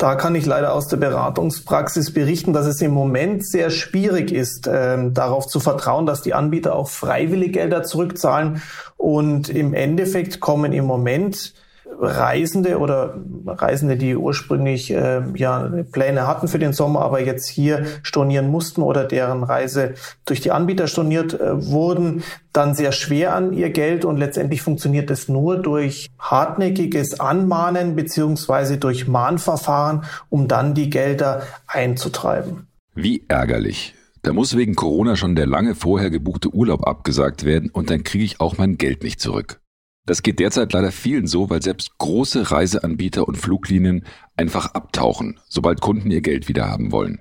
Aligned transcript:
Da 0.00 0.14
kann 0.14 0.34
ich 0.34 0.46
leider 0.46 0.72
aus 0.72 0.88
der 0.88 0.96
Beratungspraxis 0.96 2.14
berichten, 2.14 2.54
dass 2.54 2.64
es 2.64 2.80
im 2.80 2.90
Moment 2.90 3.46
sehr 3.46 3.68
schwierig 3.68 4.32
ist, 4.32 4.66
äh, 4.66 5.10
darauf 5.10 5.46
zu 5.46 5.60
vertrauen, 5.60 6.06
dass 6.06 6.22
die 6.22 6.32
Anbieter 6.32 6.74
auch 6.74 6.88
freiwillig 6.88 7.52
Gelder 7.52 7.82
zurückzahlen. 7.82 8.62
Und 8.96 9.50
im 9.50 9.74
Endeffekt 9.74 10.40
kommen 10.40 10.72
im 10.72 10.86
Moment 10.86 11.52
Reisende 11.98 12.78
oder 12.78 13.14
Reisende, 13.46 13.96
die 13.96 14.16
ursprünglich 14.16 14.90
äh, 14.90 15.22
ja 15.34 15.70
Pläne 15.92 16.26
hatten 16.26 16.48
für 16.48 16.58
den 16.58 16.72
Sommer, 16.72 17.02
aber 17.02 17.20
jetzt 17.20 17.48
hier 17.48 17.84
stornieren 18.02 18.48
mussten 18.48 18.82
oder 18.82 19.04
deren 19.04 19.42
Reise 19.42 19.94
durch 20.24 20.40
die 20.40 20.50
Anbieter 20.50 20.86
storniert 20.86 21.38
äh, 21.38 21.66
wurden, 21.66 22.22
dann 22.52 22.74
sehr 22.74 22.92
schwer 22.92 23.34
an 23.34 23.52
ihr 23.52 23.70
Geld 23.70 24.04
und 24.04 24.16
letztendlich 24.16 24.62
funktioniert 24.62 25.10
es 25.10 25.28
nur 25.28 25.58
durch 25.58 26.08
hartnäckiges 26.18 27.20
Anmahnen 27.20 27.96
beziehungsweise 27.96 28.78
durch 28.78 29.06
Mahnverfahren, 29.06 30.04
um 30.28 30.48
dann 30.48 30.74
die 30.74 30.90
Gelder 30.90 31.42
einzutreiben. 31.66 32.66
Wie 32.94 33.24
ärgerlich. 33.28 33.94
Da 34.22 34.34
muss 34.34 34.56
wegen 34.56 34.74
Corona 34.74 35.16
schon 35.16 35.34
der 35.34 35.46
lange 35.46 35.74
vorher 35.74 36.10
gebuchte 36.10 36.52
Urlaub 36.52 36.86
abgesagt 36.86 37.44
werden 37.44 37.70
und 37.70 37.88
dann 37.88 38.04
kriege 38.04 38.24
ich 38.24 38.40
auch 38.40 38.58
mein 38.58 38.76
Geld 38.76 39.02
nicht 39.02 39.20
zurück. 39.20 39.59
Das 40.06 40.22
geht 40.22 40.40
derzeit 40.40 40.72
leider 40.72 40.92
vielen 40.92 41.26
so, 41.26 41.50
weil 41.50 41.62
selbst 41.62 41.98
große 41.98 42.50
Reiseanbieter 42.50 43.28
und 43.28 43.36
Fluglinien 43.36 44.04
einfach 44.36 44.74
abtauchen, 44.74 45.38
sobald 45.48 45.80
Kunden 45.80 46.10
ihr 46.10 46.22
Geld 46.22 46.48
wieder 46.48 46.68
haben 46.68 46.90
wollen. 46.90 47.20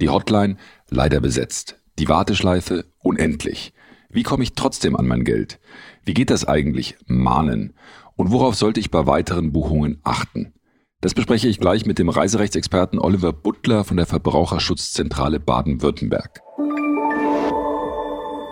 Die 0.00 0.08
Hotline 0.08 0.56
leider 0.88 1.20
besetzt. 1.20 1.76
Die 1.98 2.08
Warteschleife 2.08 2.86
unendlich. 2.98 3.74
Wie 4.08 4.22
komme 4.22 4.42
ich 4.42 4.54
trotzdem 4.54 4.96
an 4.96 5.06
mein 5.06 5.24
Geld? 5.24 5.60
Wie 6.04 6.14
geht 6.14 6.30
das 6.30 6.46
eigentlich? 6.46 6.96
Mahnen. 7.06 7.74
Und 8.16 8.30
worauf 8.30 8.54
sollte 8.54 8.80
ich 8.80 8.90
bei 8.90 9.06
weiteren 9.06 9.52
Buchungen 9.52 10.00
achten? 10.02 10.54
Das 11.00 11.14
bespreche 11.14 11.48
ich 11.48 11.60
gleich 11.60 11.86
mit 11.86 11.98
dem 11.98 12.08
Reiserechtsexperten 12.08 12.98
Oliver 12.98 13.32
Butler 13.32 13.84
von 13.84 13.96
der 13.96 14.06
Verbraucherschutzzentrale 14.06 15.40
Baden-Württemberg. 15.40 16.40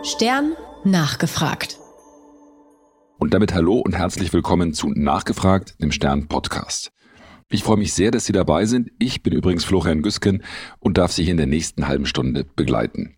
Stern 0.03 0.53
nachgefragt. 0.84 1.79
Und 3.19 3.34
damit 3.34 3.52
hallo 3.52 3.80
und 3.80 3.97
herzlich 3.97 4.33
willkommen 4.33 4.72
zu 4.74 4.92
Nachgefragt, 4.94 5.83
dem 5.83 5.91
Stern 5.91 6.28
Podcast. 6.28 6.92
Ich 7.48 7.64
freue 7.64 7.77
mich 7.77 7.92
sehr, 7.92 8.12
dass 8.12 8.27
Sie 8.27 8.33
dabei 8.33 8.64
sind. 8.64 8.92
Ich 9.00 9.25
bin 9.25 9.33
übrigens 9.33 9.64
Florian 9.64 10.02
Güsken 10.02 10.44
und 10.78 10.98
darf 10.98 11.10
Sie 11.10 11.25
hier 11.25 11.33
in 11.33 11.36
der 11.36 11.48
nächsten 11.48 11.88
halben 11.88 12.06
Stunde 12.06 12.44
begleiten. 12.44 13.16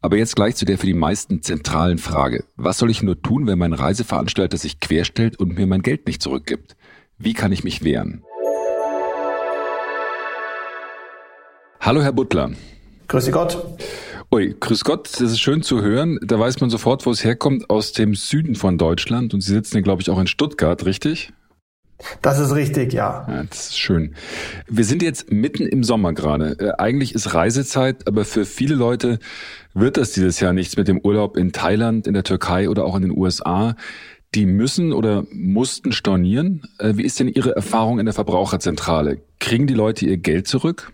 Aber 0.00 0.16
jetzt 0.16 0.36
gleich 0.36 0.54
zu 0.54 0.64
der 0.64 0.78
für 0.78 0.86
die 0.86 0.94
meisten 0.94 1.42
zentralen 1.42 1.98
Frage. 1.98 2.44
Was 2.54 2.78
soll 2.78 2.88
ich 2.88 3.02
nur 3.02 3.20
tun, 3.20 3.48
wenn 3.48 3.58
mein 3.58 3.72
Reiseveranstalter 3.72 4.58
sich 4.58 4.78
querstellt 4.78 5.40
und 5.40 5.56
mir 5.56 5.66
mein 5.66 5.82
Geld 5.82 6.06
nicht 6.06 6.22
zurückgibt? 6.22 6.76
Wie 7.18 7.32
kann 7.32 7.50
ich 7.50 7.64
mich 7.64 7.82
wehren? 7.82 8.22
Hallo, 11.80 12.00
Herr 12.00 12.12
Butler. 12.12 12.52
Grüße 13.08 13.32
Gott. 13.32 13.58
Ui, 14.36 14.54
grüß 14.60 14.84
Gott, 14.84 15.08
das 15.14 15.32
ist 15.32 15.40
schön 15.40 15.62
zu 15.62 15.80
hören. 15.80 16.18
Da 16.22 16.38
weiß 16.38 16.60
man 16.60 16.68
sofort, 16.68 17.06
wo 17.06 17.10
es 17.10 17.24
herkommt, 17.24 17.70
aus 17.70 17.92
dem 17.92 18.14
Süden 18.14 18.54
von 18.54 18.76
Deutschland. 18.76 19.32
Und 19.32 19.40
Sie 19.40 19.50
sitzen 19.50 19.76
ja, 19.76 19.80
glaube 19.80 20.02
ich, 20.02 20.10
auch 20.10 20.18
in 20.20 20.26
Stuttgart, 20.26 20.84
richtig? 20.84 21.32
Das 22.20 22.38
ist 22.38 22.54
richtig, 22.54 22.92
ja. 22.92 23.26
ja. 23.26 23.44
Das 23.44 23.68
ist 23.68 23.78
schön. 23.78 24.14
Wir 24.68 24.84
sind 24.84 25.02
jetzt 25.02 25.32
mitten 25.32 25.66
im 25.66 25.82
Sommer 25.82 26.12
gerade. 26.12 26.54
Äh, 26.58 26.72
eigentlich 26.76 27.14
ist 27.14 27.32
Reisezeit, 27.32 28.06
aber 28.06 28.26
für 28.26 28.44
viele 28.44 28.74
Leute 28.74 29.20
wird 29.72 29.96
das 29.96 30.12
dieses 30.12 30.38
Jahr 30.38 30.52
nichts 30.52 30.76
mit 30.76 30.86
dem 30.86 30.98
Urlaub 30.98 31.38
in 31.38 31.52
Thailand, 31.52 32.06
in 32.06 32.12
der 32.12 32.24
Türkei 32.24 32.68
oder 32.68 32.84
auch 32.84 32.94
in 32.94 33.00
den 33.04 33.16
USA. 33.16 33.74
Die 34.34 34.44
müssen 34.44 34.92
oder 34.92 35.24
mussten 35.32 35.92
stornieren. 35.92 36.60
Äh, 36.78 36.98
wie 36.98 37.04
ist 37.04 37.18
denn 37.18 37.28
Ihre 37.28 37.56
Erfahrung 37.56 38.00
in 38.00 38.04
der 38.04 38.12
Verbraucherzentrale? 38.12 39.22
Kriegen 39.40 39.66
die 39.66 39.72
Leute 39.72 40.04
ihr 40.04 40.18
Geld 40.18 40.46
zurück? 40.46 40.92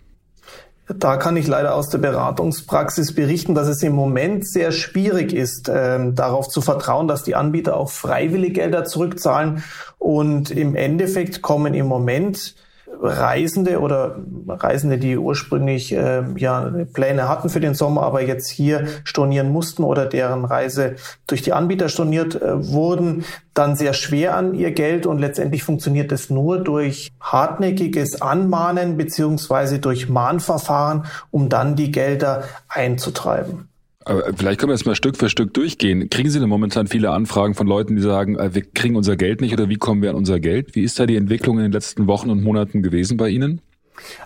Da 0.88 1.16
kann 1.16 1.36
ich 1.36 1.46
leider 1.46 1.74
aus 1.74 1.90
der 1.90 1.98
Beratungspraxis 1.98 3.14
berichten, 3.14 3.54
dass 3.54 3.68
es 3.68 3.82
im 3.82 3.94
Moment 3.94 4.46
sehr 4.46 4.72
schwierig 4.72 5.32
ist, 5.32 5.68
äh, 5.68 6.12
darauf 6.12 6.48
zu 6.48 6.60
vertrauen, 6.60 7.06
dass 7.06 7.22
die 7.22 7.36
Anbieter 7.36 7.76
auch 7.76 7.90
freiwillig 7.90 8.54
Gelder 8.54 8.84
zurückzahlen. 8.84 9.62
Und 9.98 10.50
im 10.50 10.74
Endeffekt 10.74 11.40
kommen 11.40 11.74
im 11.74 11.86
Moment 11.86 12.56
Reisende 13.00 13.80
oder 13.80 14.16
Reisende, 14.46 14.98
die 14.98 15.18
ursprünglich 15.18 15.92
äh, 15.92 16.22
ja 16.36 16.72
Pläne 16.92 17.28
hatten 17.28 17.48
für 17.48 17.60
den 17.60 17.74
Sommer, 17.74 18.02
aber 18.02 18.22
jetzt 18.22 18.48
hier 18.50 18.86
stornieren 19.04 19.50
mussten 19.50 19.82
oder 19.82 20.06
deren 20.06 20.44
Reise 20.44 20.96
durch 21.26 21.42
die 21.42 21.52
Anbieter 21.52 21.88
storniert 21.88 22.40
äh, 22.40 22.72
wurden, 22.72 23.24
dann 23.54 23.76
sehr 23.76 23.92
schwer 23.92 24.36
an 24.36 24.54
ihr 24.54 24.70
Geld 24.70 25.06
und 25.06 25.18
letztendlich 25.18 25.64
funktioniert 25.64 26.12
es 26.12 26.30
nur 26.30 26.58
durch 26.58 27.10
hartnäckiges 27.20 28.22
Anmahnen 28.22 28.96
beziehungsweise 28.96 29.78
durch 29.78 30.08
Mahnverfahren, 30.08 31.06
um 31.30 31.48
dann 31.48 31.76
die 31.76 31.90
Gelder 31.90 32.44
einzutreiben. 32.68 33.71
Aber 34.04 34.32
vielleicht 34.34 34.60
können 34.60 34.70
wir 34.70 34.74
jetzt 34.74 34.86
mal 34.86 34.94
Stück 34.94 35.16
für 35.16 35.28
Stück 35.28 35.54
durchgehen. 35.54 36.10
Kriegen 36.10 36.30
Sie 36.30 36.40
denn 36.40 36.48
momentan 36.48 36.86
viele 36.86 37.10
Anfragen 37.10 37.54
von 37.54 37.66
Leuten, 37.66 37.96
die 37.96 38.02
sagen, 38.02 38.36
äh, 38.36 38.54
wir 38.54 38.62
kriegen 38.62 38.96
unser 38.96 39.16
Geld 39.16 39.40
nicht 39.40 39.52
oder 39.52 39.68
wie 39.68 39.76
kommen 39.76 40.02
wir 40.02 40.10
an 40.10 40.16
unser 40.16 40.40
Geld? 40.40 40.74
Wie 40.74 40.82
ist 40.82 40.98
da 40.98 41.06
die 41.06 41.16
Entwicklung 41.16 41.58
in 41.58 41.64
den 41.64 41.72
letzten 41.72 42.06
Wochen 42.06 42.30
und 42.30 42.42
Monaten 42.42 42.82
gewesen 42.82 43.16
bei 43.16 43.28
Ihnen? 43.28 43.60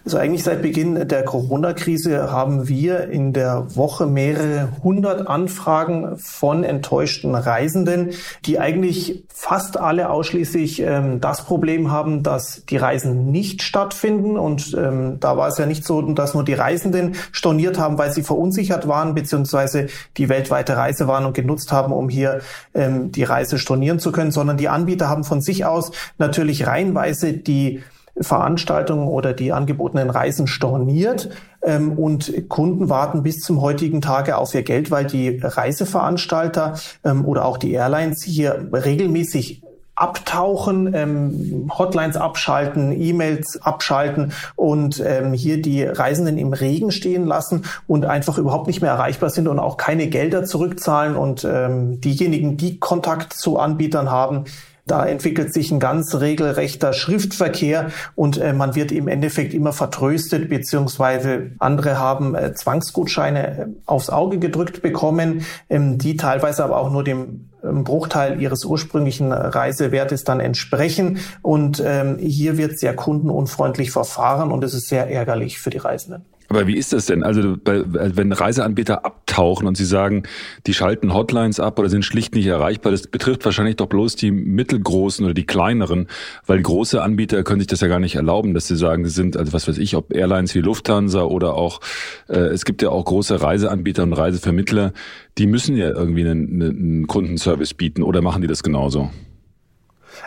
Also 0.05 0.19
eigentlich 0.19 0.45
seit 0.45 0.63
Beginn 0.63 1.09
der 1.09 1.25
Corona-Krise 1.25 2.31
haben 2.31 2.69
wir 2.69 3.09
in 3.09 3.33
der 3.33 3.77
Woche 3.77 4.07
mehrere 4.07 4.69
hundert 4.83 5.27
Anfragen 5.27 6.17
von 6.19 6.65
enttäuschten 6.65 7.35
Reisenden, 7.35 8.11
die 8.45 8.59
eigentlich 8.59 9.25
fast 9.29 9.77
alle 9.79 10.11
ausschließlich 10.11 10.81
ähm, 10.81 11.21
das 11.21 11.43
Problem 11.43 11.91
haben, 11.91 12.23
dass 12.23 12.65
die 12.67 12.77
Reisen 12.77 13.31
nicht 13.31 13.63
stattfinden. 13.63 14.39
Und 14.39 14.75
ähm, 14.79 15.19
da 15.21 15.37
war 15.37 15.49
es 15.49 15.59
ja 15.59 15.67
nicht 15.67 15.85
so, 15.85 16.03
dass 16.03 16.35
nur 16.35 16.45
die 16.45 16.55
Reisenden 16.55 17.17
storniert 17.33 17.79
haben, 17.79 17.99
weil 17.99 18.13
sie 18.13 18.23
verunsichert 18.23 18.89
waren, 18.89 19.15
beziehungsweise 19.15 19.89
die 20.17 20.29
weltweite 20.29 20.77
Reise 20.77 21.09
waren 21.09 21.27
und 21.27 21.35
genutzt 21.35 21.73
haben, 21.73 21.93
um 21.93 22.09
hier 22.09 22.41
ähm, 22.75 23.13
die 23.13 23.25
Reise 23.25 23.59
stornieren 23.59 23.99
zu 23.99 24.13
können, 24.13 24.31
sondern 24.31 24.57
die 24.57 24.69
Anbieter 24.69 25.09
haben 25.09 25.25
von 25.25 25.41
sich 25.41 25.65
aus 25.65 25.91
natürlich 26.19 26.67
reihenweise 26.67 27.33
die 27.33 27.83
Veranstaltungen 28.21 29.09
oder 29.09 29.33
die 29.33 29.53
angebotenen 29.53 30.11
Reisen 30.11 30.47
storniert 30.47 31.31
ähm, 31.63 31.99
und 31.99 32.49
Kunden 32.49 32.89
warten 32.89 33.23
bis 33.23 33.41
zum 33.41 33.61
heutigen 33.61 34.01
Tage 34.01 34.39
auf 34.39 34.55
ihr 34.55 34.63
Geld, 34.63 34.91
weil 34.91 35.05
die 35.05 35.39
Reiseveranstalter 35.43 36.75
ähm, 37.05 37.25
oder 37.25 37.45
auch 37.45 37.59
die 37.59 37.73
Airlines 37.73 38.23
hier 38.23 38.69
regelmäßig 38.73 39.63
abtauchen, 39.97 40.93
ähm, 40.95 41.71
Hotlines 41.77 42.19
abschalten, 42.19 42.93
E-Mails 42.93 43.59
abschalten 43.63 44.33
und 44.55 45.03
ähm, 45.05 45.33
hier 45.33 45.61
die 45.61 45.85
Reisenden 45.85 46.37
im 46.37 46.53
Regen 46.53 46.93
stehen 46.93 47.25
lassen 47.25 47.65
und 47.87 48.05
einfach 48.05 48.37
überhaupt 48.37 48.67
nicht 48.67 48.83
mehr 48.83 48.91
erreichbar 48.91 49.31
sind 49.31 49.49
und 49.49 49.59
auch 49.59 49.79
keine 49.79 50.09
Gelder 50.09 50.45
zurückzahlen 50.45 51.17
und 51.17 51.47
ähm, 51.51 51.99
diejenigen, 52.03 52.59
die 52.59 52.79
Kontakt 52.79 53.33
zu 53.33 53.59
Anbietern 53.59 54.11
haben, 54.11 54.45
da 54.87 55.05
entwickelt 55.05 55.53
sich 55.53 55.73
ein 55.73 55.81
ganz 55.81 56.15
regelrechter 56.15 56.93
Schriftverkehr 56.93 57.91
und 58.15 58.39
äh, 58.39 58.53
man 58.53 58.77
wird 58.77 58.93
im 58.93 59.09
Endeffekt 59.09 59.53
immer 59.53 59.73
vertröstet, 59.73 60.49
beziehungsweise 60.49 61.51
andere 61.59 61.99
haben 61.99 62.37
äh, 62.37 62.55
Zwangsgutscheine 62.55 63.59
äh, 63.59 63.67
aufs 63.87 64.11
Auge 64.11 64.39
gedrückt 64.39 64.83
bekommen, 64.83 65.45
ähm, 65.69 65.99
die 65.99 66.17
teilweise 66.17 66.63
aber 66.63 66.79
auch 66.79 66.93
nur 66.93 67.03
dem 67.03 67.51
ähm, 67.65 67.83
Bruchteil 67.83 68.41
ihres 68.41 68.65
ursprünglichen 68.65 69.33
Reisewertes 69.33 70.23
dann 70.23 70.39
entsprechen. 70.39 71.19
Und 71.43 71.83
ähm, 71.85 72.19
hier 72.19 72.57
wird 72.57 72.79
sehr 72.79 72.95
kundenunfreundlich 72.95 73.91
verfahren 73.91 74.53
und 74.53 74.63
es 74.63 74.73
ist 74.73 74.89
sehr 74.89 75.11
ärgerlich 75.11 75.59
für 75.59 75.71
die 75.71 75.79
Reisenden. 75.79 76.25
Aber 76.49 76.67
wie 76.69 76.77
ist 76.77 76.93
das 76.93 77.07
denn? 77.07 77.25
Also 77.25 77.57
wenn 77.65 78.33
Reiseanbieter 78.33 79.05
abtauchen 79.37 79.67
und 79.67 79.77
sie 79.77 79.85
sagen, 79.85 80.23
die 80.67 80.75
schalten 80.75 81.13
Hotlines 81.13 81.61
ab 81.61 81.79
oder 81.79 81.89
sind 81.89 82.05
schlicht 82.05 82.35
nicht 82.35 82.47
erreichbar, 82.47 82.93
das 82.93 83.07
betrifft 83.07 83.45
wahrscheinlich 83.45 83.77
doch 83.77 83.87
bloß 83.87 84.17
die 84.17 84.31
mittelgroßen 84.31 85.25
oder 85.25 85.35
die 85.35 85.45
kleineren, 85.45 86.09
weil 86.47 86.63
große 86.63 87.03
Anbieter 87.03 87.43
können 87.43 87.61
sich 87.61 87.67
das 87.67 87.81
ja 87.81 87.89
gar 87.89 88.01
nicht 88.01 88.17
erlauben, 88.17 88.55
dass 88.55 88.67
sie 88.67 88.77
sagen, 88.77 89.05
sie 89.05 89.11
sind, 89.11 89.37
also 89.37 89.53
was 89.53 89.69
weiß 89.69 89.79
ich, 89.79 89.95
ob 89.95 90.15
Airlines 90.15 90.55
wie 90.55 90.61
Lufthansa 90.61 91.23
oder 91.23 91.55
auch, 91.55 91.81
äh, 92.29 92.39
es 92.39 92.65
gibt 92.65 92.81
ja 92.83 92.89
auch 92.89 93.05
große 93.05 93.43
Reiseanbieter 93.43 94.05
und 94.05 94.15
Reisevermittler, 94.15 94.93
die 95.39 95.47
müssen 95.47 95.77
ja 95.77 95.91
irgendwie 95.91 96.23
einen, 96.23 96.63
einen 96.63 97.07
Kundenservice 97.07 97.75
bieten 97.75 98.03
oder 98.03 98.23
machen 98.23 98.41
die 98.41 98.49
das 98.49 98.63
genauso? 98.63 99.11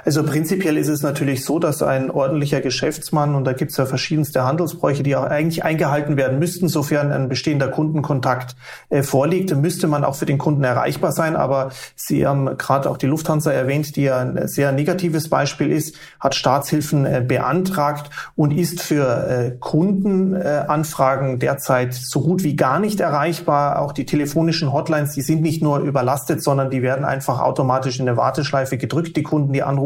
Also 0.06 0.24
prinzipiell 0.24 0.78
ist 0.78 0.88
es 0.88 1.02
natürlich 1.02 1.44
so, 1.46 1.60
dass 1.60 1.82
ein 1.84 2.10
ordentlicher 2.10 2.62
Geschäftsmann, 2.62 3.36
und 3.36 3.44
da 3.46 3.54
gibt 3.54 3.72
es 3.72 3.78
ja 3.78 3.86
verschiedenste 3.86 4.44
Handelsbräuche, 4.44 5.04
die 5.04 5.16
auch 5.16 5.24
eigentlich 5.24 5.64
eingehalten 5.64 6.18
werden 6.18 6.40
müssten, 6.40 6.68
sofern 6.68 7.12
ein 7.12 7.30
bestehender 7.30 7.68
Kundenkontakt 7.68 8.56
äh, 8.90 9.04
vorliegt, 9.04 9.56
müsste 9.56 9.88
man 9.88 10.04
auch 10.04 10.16
für 10.16 10.26
den 10.26 10.38
Kunden 10.38 10.64
erreichbar 10.64 11.12
sein. 11.12 11.36
Aber 11.36 11.72
Sie 11.96 12.26
haben 12.26 12.58
gerade 12.58 12.90
auch 12.90 12.98
die 12.98 13.08
Lufthansa 13.08 13.52
erwähnt, 13.52 13.96
die 13.96 14.04
ja 14.04 14.20
ein 14.20 14.48
sehr 14.48 14.72
negatives 14.72 15.30
Beispiel 15.30 15.72
ist, 15.72 15.96
hat 16.20 16.36
Staatshilfen 16.36 17.06
äh, 17.06 17.24
beantragt 17.28 18.10
und 18.36 18.52
ist 18.52 18.82
für 18.82 19.28
äh, 19.28 19.52
Kundenanfragen 19.60 21.40
derzeit 21.40 21.94
so 21.94 22.22
gut 22.22 22.44
wie 22.44 22.56
gar 22.56 22.80
nicht 22.80 23.00
erreichbar. 23.00 23.80
Auch 23.80 23.92
die 23.92 24.06
telefonischen 24.06 24.72
Hotlines, 24.72 25.14
die 25.14 25.22
sind 25.22 25.42
nicht 25.42 25.62
nur 25.62 25.80
überlastet, 25.80 26.44
sondern 26.44 26.70
die 26.70 26.82
werden 26.82 27.06
einfach 27.06 27.42
automatisch 27.42 28.00
in 28.00 28.08
eine 28.08 28.18
Warteschleife 28.18 28.78
gedrückt, 28.78 29.18
die 29.18 29.24
Kunden, 29.24 29.54
die 29.54 29.64
anrufen 29.64 29.79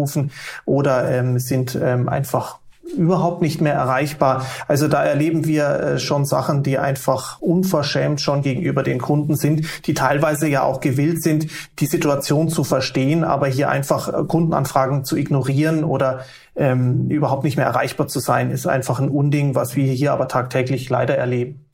oder 0.66 1.10
ähm, 1.12 1.40
sind 1.40 1.78
ähm, 1.81 2.10
einfach 2.10 2.60
überhaupt 2.98 3.42
nicht 3.42 3.62
mehr 3.62 3.74
erreichbar. 3.74 4.45
Also 4.68 4.88
da 4.88 5.04
erleben 5.04 5.45
wir 5.45 5.66
äh, 5.68 6.00
schon 6.00 6.25
Sachen, 6.25 6.63
die 6.63 6.78
einfach 6.78 7.40
unverschämt 7.42 8.22
schon 8.22 8.42
gegenüber 8.42 8.84
den 8.84 9.00
Kunden 9.00 9.36
sind, 9.36 9.66
die 9.88 9.94
teilweise 9.94 10.48
ja 10.48 10.63
auch 10.63 10.80
gewillt 10.80 11.24
sind, 11.24 11.48
die 11.80 11.86
Situation 11.86 12.50
zu 12.50 12.63
verstehen, 12.63 13.24
aber 13.24 13.48
hier 13.48 13.69
einfach 13.69 14.10
äh, 14.10 14.24
Kundenanfragen 14.25 15.06
zu 15.06 15.16
ignorieren 15.16 15.84
oder 15.84 16.25
ähm, 16.56 17.10
überhaupt 17.10 17.44
nicht 17.44 17.57
mehr 17.57 17.66
erreichbar 17.66 18.07
zu 18.07 18.19
sein, 18.19 18.51
ist 18.51 18.68
einfach 18.68 19.00
ein 19.00 19.10
Unding, 19.10 19.56
was 19.56 19.75
wir 19.75 19.92
hier 19.92 20.13
aber 20.13 20.28
tagtäglich 20.28 20.89
leider 20.89 21.18
erleben. 21.18 21.66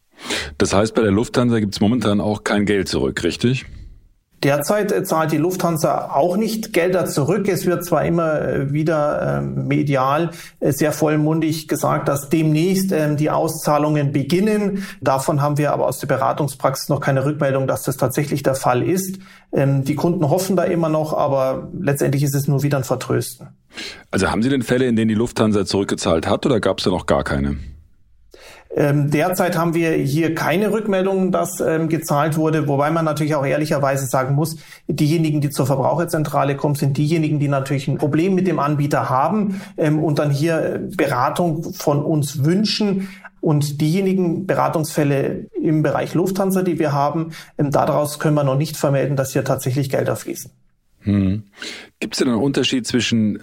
Das 0.58 0.74
heißt, 0.74 0.94
bei 0.96 1.02
der 1.02 1.12
Lufthansa 1.12 1.60
gibt 1.60 1.74
es 1.74 1.82
momentan 1.82 2.22
auch 2.22 2.44
kein 2.44 2.66
Geld 2.66 2.88
zurück, 2.88 3.24
richtig? 3.24 3.66
Derzeit 4.44 4.92
äh, 4.92 5.04
zahlt 5.04 5.32
die 5.32 5.38
Lufthansa 5.38 6.12
auch 6.12 6.38
nicht 6.38 6.74
Gelder 6.74 7.06
zurück. 7.06 7.48
Es 7.48 7.66
wird 7.66 7.84
zwar 7.84 8.06
immer 8.06 8.42
äh, 8.42 8.72
wieder 8.72 9.40
ähm, 9.40 9.68
medial 9.68 10.32
äh, 10.60 10.72
sehr 10.72 10.92
vollmundig 10.92 11.68
gesagt, 11.68 12.08
dass 12.08 12.30
demnächst 12.30 12.92
ähm, 12.92 13.18
die 13.18 13.30
Auszahlungen 13.30 14.12
beginnen. 14.12 14.86
Davon 15.02 15.42
haben 15.42 15.58
wir 15.58 15.74
aber 15.74 15.88
aus 15.88 16.00
der 16.00 16.08
Beratungspraxis 16.08 16.90
noch 16.90 17.02
keine 17.02 17.26
Rückmeldung, 17.26 17.68
dass 17.68 17.84
das 17.84 17.98
tatsächlich 17.98 18.44
der 18.44 18.56
Fall 18.56 18.82
ist. 18.82 19.20
Ähm, 19.52 19.84
die 19.84 19.96
Kunden 19.96 20.30
hoffen 20.30 20.56
da 20.56 20.64
immer 20.64 20.90
noch, 20.90 21.14
aber 21.14 21.70
letztendlich 21.80 22.24
ist 22.24 22.36
es 22.36 22.48
nur 22.48 22.64
wieder 22.64 22.78
ein 22.78 22.84
Vertrösten. 22.84 23.50
Also 24.12 24.32
haben 24.32 24.42
Sie 24.42 24.50
denn 24.50 24.64
Fälle, 24.64 24.86
in 24.86 24.96
denen 24.96 25.10
die 25.10 25.16
Lufthansa 25.16 25.66
zurückgezahlt 25.66 26.28
hat 26.28 26.46
oder 26.46 26.60
gab 26.60 26.80
es 26.80 26.86
da 26.86 26.92
noch 26.92 27.06
gar 27.06 27.24
keine? 27.24 27.58
Ähm, 28.76 29.10
derzeit 29.10 29.58
haben 29.58 29.74
wir 29.74 29.92
hier 29.94 30.36
keine 30.36 30.72
Rückmeldungen, 30.72 31.32
dass 31.32 31.60
ähm, 31.60 31.90
gezahlt 31.90 32.38
wurde, 32.38 32.68
wobei 32.68 32.92
man 32.92 33.04
natürlich 33.04 33.34
auch 33.34 33.46
ehrlicherweise 33.46 34.06
sagen 34.06 34.36
muss, 34.36 34.58
diejenigen, 34.88 35.42
die 35.42 35.50
zur 35.50 35.66
Verbraucherzentrale 35.66 36.56
kommen, 36.56 36.76
sind 36.76 36.96
diejenigen, 36.98 37.40
die 37.40 37.48
natürlich 37.48 37.88
ein 37.88 37.98
Problem 37.98 38.36
mit 38.36 38.46
dem 38.46 38.60
Anbieter 38.60 39.10
haben 39.10 39.62
ähm, 39.78 40.04
und 40.04 40.20
dann 40.20 40.30
hier 40.30 40.76
äh, 40.76 40.80
Beratung 40.80 41.74
von 41.74 42.04
uns 42.04 42.44
wünschen. 42.44 43.10
Und 43.42 43.80
diejenigen 43.80 44.46
Beratungsfälle 44.46 45.48
im 45.62 45.82
Bereich 45.82 46.14
Lufthansa, 46.14 46.62
die 46.62 46.78
wir 46.78 46.92
haben, 46.92 47.32
ähm, 47.58 47.72
daraus 47.72 48.20
können 48.20 48.36
wir 48.36 48.44
noch 48.44 48.58
nicht 48.58 48.78
vermelden, 48.78 49.16
dass 49.16 49.34
hier 49.34 49.46
tatsächlich 49.46 49.90
Gelder 49.90 50.16
fließen. 50.16 50.52
Hm. 51.02 51.44
Gibt 52.00 52.14
es 52.14 52.20
denn 52.20 52.28
einen 52.28 52.42
Unterschied 52.42 52.86
zwischen 52.86 53.40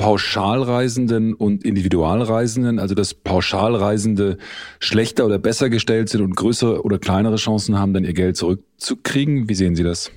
Pauschalreisenden 0.00 1.34
und 1.34 1.62
Individualreisenden, 1.62 2.78
also 2.78 2.94
dass 2.94 3.12
Pauschalreisende 3.12 4.38
schlechter 4.78 5.26
oder 5.26 5.38
besser 5.38 5.68
gestellt 5.68 6.08
sind 6.08 6.22
und 6.22 6.36
größere 6.36 6.82
oder 6.84 6.98
kleinere 6.98 7.36
Chancen 7.36 7.78
haben, 7.78 7.92
dann 7.92 8.04
ihr 8.04 8.14
Geld 8.14 8.38
zurückzukriegen? 8.38 9.50
Wie 9.50 9.54
sehen 9.54 9.76
Sie 9.76 9.82
das? 9.82 10.10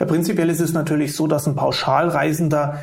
Ja, 0.00 0.06
prinzipiell 0.06 0.50
ist 0.50 0.60
es 0.60 0.72
natürlich 0.72 1.14
so, 1.14 1.28
dass 1.28 1.46
ein 1.46 1.54
Pauschalreisender 1.54 2.80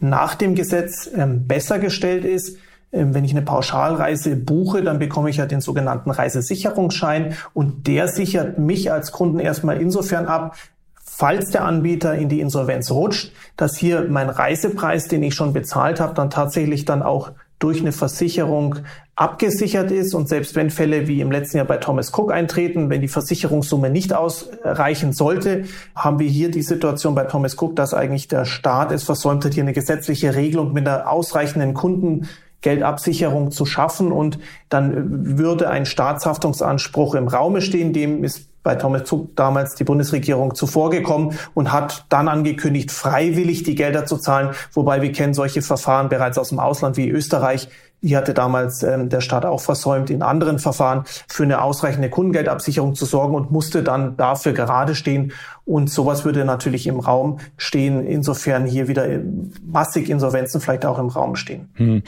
nach 0.00 0.34
dem 0.34 0.54
Gesetz 0.54 1.10
ähm, 1.14 1.46
besser 1.46 1.78
gestellt 1.78 2.24
ist. 2.24 2.56
Ähm, 2.90 3.12
wenn 3.12 3.26
ich 3.26 3.32
eine 3.32 3.42
Pauschalreise 3.42 4.34
buche, 4.34 4.82
dann 4.82 4.98
bekomme 4.98 5.28
ich 5.28 5.36
ja 5.36 5.44
den 5.44 5.60
sogenannten 5.60 6.10
Reisesicherungsschein 6.10 7.34
und 7.52 7.86
der 7.86 8.08
sichert 8.08 8.58
mich 8.58 8.90
als 8.90 9.12
Kunden 9.12 9.40
erstmal 9.40 9.78
insofern 9.78 10.24
ab, 10.24 10.56
falls 11.16 11.50
der 11.50 11.64
Anbieter 11.64 12.14
in 12.14 12.28
die 12.28 12.40
Insolvenz 12.40 12.90
rutscht, 12.90 13.32
dass 13.56 13.74
hier 13.74 14.06
mein 14.08 14.28
Reisepreis, 14.28 15.08
den 15.08 15.22
ich 15.22 15.34
schon 15.34 15.54
bezahlt 15.54 15.98
habe, 15.98 16.12
dann 16.12 16.28
tatsächlich 16.28 16.84
dann 16.84 17.02
auch 17.02 17.30
durch 17.58 17.80
eine 17.80 17.92
Versicherung 17.92 18.76
abgesichert 19.14 19.90
ist. 19.90 20.14
Und 20.14 20.28
selbst 20.28 20.54
wenn 20.56 20.68
Fälle 20.68 21.08
wie 21.08 21.22
im 21.22 21.30
letzten 21.30 21.56
Jahr 21.56 21.66
bei 21.66 21.78
Thomas 21.78 22.12
Cook 22.12 22.30
eintreten, 22.30 22.90
wenn 22.90 23.00
die 23.00 23.08
Versicherungssumme 23.08 23.88
nicht 23.88 24.12
ausreichen 24.12 25.14
sollte, 25.14 25.64
haben 25.94 26.18
wir 26.18 26.28
hier 26.28 26.50
die 26.50 26.60
Situation 26.60 27.14
bei 27.14 27.24
Thomas 27.24 27.56
Cook, 27.58 27.76
dass 27.76 27.94
eigentlich 27.94 28.28
der 28.28 28.44
Staat 28.44 28.92
es 28.92 29.04
versäumt 29.04 29.42
hat, 29.46 29.54
hier 29.54 29.62
eine 29.62 29.72
gesetzliche 29.72 30.34
Regelung 30.34 30.74
mit 30.74 30.86
einer 30.86 31.10
ausreichenden 31.10 31.72
Kundengeldabsicherung 31.72 33.52
zu 33.52 33.64
schaffen. 33.64 34.12
Und 34.12 34.38
dann 34.68 35.38
würde 35.38 35.70
ein 35.70 35.86
Staatshaftungsanspruch 35.86 37.14
im 37.14 37.28
Raume 37.28 37.62
stehen, 37.62 37.94
dem 37.94 38.22
ist 38.22 38.50
bei 38.66 38.74
Thomas 38.74 39.04
Zuck 39.04 39.36
damals 39.36 39.76
die 39.76 39.84
Bundesregierung 39.84 40.56
zuvorgekommen 40.56 41.38
und 41.54 41.70
hat 41.70 42.04
dann 42.08 42.26
angekündigt, 42.26 42.90
freiwillig 42.90 43.62
die 43.62 43.76
Gelder 43.76 44.06
zu 44.06 44.16
zahlen. 44.16 44.50
Wobei 44.72 45.02
wir 45.02 45.12
kennen 45.12 45.34
solche 45.34 45.62
Verfahren 45.62 46.08
bereits 46.08 46.36
aus 46.36 46.48
dem 46.48 46.58
Ausland 46.58 46.96
wie 46.96 47.08
Österreich. 47.08 47.68
Die 48.02 48.16
hatte 48.16 48.34
damals 48.34 48.82
ähm, 48.82 49.08
der 49.08 49.20
Staat 49.20 49.46
auch 49.46 49.60
versäumt, 49.60 50.10
in 50.10 50.20
anderen 50.20 50.58
Verfahren 50.58 51.04
für 51.28 51.44
eine 51.44 51.62
ausreichende 51.62 52.10
Kundengeldabsicherung 52.10 52.96
zu 52.96 53.04
sorgen 53.04 53.36
und 53.36 53.52
musste 53.52 53.84
dann 53.84 54.16
dafür 54.16 54.52
gerade 54.52 54.96
stehen. 54.96 55.32
Und 55.64 55.88
sowas 55.88 56.24
würde 56.24 56.44
natürlich 56.44 56.88
im 56.88 56.98
Raum 56.98 57.38
stehen. 57.56 58.04
Insofern 58.04 58.66
hier 58.66 58.88
wieder 58.88 59.06
massig 59.64 60.10
Insolvenzen 60.10 60.60
vielleicht 60.60 60.84
auch 60.84 60.98
im 60.98 61.06
Raum 61.06 61.36
stehen. 61.36 61.68
Hm. 61.74 62.02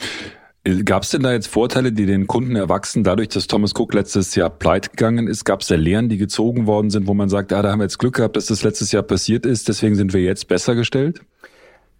Gab 0.85 1.03
es 1.03 1.09
denn 1.09 1.23
da 1.23 1.31
jetzt 1.31 1.47
Vorteile, 1.47 1.91
die 1.91 2.05
den 2.05 2.27
Kunden 2.27 2.55
erwachsen, 2.55 3.03
dadurch, 3.03 3.29
dass 3.29 3.47
Thomas 3.47 3.73
Cook 3.75 3.93
letztes 3.93 4.35
Jahr 4.35 4.49
pleite 4.49 4.89
gegangen 4.89 5.27
ist? 5.27 5.45
Gab 5.45 5.61
es 5.61 5.67
da 5.67 5.75
Lehren, 5.75 6.09
die 6.09 6.17
gezogen 6.17 6.67
worden 6.67 6.89
sind, 6.89 7.07
wo 7.07 7.13
man 7.13 7.29
sagt, 7.29 7.53
ah, 7.53 7.61
da 7.61 7.71
haben 7.71 7.79
wir 7.79 7.85
jetzt 7.85 7.99
Glück 7.99 8.15
gehabt, 8.15 8.35
dass 8.35 8.47
das 8.47 8.63
letztes 8.63 8.91
Jahr 8.91 9.03
passiert 9.03 9.45
ist, 9.45 9.67
deswegen 9.67 9.95
sind 9.95 10.13
wir 10.13 10.21
jetzt 10.21 10.47
besser 10.47 10.75
gestellt? 10.75 11.21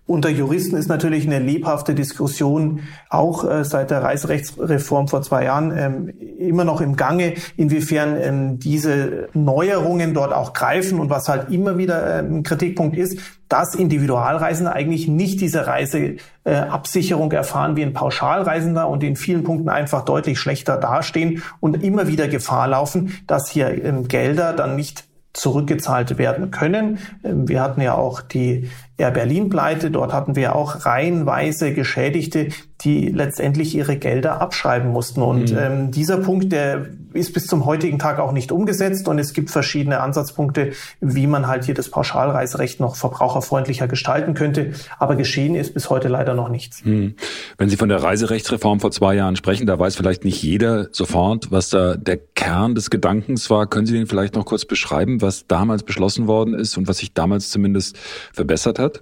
Unter 0.10 0.30
Juristen 0.30 0.76
ist 0.76 0.88
natürlich 0.88 1.28
eine 1.28 1.38
lebhafte 1.38 1.94
Diskussion 1.94 2.80
auch 3.10 3.48
äh, 3.48 3.64
seit 3.64 3.92
der 3.92 4.02
Reiserechtsreform 4.02 5.08
vor 5.08 5.22
zwei 5.22 5.44
Jahren 5.44 5.72
ähm, 5.78 6.14
immer 6.40 6.64
noch 6.64 6.82
im 6.82 6.96
Gange, 6.96 7.36
inwiefern 7.58 8.18
ähm, 8.20 8.60
diese 8.60 9.30
Neuerungen 9.34 10.16
dort 10.16 10.34
auch 10.34 10.54
greifen 10.54 11.00
und 11.00 11.12
was 11.12 11.30
halt 11.30 11.52
immer 11.52 11.78
wieder 11.78 12.08
äh, 12.08 12.20
ein 12.24 12.42
Kritikpunkt 12.42 12.98
ist, 12.98 13.20
dass 13.50 13.76
Individualreisende 13.76 14.74
eigentlich 14.74 15.08
nicht 15.08 15.42
diese 15.42 15.68
Reiseabsicherung 15.68 17.32
äh, 17.32 17.36
erfahren 17.36 17.76
wie 17.76 17.84
ein 17.84 17.94
Pauschalreisender 17.94 18.90
und 18.90 19.04
in 19.04 19.16
vielen 19.16 19.44
Punkten 19.44 19.70
einfach 19.70 20.06
deutlich 20.06 20.40
schlechter 20.40 20.78
dastehen 20.78 21.44
und 21.60 21.84
immer 21.84 22.08
wieder 22.08 22.28
Gefahr 22.28 22.68
laufen, 22.68 23.14
dass 23.28 23.48
hier 23.52 23.86
ähm, 23.86 24.08
Gelder 24.08 24.54
dann 24.54 24.76
nicht 24.76 25.09
zurückgezahlt 25.34 26.18
werden 26.18 26.52
können. 26.52 27.00
Ähm, 27.24 27.48
wir 27.48 27.62
hatten 27.62 27.82
ja 27.82 27.96
auch 27.96 28.22
die 28.22 28.70
Air 28.98 29.12
Berlin 29.12 29.50
Pleite. 29.50 29.92
Dort 29.92 30.14
hatten 30.14 30.36
wir 30.36 30.56
auch 30.56 30.86
reihenweise 30.86 31.74
Geschädigte, 31.74 32.50
die 32.82 33.08
letztendlich 33.08 33.76
ihre 33.76 33.98
Gelder 33.98 34.42
abschreiben 34.42 34.90
mussten. 34.90 35.22
Und 35.22 35.52
mhm. 35.52 35.58
ähm, 35.58 35.92
dieser 35.92 36.18
Punkt, 36.18 36.52
der 36.52 36.88
ist 37.14 37.34
bis 37.34 37.48
zum 37.48 37.66
heutigen 37.66 38.00
Tag 38.00 38.20
auch 38.20 38.32
nicht 38.32 38.52
umgesetzt. 38.52 39.08
Und 39.08 39.20
es 39.20 39.34
gibt 39.34 39.50
verschiedene 39.50 40.00
Ansatzpunkte, 40.02 40.72
wie 41.02 41.28
man 41.28 41.48
halt 41.48 41.66
hier 41.66 41.74
das 41.74 41.90
Pauschalreiserecht 41.90 42.80
noch 42.80 42.96
verbraucherfreundlicher 42.96 43.88
gestalten 43.88 44.34
könnte. 44.34 44.74
Aber 44.98 45.16
geschehen 45.16 45.56
ist 45.56 45.74
bis 45.74 45.90
heute 45.90 46.08
leider 46.08 46.34
noch 46.34 46.50
nichts. 46.50 46.84
Mhm. 46.86 47.16
Wenn 47.58 47.70
Sie 47.70 47.78
von 47.78 47.90
der 47.90 48.04
Reiserechtsreform 48.04 48.80
vor 48.80 48.92
zwei 48.92 49.16
Jahren 49.16 49.36
sprechen, 49.36 49.68
da 49.68 49.78
weiß 49.78 49.96
vielleicht 49.96 50.26
nicht 50.26 50.42
jeder 50.42 50.88
sofort, 50.92 51.52
was 51.52 51.70
da 51.70 51.96
der 51.96 52.18
Kern 52.18 52.76
des 52.76 52.90
Gedankens 52.90 53.50
war. 53.50 53.68
Können 53.68 53.86
Sie 53.86 53.94
den 53.94 54.08
vielleicht 54.08 54.36
noch 54.36 54.46
kurz 54.46 54.66
beschreiben, 54.66 55.22
was 55.22 55.48
damals 55.48 55.84
beschlossen 55.84 56.28
worden 56.28 56.54
ist 56.54 56.78
und 56.78 56.88
was 56.88 56.98
sich 56.98 57.14
damals 57.14 57.50
zumindest 57.50 57.98
verbessert 58.34 58.80
hat? 58.80 59.02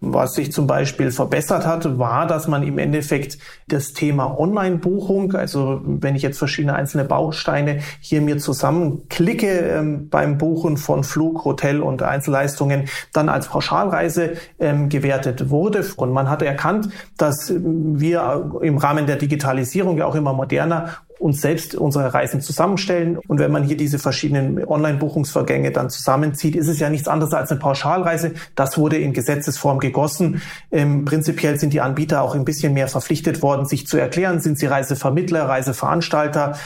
Was 0.00 0.34
sich 0.34 0.52
zum 0.52 0.68
Beispiel 0.68 1.10
verbessert 1.10 1.66
hat, 1.66 1.98
war, 1.98 2.26
dass 2.26 2.46
man 2.46 2.62
im 2.62 2.78
Endeffekt 2.78 3.36
das 3.66 3.92
Thema 3.92 4.38
Online-Buchung, 4.38 5.34
also 5.34 5.80
wenn 5.84 6.14
ich 6.14 6.22
jetzt 6.22 6.38
verschiedene 6.38 6.74
einzelne 6.74 7.04
Bausteine 7.04 7.80
hier 8.00 8.20
mir 8.20 8.38
zusammenklicke 8.38 9.48
ähm, 9.48 10.08
beim 10.08 10.38
Buchen 10.38 10.76
von 10.76 11.02
Flug, 11.02 11.44
Hotel 11.44 11.82
und 11.82 12.02
Einzelleistungen, 12.02 12.88
dann 13.12 13.28
als 13.28 13.48
Pauschalreise 13.48 14.34
ähm, 14.60 14.88
gewertet 14.88 15.50
wurde. 15.50 15.84
Und 15.96 16.12
man 16.12 16.30
hat 16.30 16.42
erkannt, 16.42 16.90
dass 17.16 17.52
wir 17.58 18.52
im 18.62 18.78
Rahmen 18.78 19.06
der 19.06 19.16
Digitalisierung 19.16 19.98
ja 19.98 20.06
auch 20.06 20.14
immer 20.14 20.32
moderner 20.32 20.90
uns 21.18 21.40
selbst 21.40 21.74
unsere 21.74 22.14
Reisen 22.14 22.40
zusammenstellen. 22.40 23.18
Und 23.18 23.38
wenn 23.38 23.50
man 23.50 23.64
hier 23.64 23.76
diese 23.76 23.98
verschiedenen 23.98 24.64
Online-Buchungsvorgänge 24.64 25.72
dann 25.72 25.90
zusammenzieht, 25.90 26.56
ist 26.56 26.68
es 26.68 26.78
ja 26.78 26.90
nichts 26.90 27.08
anderes 27.08 27.34
als 27.34 27.50
eine 27.50 27.60
Pauschalreise. 27.60 28.32
Das 28.54 28.78
wurde 28.78 28.96
in 28.98 29.12
Gesetzesform 29.12 29.78
gegossen. 29.80 30.42
Ähm, 30.70 31.04
prinzipiell 31.04 31.58
sind 31.58 31.72
die 31.72 31.80
Anbieter 31.80 32.22
auch 32.22 32.34
ein 32.34 32.44
bisschen 32.44 32.72
mehr 32.72 32.88
verpflichtet 32.88 33.42
worden, 33.42 33.66
sich 33.66 33.86
zu 33.86 33.96
erklären, 33.96 34.40
sind 34.40 34.58
sie 34.58 34.66
Reisevermittler, 34.66 35.48
Reiseveranstalter, 35.48 36.56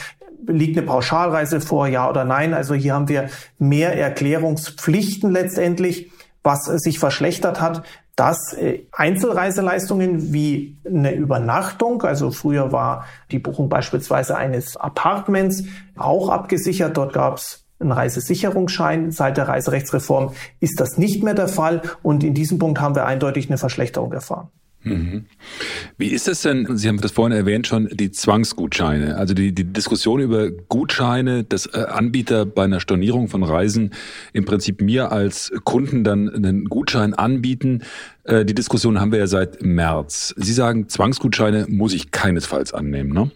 liegt 0.45 0.77
eine 0.77 0.85
Pauschalreise 0.85 1.61
vor, 1.61 1.87
ja 1.87 2.09
oder 2.09 2.25
nein. 2.25 2.53
Also 2.53 2.73
hier 2.73 2.93
haben 2.93 3.07
wir 3.07 3.29
mehr 3.59 3.97
Erklärungspflichten 3.97 5.31
letztendlich. 5.31 6.11
Was 6.45 6.65
sich 6.65 6.99
verschlechtert 6.99 7.61
hat, 7.61 7.83
dass 8.15 8.53
äh, 8.53 8.85
Einzelreiseleistungen 8.91 10.33
wie 10.33 10.77
eine 10.85 11.13
Übernachtung, 11.13 12.03
also 12.03 12.31
früher 12.31 12.71
war 12.71 13.05
die 13.31 13.39
Buchung 13.39 13.69
beispielsweise 13.69 14.37
eines 14.37 14.77
Apartments 14.77 15.63
auch 15.95 16.29
abgesichert. 16.29 16.95
Dort 16.95 17.13
gab 17.13 17.37
es 17.37 17.65
einen 17.79 17.91
Reisesicherungsschein. 17.91 19.11
Seit 19.11 19.37
der 19.37 19.47
Reiserechtsreform 19.47 20.33
ist 20.59 20.79
das 20.79 20.97
nicht 20.97 21.23
mehr 21.23 21.33
der 21.33 21.47
Fall. 21.47 21.81
Und 22.03 22.23
in 22.23 22.33
diesem 22.33 22.59
Punkt 22.59 22.79
haben 22.79 22.95
wir 22.95 23.05
eindeutig 23.05 23.47
eine 23.49 23.57
Verschlechterung 23.57 24.13
erfahren. 24.13 24.49
Mhm. 24.83 25.25
Wie 25.97 26.07
ist 26.07 26.27
es 26.27 26.41
denn, 26.41 26.77
Sie 26.77 26.87
haben 26.87 26.99
das 26.99 27.11
vorhin 27.11 27.35
erwähnt 27.35 27.67
schon, 27.67 27.87
die 27.91 28.11
Zwangsgutscheine, 28.11 29.15
also 29.15 29.33
die, 29.33 29.53
die 29.53 29.63
Diskussion 29.63 30.19
über 30.19 30.51
Gutscheine, 30.51 31.43
dass 31.43 31.67
äh, 31.67 31.85
Anbieter 31.87 32.45
bei 32.45 32.63
einer 32.65 32.79
Stornierung 32.79 33.29
von 33.29 33.43
Reisen 33.43 33.91
im 34.33 34.45
Prinzip 34.45 34.81
mir 34.81 35.11
als 35.11 35.51
Kunden 35.63 36.03
dann 36.03 36.29
einen 36.29 36.65
Gutschein 36.65 37.13
anbieten. 37.13 37.83
Äh, 38.23 38.45
die 38.45 38.55
Diskussion 38.55 38.99
haben 38.99 39.11
wir 39.11 39.19
ja 39.19 39.27
seit 39.27 39.61
März. 39.61 40.33
Sie 40.37 40.53
sagen, 40.53 40.89
Zwangsgutscheine 40.89 41.67
muss 41.69 41.93
ich 41.93 42.11
keinesfalls 42.11 42.73
annehmen, 42.73 43.13
ne? 43.13 43.31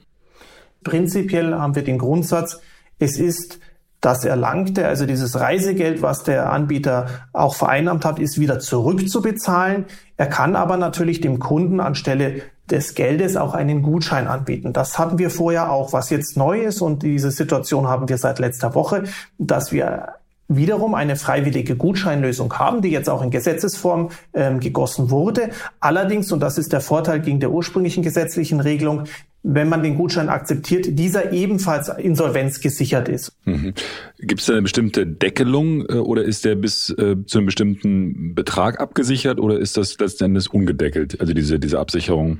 Prinzipiell 0.84 1.54
haben 1.54 1.76
wir 1.76 1.84
den 1.84 1.98
Grundsatz, 1.98 2.62
es 3.00 3.20
ist 3.20 3.60
das 4.02 4.24
Erlangte, 4.26 4.88
also 4.88 5.06
dieses 5.06 5.40
Reisegeld, 5.40 6.02
was 6.02 6.24
der 6.24 6.52
Anbieter 6.52 7.08
auch 7.34 7.56
vereinnahmt 7.56 8.06
hat, 8.06 8.20
ist 8.20 8.40
wieder 8.40 8.60
zurückzubezahlen. 8.60 9.86
Er 10.18 10.28
kann 10.28 10.56
aber 10.56 10.78
natürlich 10.78 11.20
dem 11.20 11.40
Kunden 11.40 11.80
anstelle 11.80 12.42
des 12.70 12.96
Geldes 12.96 13.38
auch 13.38 13.54
einen 13.54 13.82
Gutschein 13.82 14.28
anbieten. 14.28 14.74
Das 14.74 15.00
hatten 15.00 15.18
wir 15.18 15.30
vorher 15.30 15.72
auch. 15.72 15.94
Was 15.94 16.10
jetzt 16.10 16.38
neu 16.38 16.62
ist 16.62 16.82
und 16.82 17.02
diese 17.02 17.32
Situation 17.32 17.88
haben 17.88 18.10
wir 18.10 18.18
seit 18.18 18.40
letzter 18.40 18.76
Woche, 18.76 19.04
dass 19.38 19.72
wir 19.72 20.16
wiederum 20.50 20.96
eine 20.96 21.16
freiwillige 21.16 21.76
Gutscheinlösung 21.76 22.54
haben, 22.54 22.82
die 22.82 22.90
jetzt 22.90 23.10
auch 23.10 23.22
in 23.22 23.32
Gesetzesform 23.32 24.10
ähm, 24.34 24.60
gegossen 24.60 25.10
wurde. 25.10 25.50
Allerdings, 25.80 26.32
und 26.32 26.40
das 26.40 26.58
ist 26.58 26.72
der 26.72 26.82
Vorteil 26.82 27.20
gegen 27.20 27.40
der 27.40 27.52
ursprünglichen 27.52 28.04
gesetzlichen 28.04 28.60
Regelung, 28.60 29.04
wenn 29.44 29.70
man 29.70 29.84
den 29.84 29.96
Gutschein 29.96 30.30
akzeptiert, 30.30 31.00
dieser 31.00 31.32
ebenfalls 31.32 31.90
insolvenzgesichert 31.90 33.08
ist. 33.08 33.34
Mhm. 33.46 33.74
Gibt 34.20 34.42
es 34.42 34.48
da 34.48 34.54
eine 34.54 34.62
bestimmte 34.62 35.06
Deckelung 35.08 35.86
äh, 35.88 35.94
oder 35.94 36.24
ist 36.24 36.46
der 36.46 36.56
bis 36.56 36.90
äh, 36.90 37.16
zu 37.26 37.38
einem 37.38 37.46
bestimmten 37.46 38.36
Betrag 38.36 38.80
abgesichert 38.80 39.40
oder 39.40 39.60
ist 39.60 39.78
das 39.78 39.98
letztendlich 40.00 40.52
ungedeckelt, 40.52 41.20
also 41.22 41.34
diese, 41.34 41.60
diese 41.60 41.80
Absicherung? 41.80 42.40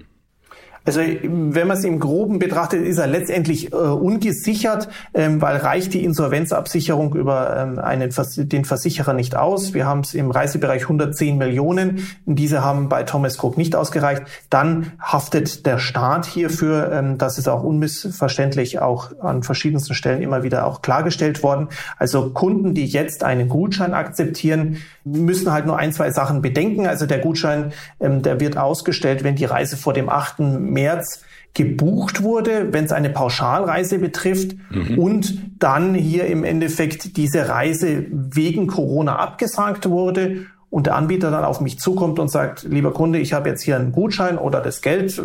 Also 0.88 1.02
wenn 1.02 1.68
man 1.68 1.76
es 1.76 1.84
im 1.84 2.00
Groben 2.00 2.40
betrachtet, 2.40 2.82
ist 2.86 2.98
er 2.98 3.08
letztendlich 3.08 3.74
äh, 3.74 3.76
ungesichert, 3.76 4.88
ähm, 5.14 5.42
weil 5.42 5.58
reicht 5.58 5.94
die 5.94 6.06
Insolvenzabsicherung 6.06 7.14
über 7.14 7.58
ähm, 7.58 7.78
einen, 7.78 8.10
den 8.38 8.64
Versicherer 8.64 9.12
nicht 9.12 9.36
aus. 9.36 9.74
Wir 9.74 9.86
haben 9.86 10.00
es 10.00 10.14
im 10.14 10.32
Reisebereich 10.32 10.84
110 10.84 11.38
Millionen. 11.38 12.08
Diese 12.26 12.64
haben 12.64 12.88
bei 12.88 13.04
Thomas 13.04 13.44
Cook 13.44 13.58
nicht 13.58 13.76
ausgereicht. 13.76 14.24
Dann 14.50 14.94
haftet 14.98 15.66
der 15.66 15.78
Staat 15.78 16.26
hierfür. 16.26 16.90
Ähm, 16.94 17.18
das 17.18 17.38
ist 17.38 17.50
auch 17.50 17.64
unmissverständlich 17.64 18.80
auch 18.80 19.12
an 19.20 19.44
verschiedensten 19.44 19.94
Stellen 19.94 20.22
immer 20.22 20.44
wieder 20.44 20.66
auch 20.66 20.82
klargestellt 20.82 21.44
worden. 21.44 21.68
Also 21.98 22.30
Kunden, 22.30 22.74
die 22.74 22.86
jetzt 22.86 23.26
einen 23.26 23.50
Gutschein 23.50 23.94
akzeptieren, 23.94 24.78
müssen 25.04 25.52
halt 25.52 25.66
nur 25.66 25.78
ein, 25.78 25.92
zwei 25.92 26.12
Sachen 26.12 26.42
bedenken. 26.42 26.88
Also 26.88 27.06
der 27.06 27.20
Gutschein, 27.20 27.74
ähm, 28.00 28.22
der 28.22 28.40
wird 28.40 28.58
ausgestellt, 28.58 29.26
wenn 29.26 29.36
die 29.36 29.44
Reise 29.44 29.76
vor 29.76 29.92
dem 29.92 30.08
8. 30.08 30.40
März 30.78 31.24
gebucht 31.54 32.22
wurde, 32.22 32.72
wenn 32.72 32.86
es 32.86 32.92
eine 32.92 33.10
Pauschalreise 33.10 33.98
betrifft 33.98 34.56
mhm. 34.70 35.00
und 35.00 35.42
dann 35.58 35.96
hier 35.96 36.28
im 36.28 36.44
Endeffekt 36.44 37.18
diese 37.18 37.50
Reise 37.50 38.06
wegen 38.12 38.68
Corona 38.68 39.16
abgesagt 39.16 39.90
wurde 39.90 40.46
und 40.70 40.86
der 40.86 40.96
Anbieter 40.96 41.32
dann 41.32 41.44
auf 41.44 41.60
mich 41.60 41.80
zukommt 41.80 42.20
und 42.20 42.30
sagt, 42.30 42.64
lieber 42.64 42.94
Kunde, 42.94 43.18
ich 43.18 43.34
habe 43.34 43.50
jetzt 43.50 43.64
hier 43.64 43.76
einen 43.76 43.92
Gutschein 43.92 44.38
oder 44.38 44.62
das 44.62 44.82
Geld, 44.82 45.20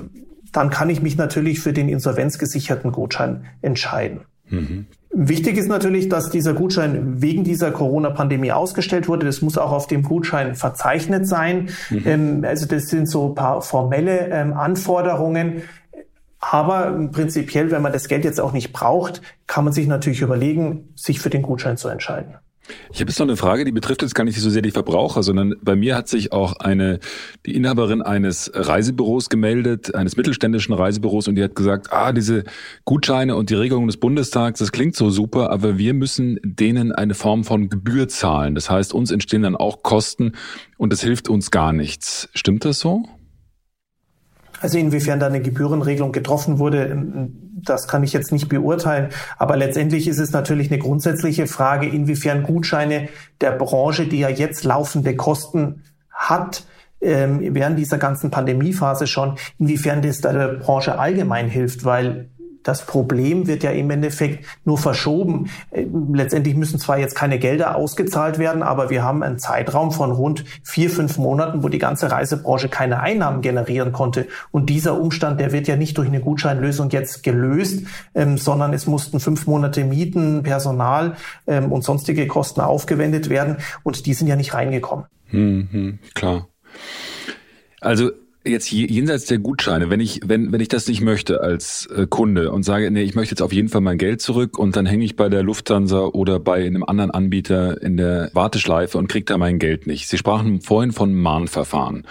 dann 0.53 0.71
kann 0.71 0.89
ich 0.89 1.03
mich 1.03 1.17
natürlich 1.17 1.61
für 1.61 1.75
den 1.75 1.91
insolvenzgesicherten 1.91 2.93
Gutschein 2.93 3.45
entscheiden. 3.61 4.21
Mhm. 4.49 4.87
Wichtig 5.15 5.59
ist 5.59 5.69
natürlich, 5.69 6.09
dass 6.09 6.31
dieser 6.31 6.55
Gutschein 6.55 7.21
wegen 7.21 7.45
dieser 7.45 7.71
Corona-Pandemie 7.71 8.53
ausgestellt 8.53 9.09
wurde. 9.09 9.27
Das 9.27 9.43
muss 9.43 9.59
auch 9.59 9.71
auf 9.71 9.87
dem 9.87 10.03
Gutschein 10.03 10.55
verzeichnet 10.55 11.29
sein. 11.29 11.69
Mhm. 11.91 12.03
Ähm, 12.07 12.45
also 12.47 12.67
das 12.67 12.89
sind 12.89 13.09
so 13.09 13.29
ein 13.29 13.35
paar 13.35 13.61
formelle 13.61 14.29
ähm, 14.31 14.55
Anforderungen. 14.55 15.63
Aber 16.41 17.09
prinzipiell, 17.13 17.71
wenn 17.71 17.83
man 17.83 17.93
das 17.93 18.09
Geld 18.09 18.25
jetzt 18.25 18.41
auch 18.41 18.53
nicht 18.53 18.73
braucht, 18.73 19.23
kann 19.47 19.65
man 19.65 19.73
sich 19.73 19.87
natürlich 19.87 20.23
überlegen, 20.23 20.89
sich 20.97 21.21
für 21.21 21.31
den 21.31 21.43
Gutschein 21.43 21.77
zu 21.77 21.89
entscheiden. 21.89 22.35
Ich 22.93 23.01
habe 23.01 23.11
jetzt 23.11 23.19
noch 23.19 23.27
eine 23.27 23.37
Frage, 23.37 23.65
die 23.65 23.73
betrifft 23.73 24.03
jetzt 24.03 24.15
gar 24.15 24.25
nicht 24.25 24.41
so 24.41 24.49
sehr 24.49 24.63
die 24.63 24.71
Verbraucher, 24.71 25.23
sondern 25.23 25.55
bei 25.63 25.75
mir 25.75 25.97
hat 25.97 26.09
sich 26.09 26.33
auch 26.33 26.55
eine, 26.55 27.01
die 27.45 27.55
Inhaberin 27.57 28.03
eines 28.03 28.51
Reisebüros 28.55 29.29
gemeldet, 29.29 29.95
eines 29.95 30.17
mittelständischen 30.17 30.75
Reisebüros 30.75 31.29
und 31.29 31.35
die 31.35 31.43
hat 31.43 31.55
gesagt, 31.55 31.93
ah, 31.93 32.13
diese 32.13 32.45
Gutscheine 32.85 33.35
und 33.37 33.51
die 33.51 33.55
Regelungen 33.55 33.89
des 33.89 33.97
Bundestags, 33.97 34.61
das 34.61 34.73
klingt 34.73 34.95
so 34.95 35.11
super, 35.11 35.51
aber 35.51 35.79
wir 35.79 35.95
müssen 35.95 36.39
denen 36.45 36.93
eine 36.93 37.15
Form 37.15 37.45
von 37.45 37.69
Gebühr 37.69 38.09
zahlen. 38.09 38.55
Das 38.55 38.71
heißt, 38.71 38.95
uns 38.95 39.11
entstehen 39.11 39.43
dann 39.43 39.57
auch 39.57 39.83
Kosten 39.83 40.33
und 40.77 40.93
das 40.93 41.03
hilft 41.03 41.29
uns 41.29 41.51
gar 41.51 41.73
nichts. 41.73 42.29
Stimmt 42.35 42.65
das 42.65 42.79
so? 42.79 43.05
Also 44.63 44.79
inwiefern 44.79 45.19
da 45.19 45.27
eine 45.27 45.43
Gebührenregelung 45.43 46.13
getroffen 46.13 46.61
wurde, 46.61 47.29
das 47.65 47.89
kann 47.89 48.05
ich 48.05 48.13
jetzt 48.13 48.31
nicht 48.31 48.49
beurteilen. 48.49 49.09
Aber 49.37 49.57
letztendlich 49.57 50.07
ist 50.07 50.19
es 50.19 50.31
natürlich 50.31 50.71
eine 50.71 50.79
grundsätzliche 50.79 51.49
Frage, 51.49 51.89
inwiefern 51.89 52.45
Gutscheine 52.45 53.09
der 53.41 53.53
Branche, 53.53 54.07
die 54.07 54.21
ja 54.21 54.29
jetzt 54.29 54.63
laufende 54.63 55.17
Kosten 55.17 55.83
hat, 56.11 56.65
ähm, 57.01 57.41
während 57.55 57.77
dieser 57.77 57.99
ganzen 57.99 58.31
Pandemiephase 58.31 59.09
schon, 59.09 59.37
inwiefern 59.59 60.03
das 60.03 60.21
der 60.21 60.55
Branche 60.55 60.99
allgemein 60.99 61.49
hilft, 61.49 61.85
weil 61.85 62.29
das 62.63 62.87
Problem 62.87 63.47
wird 63.47 63.63
ja 63.63 63.71
im 63.71 63.91
Endeffekt 63.91 64.45
nur 64.65 64.79
verschoben. 64.79 65.51
Äh, 65.71 65.87
letztendlich 66.13 66.55
müssen 66.55 66.79
zwar 66.79 66.99
jetzt 66.99 67.15
keine 67.15 67.39
Gelder 67.39 67.77
ausgezahlt 67.77 68.39
werden, 68.39 68.63
aber 68.63 68.91
wir 68.91 69.03
haben 69.03 69.23
einen 69.23 69.39
Zeitraum 69.39 69.93
von 69.93 70.13
rund 70.13 70.45
vier, 70.63 70.91
fünf 70.91 71.19
Monaten, 71.19 71.63
wo 71.63 71.69
die 71.69 71.79
ganze 71.79 72.11
Reisebranche 72.11 72.69
keine 72.69 73.01
Einnahmen 73.01 73.43
generieren 73.43 73.93
konnte. 73.93 74.27
Und 74.51 74.71
dieser 74.71 74.99
Umstand, 75.01 75.41
der 75.41 75.53
wird 75.53 75.69
ja 75.69 75.77
nicht 75.77 75.99
durch 75.99 76.09
eine 76.09 76.21
Gutscheinlösung 76.21 76.91
jetzt 76.91 77.23
gelöst, 77.23 77.87
ähm, 78.15 78.39
sondern 78.39 78.73
es 78.73 78.87
mussten 78.87 79.21
fünf 79.21 79.47
Monate 79.47 79.85
Mieten, 79.85 80.43
Personal 80.43 81.17
ähm, 81.47 81.73
und 81.73 81.85
sonstige 81.85 82.27
Kosten 82.27 82.61
aufgewendet 82.61 83.29
werden. 83.29 83.57
Und 83.83 84.07
die 84.07 84.15
sind 84.15 84.29
ja 84.29 84.37
nicht 84.37 84.55
reingekommen. 84.55 85.07
Mhm, 85.31 85.99
klar. 86.15 86.49
Also 87.81 88.13
jetzt 88.45 88.71
jenseits 88.71 89.27
der 89.27 89.39
Gutscheine, 89.39 89.91
wenn 89.91 90.01
ich, 90.01 90.21
wenn, 90.25 90.53
wenn 90.53 90.61
ich 90.61 90.69
das 90.69 90.89
nicht 90.89 91.01
möchte 91.01 91.41
als 91.41 91.87
äh, 91.87 92.07
Kunde 92.09 92.51
und 92.51 92.65
sage, 92.65 92.91
nee, 92.91 93.03
ich 93.03 93.15
möchte 93.15 93.33
jetzt 93.33 93.43
auf 93.43 93.53
jeden 93.53 93.69
Fall 93.69 93.81
mein 93.81 93.99
Geld 93.99 94.21
zurück 94.21 94.59
und 94.59 94.77
dann 94.77 94.87
hänge 94.87 95.05
ich 95.05 95.17
bei 95.17 95.29
der 95.29 95.43
Lufthansa 95.43 96.01
oder 96.07 96.41
bei 96.41 96.65
einem 96.65 96.83
anderen 96.83 97.11
Anbieter 97.11 97.81
in 97.83 97.97
der 97.97 98.31
Warteschleife 98.35 98.99
und 98.99 99.09
kriege 99.09 99.25
da 99.25 99.39
mein 99.39 99.59
Geld 99.59 99.87
nicht. 99.87 100.09
Sie 100.09 100.19
sprachen 100.19 100.61
vorhin 100.61 100.93
von 100.93 101.15
Mahnverfahren. 101.15 102.07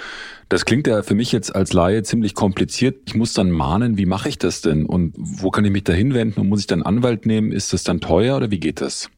Das 0.47 0.65
klingt 0.65 0.87
ja 0.87 1.01
für 1.01 1.15
mich 1.15 1.31
jetzt 1.31 1.55
als 1.55 1.71
Laie 1.71 2.03
ziemlich 2.03 2.35
kompliziert. 2.35 2.97
Ich 3.05 3.15
muss 3.15 3.33
dann 3.33 3.51
mahnen, 3.51 3.97
wie 3.97 4.05
mache 4.05 4.27
ich 4.27 4.37
das 4.37 4.61
denn? 4.61 4.85
Und 4.85 5.13
wo 5.17 5.49
kann 5.49 5.63
ich 5.63 5.71
mich 5.71 5.85
da 5.85 5.93
hinwenden 5.93 6.41
und 6.41 6.49
muss 6.49 6.59
ich 6.59 6.67
dann 6.67 6.83
Anwalt 6.83 7.25
nehmen? 7.25 7.53
Ist 7.53 7.71
das 7.71 7.83
dann 7.83 8.01
teuer 8.01 8.35
oder 8.35 8.51
wie 8.51 8.59
geht 8.59 8.81
das? 8.81 9.09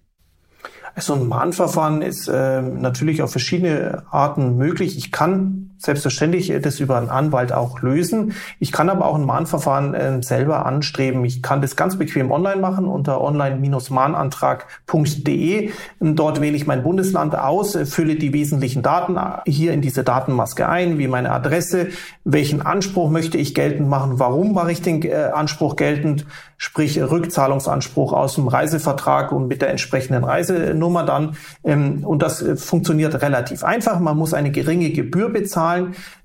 So 0.95 1.15
ein 1.15 1.27
Mahnverfahren 1.27 2.03
ist 2.03 2.27
äh, 2.27 2.61
natürlich 2.61 3.23
auf 3.23 3.31
verschiedene 3.31 4.03
Arten 4.11 4.57
möglich. 4.57 4.95
Ich 4.95 5.11
kann 5.11 5.71
selbstverständlich 5.83 6.53
das 6.61 6.79
über 6.79 6.97
einen 6.97 7.09
Anwalt 7.09 7.51
auch 7.51 7.81
lösen. 7.81 8.33
Ich 8.59 8.71
kann 8.71 8.89
aber 8.89 9.05
auch 9.05 9.15
ein 9.15 9.25
Mahnverfahren 9.25 9.93
äh, 9.93 10.23
selber 10.23 10.65
anstreben. 10.65 11.25
Ich 11.25 11.41
kann 11.41 11.61
das 11.61 11.75
ganz 11.75 11.97
bequem 11.97 12.31
online 12.31 12.61
machen 12.61 12.85
unter 12.85 13.19
online-mahnantrag.de. 13.21 15.71
Dort 15.99 16.39
wähle 16.41 16.55
ich 16.55 16.67
mein 16.67 16.83
Bundesland 16.83 17.35
aus, 17.37 17.77
fülle 17.85 18.15
die 18.15 18.31
wesentlichen 18.33 18.81
Daten 18.81 19.19
hier 19.45 19.73
in 19.73 19.81
diese 19.81 20.03
Datenmaske 20.03 20.69
ein, 20.69 20.97
wie 20.97 21.07
meine 21.07 21.31
Adresse, 21.31 21.87
welchen 22.23 22.61
Anspruch 22.61 23.09
möchte 23.09 23.37
ich 23.37 23.53
geltend 23.53 23.89
machen, 23.89 24.19
warum 24.19 24.53
mache 24.53 24.71
ich 24.71 24.81
den 24.81 25.01
äh, 25.03 25.31
Anspruch 25.33 25.75
geltend, 25.75 26.25
sprich 26.57 27.01
Rückzahlungsanspruch 27.01 28.13
aus 28.13 28.35
dem 28.35 28.47
Reisevertrag 28.47 29.31
und 29.31 29.47
mit 29.47 29.61
der 29.61 29.69
entsprechenden 29.69 30.23
Reisenummer 30.23 31.03
dann. 31.03 31.35
Ähm, 31.63 32.05
und 32.05 32.21
das 32.21 32.41
äh, 32.41 32.55
funktioniert 32.55 33.21
relativ 33.21 33.63
einfach. 33.63 33.99
Man 33.99 34.17
muss 34.17 34.33
eine 34.33 34.51
geringe 34.51 34.91
Gebühr 34.91 35.29
bezahlen, 35.29 35.72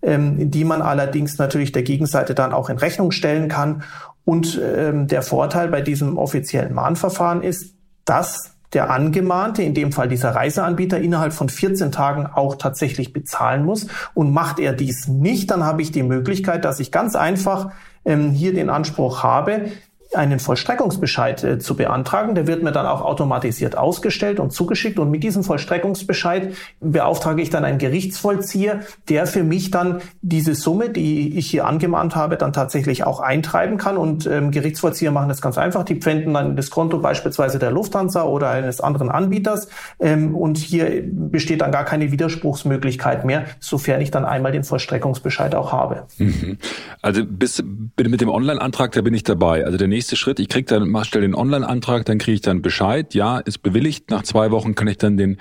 ähm, 0.03 0.51
die 0.51 0.65
man 0.65 0.83
allerdings 0.83 1.39
natürlich 1.39 1.73
der 1.73 1.83
Gegenseite 1.83 2.35
dann 2.35 2.53
auch 2.53 2.71
in 2.71 2.79
Rechnung 2.79 3.11
stellen 3.11 3.49
kann. 3.49 3.83
Und 4.25 4.61
ähm, 4.63 5.07
der 5.07 5.23
Vorteil 5.23 5.69
bei 5.69 5.81
diesem 5.81 6.19
offiziellen 6.19 6.75
Mahnverfahren 6.75 7.43
ist, 7.43 7.75
dass 8.05 8.55
der 8.73 8.91
Angemahnte, 8.91 9.63
in 9.63 9.75
dem 9.75 9.93
Fall 9.93 10.09
dieser 10.09 10.35
Reiseanbieter, 10.35 10.99
innerhalb 10.99 11.33
von 11.33 11.49
14 11.49 11.91
Tagen 11.91 12.27
auch 12.27 12.57
tatsächlich 12.57 13.13
bezahlen 13.13 13.65
muss. 13.65 13.87
Und 14.15 14.33
macht 14.33 14.59
er 14.59 14.75
dies 14.75 15.09
nicht, 15.09 15.51
dann 15.51 15.65
habe 15.65 15.83
ich 15.83 15.93
die 15.93 16.03
Möglichkeit, 16.03 16.65
dass 16.65 16.81
ich 16.81 16.93
ganz 16.93 17.17
einfach 17.17 17.71
ähm, 18.05 18.31
hier 18.31 18.53
den 18.53 18.71
Anspruch 18.71 19.23
habe, 19.23 19.71
einen 20.15 20.39
Vollstreckungsbescheid 20.39 21.45
äh, 21.45 21.59
zu 21.59 21.77
beantragen. 21.77 22.35
Der 22.35 22.47
wird 22.47 22.63
mir 22.63 22.73
dann 22.73 22.87
auch 22.87 23.03
automatisiert 23.03 23.77
ausgestellt 23.77 24.41
und 24.41 24.53
zugeschickt. 24.53 24.99
Und 24.99 25.11
mit 25.11 25.23
diesem 25.23 25.45
Vollstreckungsbescheid 25.45 26.55
beauftrage 26.81 27.43
ich 27.43 27.51
dann 27.51 27.65
einen 27.65 27.79
Gerichtsvollzieher, 27.79 28.81
der 29.09 29.27
für 29.27 29.43
mich 29.43 29.71
dann 29.71 30.01
diese 30.23 30.55
Summe, 30.55 30.91
die 30.91 31.37
ich 31.37 31.51
hier 31.51 31.67
angemahnt 31.67 32.17
habe, 32.17 32.37
dann 32.37 32.53
tatsächlich 32.53 33.05
auch 33.05 33.21
eintreiben 33.21 33.77
kann. 33.77 33.97
Und 33.97 34.27
ähm, 34.27 34.51
Gerichtsvollzieher 34.51 35.11
machen 35.11 35.29
das 35.29 35.43
ganz 35.43 35.59
einfach. 35.59 35.85
Die 35.85 35.97
pfänden 35.97 36.33
dann 36.35 36.57
das 36.57 36.71
Konto 36.71 36.99
beispielsweise 36.99 37.59
der 37.59 37.71
Lufthansa 37.71 38.23
oder 38.25 38.51
eines 38.51 38.81
anderen 38.81 39.11
Anbieters. 39.11 39.69
Ähm, 40.01 40.35
und 40.35 40.57
hier 40.57 41.03
besteht 41.05 41.61
dann 41.61 41.73
gar 41.73 41.85
keine 41.85 42.11
Widerspruchsmöglichkeit 42.13 43.27
mehr, 43.27 43.45
sofern 43.61 44.01
ich 44.01 44.11
dann 44.11 44.25
einmal 44.25 44.53
den 44.53 44.65
Vollstreckungsbescheid 44.65 45.55
auch 45.55 45.73
habe. 45.73 46.05
Mhm. 46.17 46.57
Also 47.03 47.25
bis 47.27 47.63
mit 47.97 48.21
dem 48.21 48.31
Online-Antrag, 48.31 48.93
da 48.93 49.03
bin 49.03 49.13
ich 49.13 49.23
dabei. 49.23 49.65
Also 49.65 49.77
der 49.77 49.89
nächste 49.99 50.15
Schritt, 50.15 50.39
ich 50.39 50.49
krieg 50.49 50.69
dann, 50.69 50.89
mach, 50.91 51.05
stell 51.05 51.23
den 51.23 51.35
Online-Antrag, 51.35 52.05
dann 52.05 52.19
kriege 52.19 52.37
ich 52.37 52.41
dann 52.41 52.63
Bescheid, 52.63 53.15
ja, 53.15 53.39
ist 53.39 53.65
bewilligt. 53.65 54.11
Nach 54.11 54.23
zwei 54.23 54.53
Wochen 54.53 54.77
kann 54.77 54.87
ich 54.87 54.97
dann 54.97 55.17
den 55.17 55.39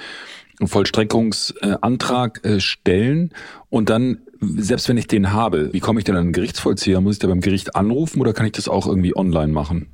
Vollstreckungsantrag 0.66 2.44
äh, 2.44 2.60
stellen 2.60 3.34
und 3.70 3.92
dann, 3.92 4.18
selbst 4.42 4.90
wenn 4.90 4.98
ich 4.98 5.06
den 5.06 5.32
habe, 5.32 5.72
wie 5.74 5.80
komme 5.80 6.00
ich 6.00 6.06
denn 6.06 6.16
an 6.16 6.26
den 6.26 6.34
Gerichtsvollzieher? 6.34 7.02
Muss 7.02 7.18
ich 7.18 7.20
da 7.20 7.28
beim 7.28 7.42
Gericht 7.42 7.76
anrufen 7.76 8.20
oder 8.20 8.34
kann 8.34 8.48
ich 8.48 8.54
das 8.54 8.68
auch 8.68 8.88
irgendwie 8.88 9.16
online 9.16 9.54
machen? 9.54 9.90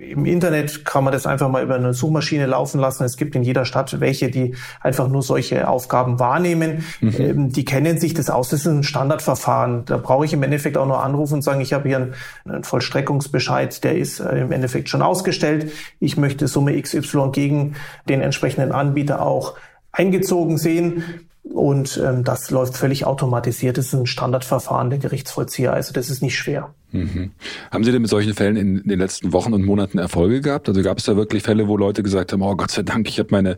Im 0.00 0.24
Internet 0.24 0.84
kann 0.86 1.04
man 1.04 1.12
das 1.12 1.26
einfach 1.26 1.50
mal 1.50 1.62
über 1.62 1.74
eine 1.74 1.92
Suchmaschine 1.92 2.46
laufen 2.46 2.80
lassen. 2.80 3.04
Es 3.04 3.18
gibt 3.18 3.36
in 3.36 3.42
jeder 3.42 3.66
Stadt 3.66 4.00
welche, 4.00 4.30
die 4.30 4.54
einfach 4.80 5.08
nur 5.08 5.22
solche 5.22 5.68
Aufgaben 5.68 6.18
wahrnehmen. 6.18 6.84
Mhm. 7.00 7.14
Ähm, 7.18 7.52
die 7.52 7.66
kennen 7.66 7.98
sich 7.98 8.14
das 8.14 8.30
aus. 8.30 8.48
Das 8.48 8.60
ist 8.60 8.66
ein 8.66 8.82
Standardverfahren. 8.82 9.84
Da 9.84 9.98
brauche 9.98 10.24
ich 10.24 10.32
im 10.32 10.42
Endeffekt 10.42 10.78
auch 10.78 10.86
nur 10.86 11.02
anrufen 11.02 11.34
und 11.34 11.42
sagen, 11.42 11.60
ich 11.60 11.74
habe 11.74 11.88
hier 11.88 11.98
einen, 11.98 12.14
einen 12.46 12.64
Vollstreckungsbescheid, 12.64 13.84
der 13.84 13.98
ist 13.98 14.20
äh, 14.20 14.40
im 14.40 14.52
Endeffekt 14.52 14.88
schon 14.88 15.02
ausgestellt. 15.02 15.70
Ich 15.98 16.16
möchte 16.16 16.48
Summe 16.48 16.80
XY 16.80 17.30
gegen 17.32 17.76
den 18.08 18.22
entsprechenden 18.22 18.72
Anbieter 18.72 19.20
auch 19.20 19.54
eingezogen 19.92 20.56
sehen. 20.56 21.04
Und 21.52 22.00
ähm, 22.04 22.22
das 22.22 22.50
läuft 22.50 22.76
völlig 22.76 23.04
automatisiert. 23.04 23.76
Das 23.76 23.86
ist 23.86 23.94
ein 23.94 24.06
Standardverfahren 24.06 24.88
der 24.88 25.00
Gerichtsvollzieher. 25.00 25.72
Also 25.72 25.92
das 25.92 26.08
ist 26.08 26.22
nicht 26.22 26.36
schwer. 26.36 26.72
Mhm. 26.92 27.32
Haben 27.70 27.84
Sie 27.84 27.90
denn 27.92 28.02
mit 28.02 28.10
solchen 28.10 28.34
Fällen 28.34 28.56
in 28.56 28.82
den 28.84 28.98
letzten 28.98 29.32
Wochen 29.32 29.52
und 29.52 29.64
Monaten 29.64 29.98
Erfolge 29.98 30.40
gehabt? 30.40 30.68
Also 30.68 30.82
gab 30.82 30.98
es 30.98 31.04
da 31.04 31.16
wirklich 31.16 31.42
Fälle, 31.42 31.66
wo 31.66 31.76
Leute 31.76 32.02
gesagt 32.02 32.32
haben, 32.32 32.42
oh 32.42 32.54
Gott 32.54 32.70
sei 32.70 32.82
Dank, 32.82 33.08
ich 33.08 33.18
habe 33.18 33.28
meine, 33.32 33.56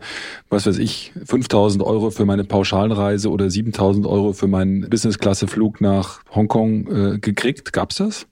was 0.49 0.65
weiß 0.65 0.77
ich, 0.79 1.13
5000 1.25 1.83
Euro 1.83 2.09
für 2.09 2.25
meine 2.25 2.43
Pauschalreise 2.43 3.29
oder 3.29 3.49
7000 3.49 4.07
Euro 4.07 4.33
für 4.33 4.47
meinen 4.47 4.89
Business-Klasse-Flug 4.89 5.81
nach 5.81 6.21
Hongkong 6.33 7.13
äh, 7.13 7.19
gekriegt? 7.19 7.73
Gab's 7.73 7.97
das? 7.97 8.27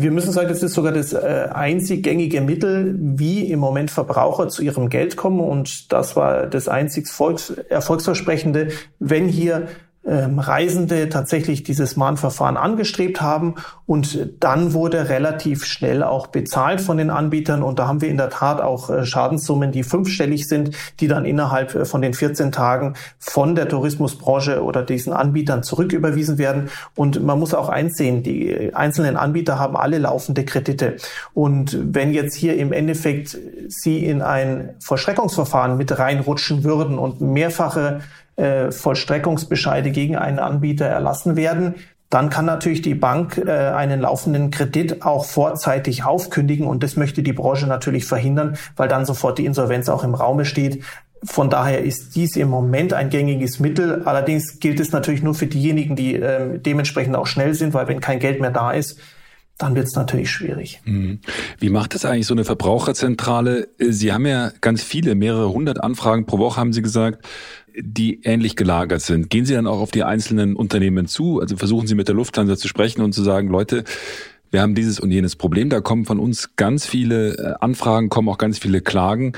Wir 0.00 0.10
müssen 0.10 0.32
sagen, 0.32 0.48
das 0.48 0.62
ist 0.62 0.74
sogar 0.74 0.92
das 0.92 1.12
äh, 1.12 1.48
einzig 1.52 2.02
gängige 2.02 2.40
Mittel, 2.40 2.94
wie 2.98 3.50
im 3.50 3.58
Moment 3.58 3.90
Verbraucher 3.90 4.48
zu 4.48 4.62
ihrem 4.62 4.88
Geld 4.88 5.16
kommen. 5.16 5.40
Und 5.40 5.92
das 5.92 6.16
war 6.16 6.46
das 6.46 6.68
einzig 6.68 7.08
Volks 7.08 7.50
Erfolgsversprechende, 7.50 8.68
wenn 8.98 9.28
hier 9.28 9.68
ähm, 10.08 10.38
Reisende 10.38 11.08
tatsächlich 11.10 11.64
dieses 11.64 11.96
Mahnverfahren 11.96 12.56
angestrebt 12.56 13.20
haben. 13.20 13.56
Und 13.84 14.30
dann 14.40 14.72
wurde 14.72 15.08
relativ 15.08 15.64
schnell 15.64 16.02
auch 16.02 16.28
bezahlt 16.28 16.80
von 16.80 16.96
den 16.96 17.10
Anbietern. 17.10 17.62
Und 17.62 17.78
da 17.78 17.88
haben 17.88 18.00
wir 18.00 18.08
in 18.08 18.16
der 18.16 18.30
Tat 18.30 18.60
auch 18.60 18.88
äh, 18.90 19.04
Schadenssummen, 19.04 19.70
die 19.70 19.82
fünfstellig 19.82 20.48
sind, 20.48 20.70
die 21.00 21.08
dann 21.08 21.24
innerhalb 21.24 21.74
äh, 21.74 21.84
von 21.84 22.00
den 22.00 22.14
14 22.14 22.52
Tagen 22.52 22.94
von 23.18 23.54
der 23.54 23.68
Tourismusbranche 23.68 24.62
oder 24.62 24.82
diesen 24.82 25.12
Anbietern 25.12 25.62
zurücküberwiesen 25.62 26.38
werden. 26.38 26.70
Und 26.94 27.22
man 27.22 27.38
muss 27.38 27.52
auch 27.52 27.68
einsehen, 27.68 28.22
die 28.22 28.74
einzelnen 28.74 29.16
Anbieter 29.16 29.58
haben 29.58 29.76
alle 29.76 29.98
laufende 29.98 30.44
Kredite. 30.44 30.96
Und 31.34 31.76
wenn 31.82 32.12
jetzt 32.14 32.34
hier 32.34 32.56
im 32.56 32.72
Endeffekt 32.72 33.36
sie 33.68 34.06
in 34.06 34.22
ein 34.22 34.74
Vollstreckungsverfahren 34.80 35.76
mit 35.76 35.98
reinrutschen 35.98 36.64
würden 36.64 36.98
und 36.98 37.20
mehrfache 37.20 38.00
äh, 38.38 38.70
Vollstreckungsbescheide 38.70 39.90
gegen 39.90 40.16
einen 40.16 40.38
Anbieter 40.38 40.86
erlassen 40.86 41.36
werden, 41.36 41.74
dann 42.10 42.30
kann 42.30 42.46
natürlich 42.46 42.80
die 42.80 42.94
Bank 42.94 43.36
äh, 43.36 43.50
einen 43.50 44.00
laufenden 44.00 44.50
Kredit 44.50 45.02
auch 45.02 45.26
vorzeitig 45.26 46.04
aufkündigen 46.04 46.66
und 46.66 46.82
das 46.82 46.96
möchte 46.96 47.22
die 47.22 47.34
Branche 47.34 47.66
natürlich 47.66 48.06
verhindern, 48.06 48.56
weil 48.76 48.88
dann 48.88 49.04
sofort 49.04 49.38
die 49.38 49.44
Insolvenz 49.44 49.88
auch 49.88 50.04
im 50.04 50.14
Raume 50.14 50.44
steht. 50.44 50.82
Von 51.22 51.50
daher 51.50 51.82
ist 51.82 52.14
dies 52.14 52.36
im 52.36 52.48
Moment 52.48 52.92
ein 52.92 53.10
gängiges 53.10 53.58
Mittel. 53.58 54.04
Allerdings 54.04 54.60
gilt 54.60 54.78
es 54.80 54.92
natürlich 54.92 55.22
nur 55.22 55.34
für 55.34 55.48
diejenigen, 55.48 55.96
die 55.96 56.14
äh, 56.14 56.58
dementsprechend 56.58 57.16
auch 57.16 57.26
schnell 57.26 57.54
sind, 57.54 57.74
weil 57.74 57.88
wenn 57.88 58.00
kein 58.00 58.20
Geld 58.20 58.40
mehr 58.40 58.52
da 58.52 58.70
ist, 58.70 58.98
dann 59.58 59.74
wird 59.74 59.88
es 59.88 59.96
natürlich 59.96 60.30
schwierig. 60.30 60.80
Mhm. 60.84 61.18
Wie 61.58 61.68
macht 61.68 61.94
das 61.94 62.04
eigentlich 62.04 62.28
so 62.28 62.34
eine 62.34 62.44
Verbraucherzentrale? 62.44 63.68
Sie 63.78 64.12
haben 64.12 64.24
ja 64.24 64.52
ganz 64.60 64.82
viele, 64.84 65.16
mehrere 65.16 65.52
hundert 65.52 65.82
Anfragen 65.82 66.24
pro 66.24 66.38
Woche, 66.38 66.60
haben 66.60 66.72
Sie 66.72 66.82
gesagt 66.82 67.26
die 67.80 68.20
ähnlich 68.22 68.56
gelagert 68.56 69.00
sind. 69.02 69.30
Gehen 69.30 69.44
Sie 69.44 69.54
dann 69.54 69.66
auch 69.66 69.80
auf 69.80 69.90
die 69.90 70.04
einzelnen 70.04 70.56
Unternehmen 70.56 71.06
zu? 71.06 71.40
Also 71.40 71.56
versuchen 71.56 71.86
Sie 71.86 71.94
mit 71.94 72.08
der 72.08 72.14
Lufthansa 72.14 72.56
zu 72.56 72.68
sprechen 72.68 73.02
und 73.02 73.12
zu 73.12 73.22
sagen, 73.22 73.48
Leute, 73.48 73.84
wir 74.50 74.62
haben 74.62 74.74
dieses 74.74 74.98
und 74.98 75.10
jenes 75.10 75.36
Problem. 75.36 75.68
Da 75.70 75.80
kommen 75.80 76.04
von 76.04 76.18
uns 76.18 76.56
ganz 76.56 76.86
viele 76.86 77.36
äh, 77.36 77.54
Anfragen, 77.60 78.08
kommen 78.08 78.28
auch 78.28 78.38
ganz 78.38 78.58
viele 78.58 78.80
Klagen. 78.80 79.32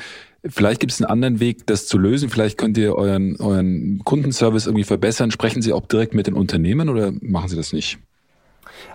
Vielleicht 0.44 0.80
gibt 0.80 0.92
es 0.92 1.00
einen 1.02 1.10
anderen 1.10 1.40
Weg, 1.40 1.66
das 1.66 1.86
zu 1.86 1.98
lösen. 1.98 2.30
Vielleicht 2.30 2.56
könnt 2.56 2.78
ihr 2.78 2.94
euren, 2.94 3.36
euren 3.36 4.00
Kundenservice 4.04 4.66
irgendwie 4.66 4.84
verbessern. 4.84 5.30
Sprechen 5.30 5.60
Sie 5.60 5.72
auch 5.72 5.86
direkt 5.86 6.14
mit 6.14 6.26
den 6.26 6.34
Unternehmen 6.34 6.88
oder 6.88 7.12
machen 7.20 7.48
Sie 7.48 7.56
das 7.56 7.72
nicht? 7.72 7.98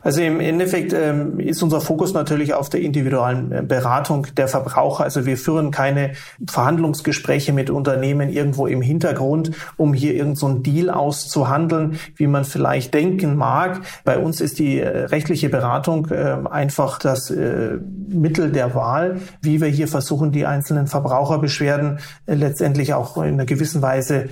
Also 0.02 0.22
im 0.22 0.40
Endeffekt 0.40 0.94
ähm, 0.94 1.40
ist 1.40 1.64
unser 1.64 1.82
Fokus 1.82 2.14
natürlich 2.14 2.54
auf 2.54 2.70
der 2.70 2.82
individuellen 2.82 3.52
äh, 3.52 3.62
Beratung 3.62 4.28
der 4.38 4.48
Verbraucher. 4.48 5.04
Also 5.04 5.26
wir 5.26 5.38
führen 5.38 5.72
keine 5.72 6.12
Verhandlungsgespräche 6.48 7.54
mit 7.54 7.70
Unternehmen 7.70 8.30
irgendwo 8.30 8.68
im 8.68 8.82
Hintergrund, 8.82 9.52
um 9.78 9.94
hier 9.94 10.14
irgendeinen 10.14 10.36
so 10.36 10.60
Deal 10.60 10.90
auszuhandeln, 10.90 12.00
wie 12.16 12.28
man 12.28 12.46
vielleicht 12.46 12.94
denken 12.94 13.36
mag. 13.36 13.82
Bei 14.04 14.18
uns 14.18 14.42
ist 14.42 14.60
die 14.60 14.80
äh, 14.80 15.06
rechtliche 15.06 15.50
Beratung 15.50 16.08
äh, 16.12 16.38
einfach 16.50 17.00
das 17.00 17.30
äh, 17.30 17.80
Mittel 18.08 18.52
der 18.52 18.76
Wahl, 18.76 19.22
wie 19.42 19.62
wir 19.62 19.68
hier 19.68 19.88
versuchen, 19.88 20.32
die 20.32 20.46
einzelnen 20.46 20.88
Verbraucherbeschwerden 20.88 22.00
äh, 22.26 22.36
letztendlich 22.36 22.94
auch 22.94 23.18
in 23.18 23.34
einer 23.34 23.46
gewissen 23.46 23.82
Weise 23.82 24.30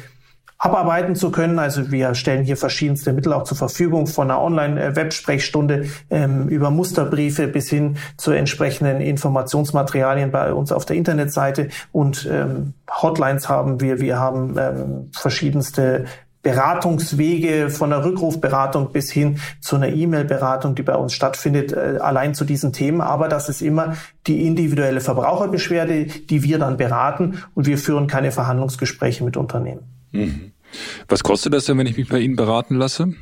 abarbeiten 0.63 1.15
zu 1.15 1.29
können. 1.29 1.59
Also 1.59 1.91
wir 1.91 2.15
stellen 2.15 2.45
hier 2.45 2.55
verschiedenste 2.55 3.11
Mittel 3.11 3.33
auch 3.33 3.43
zur 3.43 3.57
Verfügung, 3.57 4.07
von 4.07 4.31
einer 4.31 4.41
Online-Websprechstunde 4.41 5.87
ähm, 6.09 6.47
über 6.47 6.71
Musterbriefe 6.71 7.47
bis 7.47 7.69
hin 7.69 7.97
zu 8.15 8.31
entsprechenden 8.31 9.01
Informationsmaterialien 9.01 10.31
bei 10.31 10.53
uns 10.53 10.71
auf 10.71 10.85
der 10.85 10.95
Internetseite 10.95 11.67
und 11.91 12.29
ähm, 12.31 12.75
Hotlines 12.89 13.49
haben 13.49 13.81
wir. 13.81 13.99
Wir 13.99 14.19
haben 14.19 14.55
ähm, 14.57 15.09
verschiedenste 15.11 16.05
Beratungswege 16.43 17.69
von 17.69 17.89
der 17.89 18.05
Rückrufberatung 18.05 18.93
bis 18.93 19.11
hin 19.11 19.39
zu 19.59 19.75
einer 19.75 19.89
E-Mail-Beratung, 19.89 20.75
die 20.75 20.83
bei 20.83 20.95
uns 20.95 21.13
stattfindet, 21.13 21.73
äh, 21.73 21.97
allein 21.99 22.35
zu 22.35 22.45
diesen 22.45 22.71
Themen. 22.71 23.01
Aber 23.01 23.27
das 23.27 23.49
ist 23.49 23.61
immer 23.61 23.97
die 24.27 24.47
individuelle 24.47 25.01
Verbraucherbeschwerde, 25.01 26.05
die 26.05 26.43
wir 26.43 26.57
dann 26.57 26.77
beraten 26.77 27.39
und 27.53 27.65
wir 27.65 27.77
führen 27.77 28.07
keine 28.07 28.31
Verhandlungsgespräche 28.31 29.25
mit 29.25 29.35
Unternehmen. 29.35 29.81
Mhm. 30.13 30.52
Was 31.07 31.23
kostet 31.23 31.53
das 31.53 31.65
denn, 31.65 31.77
wenn 31.77 31.87
ich 31.87 31.97
mich 31.97 32.09
bei 32.09 32.19
Ihnen 32.19 32.35
beraten 32.35 32.75
lasse? 32.75 33.13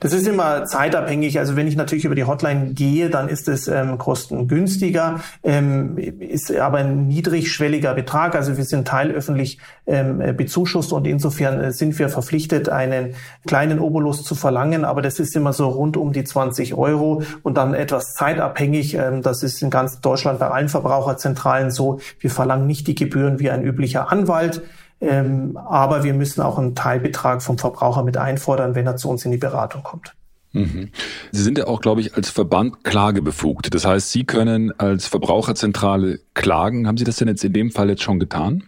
Das 0.00 0.12
ist 0.12 0.26
immer 0.26 0.64
zeitabhängig. 0.64 1.38
Also 1.38 1.56
wenn 1.56 1.66
ich 1.66 1.76
natürlich 1.76 2.04
über 2.04 2.14
die 2.14 2.24
Hotline 2.24 2.72
gehe, 2.74 3.10
dann 3.10 3.28
ist 3.28 3.48
es 3.48 3.68
ähm, 3.68 3.98
kostengünstiger, 3.98 5.20
ähm, 5.42 5.96
ist 5.98 6.54
aber 6.54 6.78
ein 6.78 7.08
niedrigschwelliger 7.08 7.94
Betrag. 7.94 8.34
Also 8.34 8.56
wir 8.56 8.64
sind 8.64 8.88
teilöffentlich 8.88 9.58
ähm, 9.86 10.36
bezuschusst 10.36 10.92
und 10.92 11.06
insofern 11.06 11.60
äh, 11.60 11.72
sind 11.72 11.98
wir 11.98 12.08
verpflichtet, 12.08 12.68
einen 12.68 13.14
kleinen 13.46 13.78
Obolus 13.78 14.24
zu 14.24 14.34
verlangen. 14.34 14.84
Aber 14.84 15.02
das 15.02 15.18
ist 15.18 15.34
immer 15.36 15.52
so 15.52 15.68
rund 15.68 15.96
um 15.96 16.12
die 16.12 16.24
20 16.24 16.74
Euro 16.74 17.22
und 17.42 17.56
dann 17.56 17.74
etwas 17.74 18.14
zeitabhängig. 18.14 18.94
Ähm, 18.94 19.22
das 19.22 19.42
ist 19.42 19.62
in 19.62 19.70
ganz 19.70 20.00
Deutschland 20.00 20.38
bei 20.38 20.48
allen 20.48 20.68
Verbraucherzentralen 20.68 21.70
so. 21.70 22.00
Wir 22.20 22.30
verlangen 22.30 22.66
nicht 22.66 22.86
die 22.86 22.94
Gebühren 22.94 23.38
wie 23.38 23.50
ein 23.50 23.62
üblicher 23.62 24.10
Anwalt. 24.10 24.62
Ähm, 25.00 25.56
aber 25.56 26.02
wir 26.02 26.14
müssen 26.14 26.40
auch 26.40 26.58
einen 26.58 26.74
Teilbetrag 26.74 27.42
vom 27.42 27.58
Verbraucher 27.58 28.02
mit 28.02 28.16
einfordern, 28.16 28.74
wenn 28.74 28.86
er 28.86 28.96
zu 28.96 29.08
uns 29.08 29.24
in 29.24 29.30
die 29.30 29.38
Beratung 29.38 29.82
kommt. 29.82 30.14
Mhm. 30.52 30.90
Sie 31.30 31.42
sind 31.42 31.58
ja 31.58 31.66
auch, 31.66 31.80
glaube 31.80 32.00
ich, 32.00 32.16
als 32.16 32.30
Verband 32.30 32.82
klagebefugt. 32.84 33.72
Das 33.74 33.86
heißt, 33.86 34.10
Sie 34.10 34.24
können 34.24 34.72
als 34.78 35.06
Verbraucherzentrale 35.06 36.20
klagen. 36.34 36.88
Haben 36.88 36.96
Sie 36.96 37.04
das 37.04 37.16
denn 37.16 37.28
jetzt 37.28 37.44
in 37.44 37.52
dem 37.52 37.70
Fall 37.70 37.90
jetzt 37.90 38.02
schon 38.02 38.18
getan? 38.18 38.64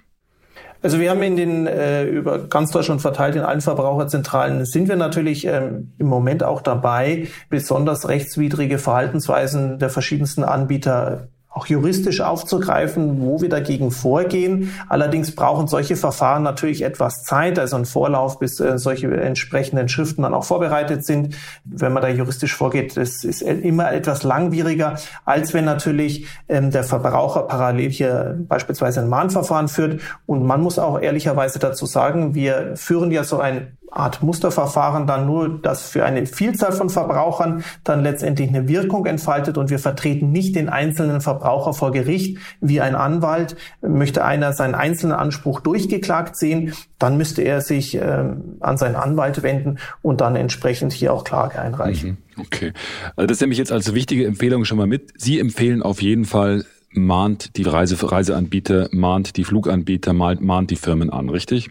Also 0.82 0.98
wir 0.98 1.10
haben 1.10 1.22
in 1.22 1.36
den 1.36 1.66
äh, 1.66 2.04
über 2.04 2.38
ganz 2.38 2.70
Deutschland 2.70 3.02
verteilt 3.02 3.36
in 3.36 3.42
allen 3.42 3.60
Verbraucherzentralen 3.60 4.64
sind 4.64 4.88
wir 4.88 4.96
natürlich 4.96 5.46
ähm, 5.46 5.92
im 5.98 6.06
Moment 6.06 6.42
auch 6.42 6.62
dabei, 6.62 7.28
besonders 7.50 8.08
rechtswidrige 8.08 8.78
Verhaltensweisen 8.78 9.78
der 9.78 9.90
verschiedensten 9.90 10.42
Anbieter 10.42 11.28
auch 11.50 11.66
juristisch 11.66 12.20
aufzugreifen, 12.20 13.20
wo 13.20 13.40
wir 13.40 13.48
dagegen 13.48 13.90
vorgehen. 13.90 14.72
Allerdings 14.88 15.34
brauchen 15.34 15.66
solche 15.66 15.96
Verfahren 15.96 16.44
natürlich 16.44 16.82
etwas 16.82 17.24
Zeit, 17.24 17.58
also 17.58 17.76
ein 17.76 17.86
Vorlauf, 17.86 18.38
bis 18.38 18.60
äh, 18.60 18.78
solche 18.78 19.08
entsprechenden 19.20 19.88
Schriften 19.88 20.22
dann 20.22 20.32
auch 20.32 20.44
vorbereitet 20.44 21.04
sind. 21.04 21.34
Wenn 21.64 21.92
man 21.92 22.02
da 22.02 22.08
juristisch 22.08 22.54
vorgeht, 22.54 22.96
das 22.96 23.24
ist 23.24 23.42
immer 23.42 23.92
etwas 23.92 24.22
langwieriger, 24.22 24.94
als 25.24 25.52
wenn 25.52 25.64
natürlich 25.64 26.26
ähm, 26.48 26.70
der 26.70 26.84
Verbraucher 26.84 27.42
parallel 27.42 27.90
hier 27.90 28.38
beispielsweise 28.48 29.00
ein 29.00 29.08
Mahnverfahren 29.08 29.66
führt. 29.66 30.00
Und 30.26 30.44
man 30.44 30.60
muss 30.60 30.78
auch 30.78 31.00
ehrlicherweise 31.00 31.58
dazu 31.58 31.84
sagen, 31.84 32.34
wir 32.36 32.76
führen 32.76 33.10
ja 33.10 33.24
so 33.24 33.40
ein 33.40 33.76
Art 33.90 34.22
Musterverfahren 34.22 35.06
dann 35.06 35.26
nur, 35.26 35.60
das 35.60 35.88
für 35.88 36.04
eine 36.04 36.26
Vielzahl 36.26 36.72
von 36.72 36.90
Verbrauchern 36.90 37.64
dann 37.84 38.02
letztendlich 38.02 38.48
eine 38.48 38.68
Wirkung 38.68 39.06
entfaltet 39.06 39.58
und 39.58 39.70
wir 39.70 39.78
vertreten 39.78 40.30
nicht 40.30 40.54
den 40.56 40.68
einzelnen 40.68 41.20
Verbraucher 41.20 41.72
vor 41.72 41.90
Gericht 41.90 42.38
wie 42.60 42.80
ein 42.80 42.94
Anwalt. 42.94 43.56
Möchte 43.82 44.24
einer 44.24 44.52
seinen 44.52 44.74
einzelnen 44.74 45.16
Anspruch 45.16 45.60
durchgeklagt 45.60 46.36
sehen, 46.36 46.72
dann 46.98 47.16
müsste 47.16 47.42
er 47.42 47.60
sich 47.60 47.96
äh, 47.96 48.24
an 48.60 48.76
seinen 48.76 48.96
Anwalt 48.96 49.42
wenden 49.42 49.78
und 50.02 50.20
dann 50.20 50.36
entsprechend 50.36 50.92
hier 50.92 51.12
auch 51.12 51.24
Klage 51.24 51.58
einreichen. 51.58 52.10
Mhm. 52.10 52.42
Okay. 52.42 52.72
Also 53.16 53.26
das 53.26 53.40
nehme 53.40 53.52
ich 53.52 53.58
jetzt 53.58 53.72
als 53.72 53.92
wichtige 53.94 54.26
Empfehlung 54.26 54.64
schon 54.64 54.78
mal 54.78 54.86
mit. 54.86 55.12
Sie 55.16 55.38
empfehlen 55.38 55.82
auf 55.82 56.00
jeden 56.00 56.24
Fall, 56.24 56.64
mahnt 56.92 57.56
die 57.56 57.62
Reise, 57.62 57.96
Reiseanbieter, 58.10 58.88
mahnt 58.92 59.36
die 59.36 59.44
Fluganbieter, 59.44 60.12
mahnt 60.12 60.70
die 60.70 60.76
Firmen 60.76 61.10
an, 61.10 61.28
richtig? 61.28 61.70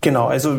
Genau, 0.00 0.26
also 0.26 0.58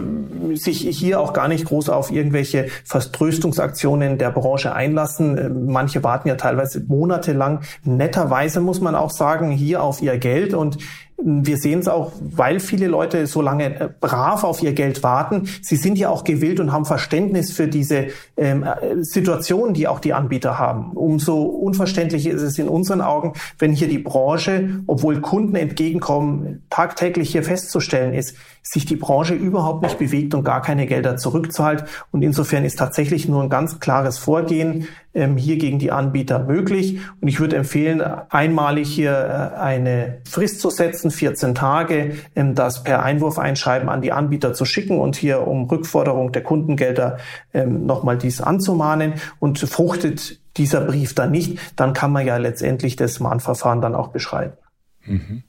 sich 0.54 0.88
hier 0.97 1.19
auch 1.19 1.34
gar 1.34 1.47
nicht 1.47 1.65
groß 1.65 1.89
auf 1.89 2.12
irgendwelche 2.12 2.67
Vertröstungsaktionen 2.86 4.17
der 4.17 4.32
Branche 4.32 4.73
einlassen. 4.73 5.67
Manche 5.67 6.04
warten 6.04 6.30
ja 6.30 6.36
teilweise 6.36 6.82
monatelang. 6.88 7.62
Netterweise 7.84 8.62
muss 8.62 8.80
man 8.80 8.95
auch 8.95 9.12
sagen, 9.12 9.52
hier 9.52 9.84
auf 9.84 10.02
ihr 10.02 10.17
Geld 10.17 10.54
und 10.54 10.78
wir 11.26 11.58
sehen 11.58 11.80
es 11.80 11.88
auch, 11.88 12.12
weil 12.22 12.60
viele 12.60 12.88
Leute 12.88 13.28
so 13.28 13.42
lange 13.42 13.80
äh, 13.80 13.90
brav 14.00 14.44
auf 14.44 14.62
ihr 14.62 14.74
Geld 14.74 15.04
warten. 15.04 15.48
Sie 15.62 15.76
sind 15.76 15.98
ja 15.98 16.10
auch 16.10 16.24
gewillt 16.24 16.60
und 16.60 16.72
haben 16.72 16.86
Verständnis 16.86 17.52
für 17.52 17.68
diese 17.68 18.08
ähm, 18.36 18.64
äh, 18.64 19.04
Situation, 19.04 19.74
die 19.74 19.88
auch 19.88 20.00
die 20.00 20.14
Anbieter 20.14 20.60
haben. 20.60 20.92
Umso 20.94 21.42
unverständlicher 21.42 22.32
ist 22.32 22.42
es 22.42 22.60
in 22.60 22.68
unseren 22.68 23.02
Augen, 23.02 23.34
wenn 23.60 23.72
hier 23.72 23.88
die 23.88 24.00
Branche, 24.00 24.82
obwohl 24.88 25.22
Kunden 25.22 25.56
entgegenkommen, 25.56 26.64
tagtäglich 26.70 27.32
hier 27.32 27.44
festzustellen 27.44 28.14
ist, 28.14 28.36
sich 28.62 28.86
die 28.86 28.96
Branche 28.96 29.34
überhaupt 29.34 29.84
nicht 29.84 30.00
bewegt 30.00 30.34
und 30.34 30.44
gar 30.44 30.62
keine 30.62 30.88
Gelder 30.88 31.18
zurückzahlt. 31.18 31.84
Und 32.12 32.22
insofern 32.22 32.66
ist 32.66 32.80
tatsächlich 32.80 33.28
nur 33.28 33.44
ein 33.44 33.50
ganz 33.50 33.80
klares 33.80 34.18
Vorgehen 34.18 34.88
ähm, 35.13 35.38
hier 35.38 35.58
gegen 35.58 35.80
die 35.80 35.91
Anbieter 35.91 36.39
möglich. 36.39 36.99
Und 37.21 37.28
ich 37.28 37.39
würde 37.39 37.56
empfehlen, 37.56 38.02
einmalig 38.02 38.89
hier 38.89 39.12
äh, 39.12 39.60
eine 39.60 40.21
Frist 40.28 40.60
zu 40.60 40.69
setzen, 40.69 41.12
14 41.12 41.56
Tage, 41.56 42.15
ähm, 42.36 42.56
das 42.56 42.84
per 42.84 43.04
Einwurfeinschreiben 43.04 43.89
an 43.89 44.02
die 44.02 44.12
Anbieter 44.12 44.54
zu 44.54 44.65
schicken 44.65 44.99
und 44.99 45.15
hier 45.15 45.47
um 45.47 45.65
Rückforderung 45.65 46.32
der 46.32 46.43
Kundengelder 46.43 47.17
ähm, 47.54 47.86
nochmal 47.86 48.17
dies 48.17 48.41
anzumahnen. 48.41 49.13
Und 49.39 49.60
fruchtet 49.60 50.39
dieser 50.58 50.82
Brief 50.82 51.15
dann 51.15 51.32
nicht, 51.32 51.60
dann 51.76 51.93
kann 51.93 52.12
man 52.12 52.26
ja 52.26 52.38
letztendlich 52.38 52.95
das 52.95 53.19
Mahnverfahren 53.19 53.82
dann 53.82 53.95
auch 53.95 54.10
beschreiben. 54.10 54.54
Mhm. 55.06 55.44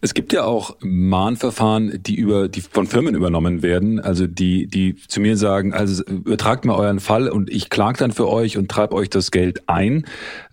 Es 0.00 0.14
gibt 0.14 0.32
ja 0.32 0.44
auch 0.44 0.76
Mahnverfahren, 0.80 2.02
die 2.02 2.14
über 2.14 2.48
die 2.48 2.60
von 2.60 2.86
Firmen 2.86 3.14
übernommen 3.14 3.62
werden, 3.62 4.00
also 4.00 4.26
die 4.26 4.66
die 4.66 4.96
zu 4.96 5.20
mir 5.20 5.36
sagen, 5.36 5.72
also 5.72 6.04
übertragt 6.04 6.64
mir 6.64 6.74
euren 6.74 7.00
Fall 7.00 7.28
und 7.28 7.50
ich 7.50 7.70
klag 7.70 7.96
dann 7.96 8.12
für 8.12 8.28
euch 8.28 8.56
und 8.56 8.70
treibe 8.70 8.94
euch 8.94 9.10
das 9.10 9.30
Geld 9.30 9.68
ein. 9.68 10.06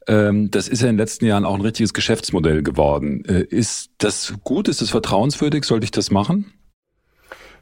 Ähm, 0.07 0.49
das 0.51 0.67
ist 0.67 0.81
ja 0.81 0.89
in 0.89 0.95
den 0.95 0.99
letzten 0.99 1.25
Jahren 1.25 1.45
auch 1.45 1.55
ein 1.55 1.61
richtiges 1.61 1.93
Geschäftsmodell 1.93 2.63
geworden. 2.63 3.23
Äh, 3.25 3.43
ist 3.43 3.91
das 3.99 4.33
gut? 4.43 4.67
Ist 4.67 4.81
das 4.81 4.89
vertrauenswürdig? 4.89 5.63
Sollte 5.65 5.85
ich 5.85 5.91
das 5.91 6.09
machen? 6.09 6.51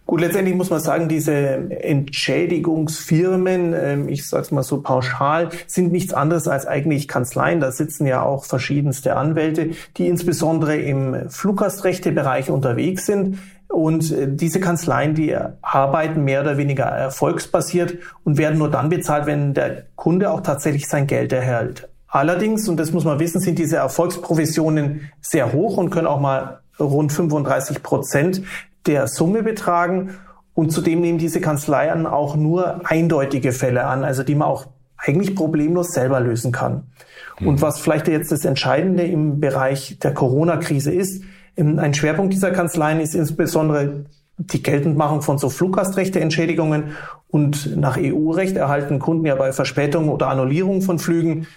Gut, 0.07 0.21
letztendlich 0.21 0.55
muss 0.55 0.69
man 0.69 0.79
sagen, 0.79 1.09
diese 1.09 1.33
Entschädigungsfirmen, 1.33 3.73
ähm, 3.73 4.07
ich 4.07 4.25
sage 4.25 4.43
es 4.43 4.51
mal 4.51 4.63
so 4.63 4.81
pauschal, 4.81 5.49
sind 5.67 5.91
nichts 5.91 6.13
anderes 6.13 6.47
als 6.47 6.65
eigentlich 6.65 7.09
Kanzleien. 7.09 7.59
Da 7.59 7.73
sitzen 7.73 8.07
ja 8.07 8.23
auch 8.23 8.45
verschiedenste 8.45 9.17
Anwälte, 9.17 9.71
die 9.97 10.07
insbesondere 10.07 10.77
im 10.77 11.29
Fluggastrechtebereich 11.29 12.49
unterwegs 12.49 13.05
sind. 13.05 13.39
Und 13.67 14.13
äh, 14.13 14.29
diese 14.29 14.61
Kanzleien, 14.61 15.13
die 15.13 15.35
arbeiten 15.61 16.23
mehr 16.23 16.39
oder 16.39 16.57
weniger 16.57 16.85
erfolgsbasiert 16.85 17.97
und 18.23 18.37
werden 18.37 18.59
nur 18.59 18.71
dann 18.71 18.87
bezahlt, 18.87 19.25
wenn 19.25 19.53
der 19.53 19.87
Kunde 19.97 20.31
auch 20.31 20.39
tatsächlich 20.39 20.87
sein 20.87 21.07
Geld 21.07 21.33
erhält. 21.33 21.89
Allerdings, 22.07 22.69
und 22.69 22.77
das 22.77 22.93
muss 22.93 23.03
man 23.03 23.19
wissen, 23.19 23.41
sind 23.41 23.59
diese 23.59 23.75
Erfolgsprovisionen 23.75 25.11
sehr 25.19 25.51
hoch 25.51 25.75
und 25.75 25.89
können 25.89 26.07
auch 26.07 26.21
mal 26.21 26.61
rund 26.79 27.11
35 27.11 27.83
Prozent 27.83 28.41
der 28.87 29.07
Summe 29.07 29.43
betragen. 29.43 30.11
Und 30.53 30.71
zudem 30.71 31.01
nehmen 31.01 31.19
diese 31.19 31.39
Kanzleien 31.39 32.07
auch 32.07 32.35
nur 32.35 32.81
eindeutige 32.89 33.51
Fälle 33.51 33.85
an, 33.85 34.03
also 34.03 34.23
die 34.23 34.33
man 34.33 34.47
auch 34.47 34.65
eigentlich 34.97 35.35
problemlos 35.35 35.93
selber 35.93 36.19
lösen 36.19 36.51
kann. 36.51 36.87
Mhm. 37.39 37.47
Und 37.47 37.61
was 37.61 37.79
vielleicht 37.79 38.07
jetzt 38.07 38.31
das 38.31 38.45
Entscheidende 38.45 39.03
im 39.03 39.39
Bereich 39.39 39.99
der 39.99 40.13
Corona-Krise 40.13 40.91
ist, 40.91 41.23
ein 41.55 41.93
Schwerpunkt 41.93 42.33
dieser 42.33 42.51
Kanzleien 42.51 42.99
ist 42.99 43.15
insbesondere 43.15 44.05
die 44.37 44.61
Geltendmachung 44.61 45.23
von 45.23 45.39
so 45.39 45.49
Fluggastrechteentschädigungen 45.49 46.95
und 47.29 47.75
nach 47.75 47.97
EU-Recht 47.99 48.55
erhalten 48.55 48.99
Kunden 48.99 49.25
ja 49.25 49.35
bei 49.35 49.51
Verspätung 49.51 50.09
oder 50.09 50.27
Annullierung 50.27 50.81
von 50.83 50.99
Flügen 50.99 51.47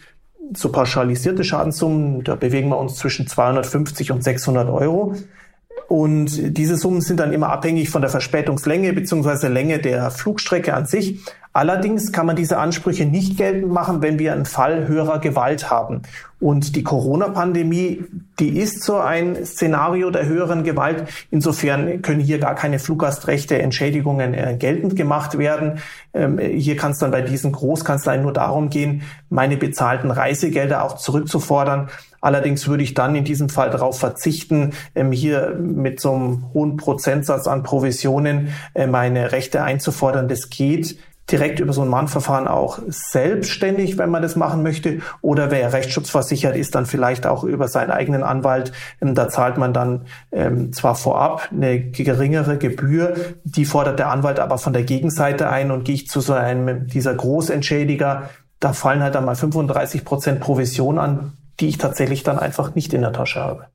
so 0.56 0.72
pauschalisierte 0.72 1.44
Schadenssummen, 1.44 2.24
da 2.24 2.34
bewegen 2.34 2.70
wir 2.70 2.78
uns 2.78 2.96
zwischen 2.96 3.26
250 3.26 4.10
und 4.12 4.24
600 4.24 4.68
Euro. 4.68 5.14
Und 5.90 6.56
diese 6.56 6.76
Summen 6.76 7.00
sind 7.00 7.18
dann 7.18 7.32
immer 7.32 7.48
abhängig 7.48 7.90
von 7.90 8.00
der 8.00 8.12
Verspätungslänge 8.12 8.92
bzw. 8.92 9.48
Länge 9.48 9.80
der 9.80 10.12
Flugstrecke 10.12 10.72
an 10.72 10.86
sich. 10.86 11.18
Allerdings 11.52 12.12
kann 12.12 12.26
man 12.26 12.36
diese 12.36 12.58
Ansprüche 12.58 13.06
nicht 13.06 13.36
geltend 13.36 13.72
machen, 13.72 14.00
wenn 14.00 14.20
wir 14.20 14.32
einen 14.32 14.44
Fall 14.44 14.86
höherer 14.86 15.18
Gewalt 15.18 15.68
haben. 15.68 16.02
Und 16.38 16.76
die 16.76 16.84
Corona-Pandemie, 16.84 18.04
die 18.38 18.60
ist 18.60 18.84
so 18.84 18.98
ein 18.98 19.44
Szenario 19.44 20.12
der 20.12 20.26
höheren 20.26 20.62
Gewalt. 20.62 21.08
Insofern 21.32 22.02
können 22.02 22.20
hier 22.20 22.38
gar 22.38 22.54
keine 22.54 22.78
Fluggastrechte, 22.78 23.60
Entschädigungen 23.60 24.32
äh, 24.32 24.54
geltend 24.56 24.94
gemacht 24.94 25.38
werden. 25.38 25.80
Ähm, 26.14 26.38
hier 26.38 26.76
kann 26.76 26.92
es 26.92 26.98
dann 26.98 27.10
bei 27.10 27.20
diesen 27.20 27.50
Großkanzleien 27.50 28.22
nur 28.22 28.32
darum 28.32 28.70
gehen, 28.70 29.02
meine 29.28 29.56
bezahlten 29.56 30.12
Reisegelder 30.12 30.84
auch 30.84 30.98
zurückzufordern. 30.98 31.88
Allerdings 32.20 32.68
würde 32.68 32.82
ich 32.82 32.94
dann 32.94 33.14
in 33.14 33.24
diesem 33.24 33.48
Fall 33.48 33.70
darauf 33.70 33.98
verzichten, 33.98 34.72
ähm, 34.94 35.12
hier 35.12 35.56
mit 35.58 36.00
so 36.00 36.14
einem 36.14 36.52
hohen 36.52 36.76
Prozentsatz 36.76 37.46
an 37.46 37.62
Provisionen 37.62 38.52
äh, 38.74 38.86
meine 38.86 39.32
Rechte 39.32 39.62
einzufordern. 39.62 40.28
Das 40.28 40.50
geht 40.50 40.96
direkt 41.30 41.60
über 41.60 41.72
so 41.72 41.82
ein 41.82 41.88
Mahnverfahren 41.88 42.48
auch 42.48 42.80
selbstständig, 42.88 43.98
wenn 43.98 44.10
man 44.10 44.22
das 44.22 44.36
machen 44.36 44.62
möchte. 44.62 45.00
Oder 45.20 45.50
wer 45.50 45.72
rechtsschutzversichert 45.72 46.56
ist, 46.56 46.74
dann 46.74 46.86
vielleicht 46.86 47.26
auch 47.26 47.44
über 47.44 47.68
seinen 47.68 47.90
eigenen 47.90 48.22
Anwalt. 48.22 48.72
Ähm, 49.00 49.14
da 49.14 49.28
zahlt 49.28 49.58
man 49.58 49.72
dann 49.72 50.06
ähm, 50.32 50.72
zwar 50.72 50.94
vorab 50.94 51.48
eine 51.52 51.80
geringere 51.80 52.58
Gebühr, 52.58 53.14
die 53.44 53.64
fordert 53.64 53.98
der 53.98 54.10
Anwalt 54.10 54.40
aber 54.40 54.58
von 54.58 54.72
der 54.72 54.82
Gegenseite 54.82 55.48
ein 55.48 55.70
und 55.70 55.84
gehe 55.84 55.94
ich 55.94 56.08
zu 56.08 56.20
so 56.20 56.32
einem 56.32 56.86
dieser 56.86 57.14
Großentschädiger, 57.14 58.30
da 58.58 58.72
fallen 58.74 59.02
halt 59.02 59.14
dann 59.14 59.24
mal 59.24 59.34
35 59.34 60.04
Prozent 60.04 60.40
Provision 60.40 60.98
an, 60.98 61.32
die 61.60 61.68
ich 61.68 61.78
tatsächlich 61.78 62.22
dann 62.22 62.38
einfach 62.38 62.74
nicht 62.74 62.92
in 62.92 63.02
der 63.02 63.12
Tasche 63.12 63.40
habe. 63.40 63.66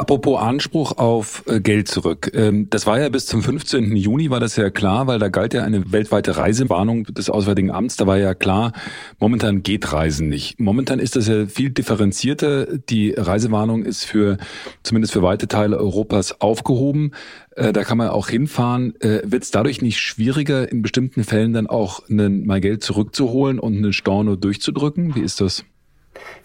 Apropos 0.00 0.40
Anspruch 0.40 0.96
auf 0.96 1.44
äh, 1.46 1.60
Geld 1.60 1.86
zurück. 1.86 2.30
Ähm, 2.32 2.70
das 2.70 2.86
war 2.86 2.98
ja 2.98 3.10
bis 3.10 3.26
zum 3.26 3.42
15. 3.42 3.94
Juni, 3.96 4.30
war 4.30 4.40
das 4.40 4.56
ja 4.56 4.70
klar, 4.70 5.06
weil 5.06 5.18
da 5.18 5.28
galt 5.28 5.52
ja 5.52 5.62
eine 5.62 5.92
weltweite 5.92 6.38
Reisewarnung 6.38 7.04
des 7.04 7.28
Auswärtigen 7.28 7.70
Amts. 7.70 7.96
Da 7.96 8.06
war 8.06 8.16
ja 8.16 8.32
klar, 8.32 8.72
momentan 9.18 9.62
geht 9.62 9.92
Reisen 9.92 10.30
nicht. 10.30 10.58
Momentan 10.58 11.00
ist 11.00 11.16
das 11.16 11.28
ja 11.28 11.44
viel 11.44 11.68
differenzierter. 11.68 12.78
Die 12.78 13.12
Reisewarnung 13.12 13.84
ist 13.84 14.06
für, 14.06 14.38
zumindest 14.82 15.12
für 15.12 15.22
weite 15.22 15.48
Teile 15.48 15.76
Europas 15.76 16.40
aufgehoben. 16.40 17.12
Äh, 17.54 17.74
da 17.74 17.84
kann 17.84 17.98
man 17.98 18.08
auch 18.08 18.30
hinfahren. 18.30 18.98
Äh, 19.02 19.20
Wird 19.24 19.42
es 19.42 19.50
dadurch 19.50 19.82
nicht 19.82 20.00
schwieriger, 20.00 20.72
in 20.72 20.80
bestimmten 20.80 21.24
Fällen 21.24 21.52
dann 21.52 21.66
auch 21.66 22.08
einen, 22.08 22.46
mal 22.46 22.62
Geld 22.62 22.82
zurückzuholen 22.82 23.58
und 23.58 23.76
einen 23.76 23.92
Storno 23.92 24.36
durchzudrücken? 24.36 25.14
Wie 25.14 25.20
ist 25.20 25.42
das? 25.42 25.62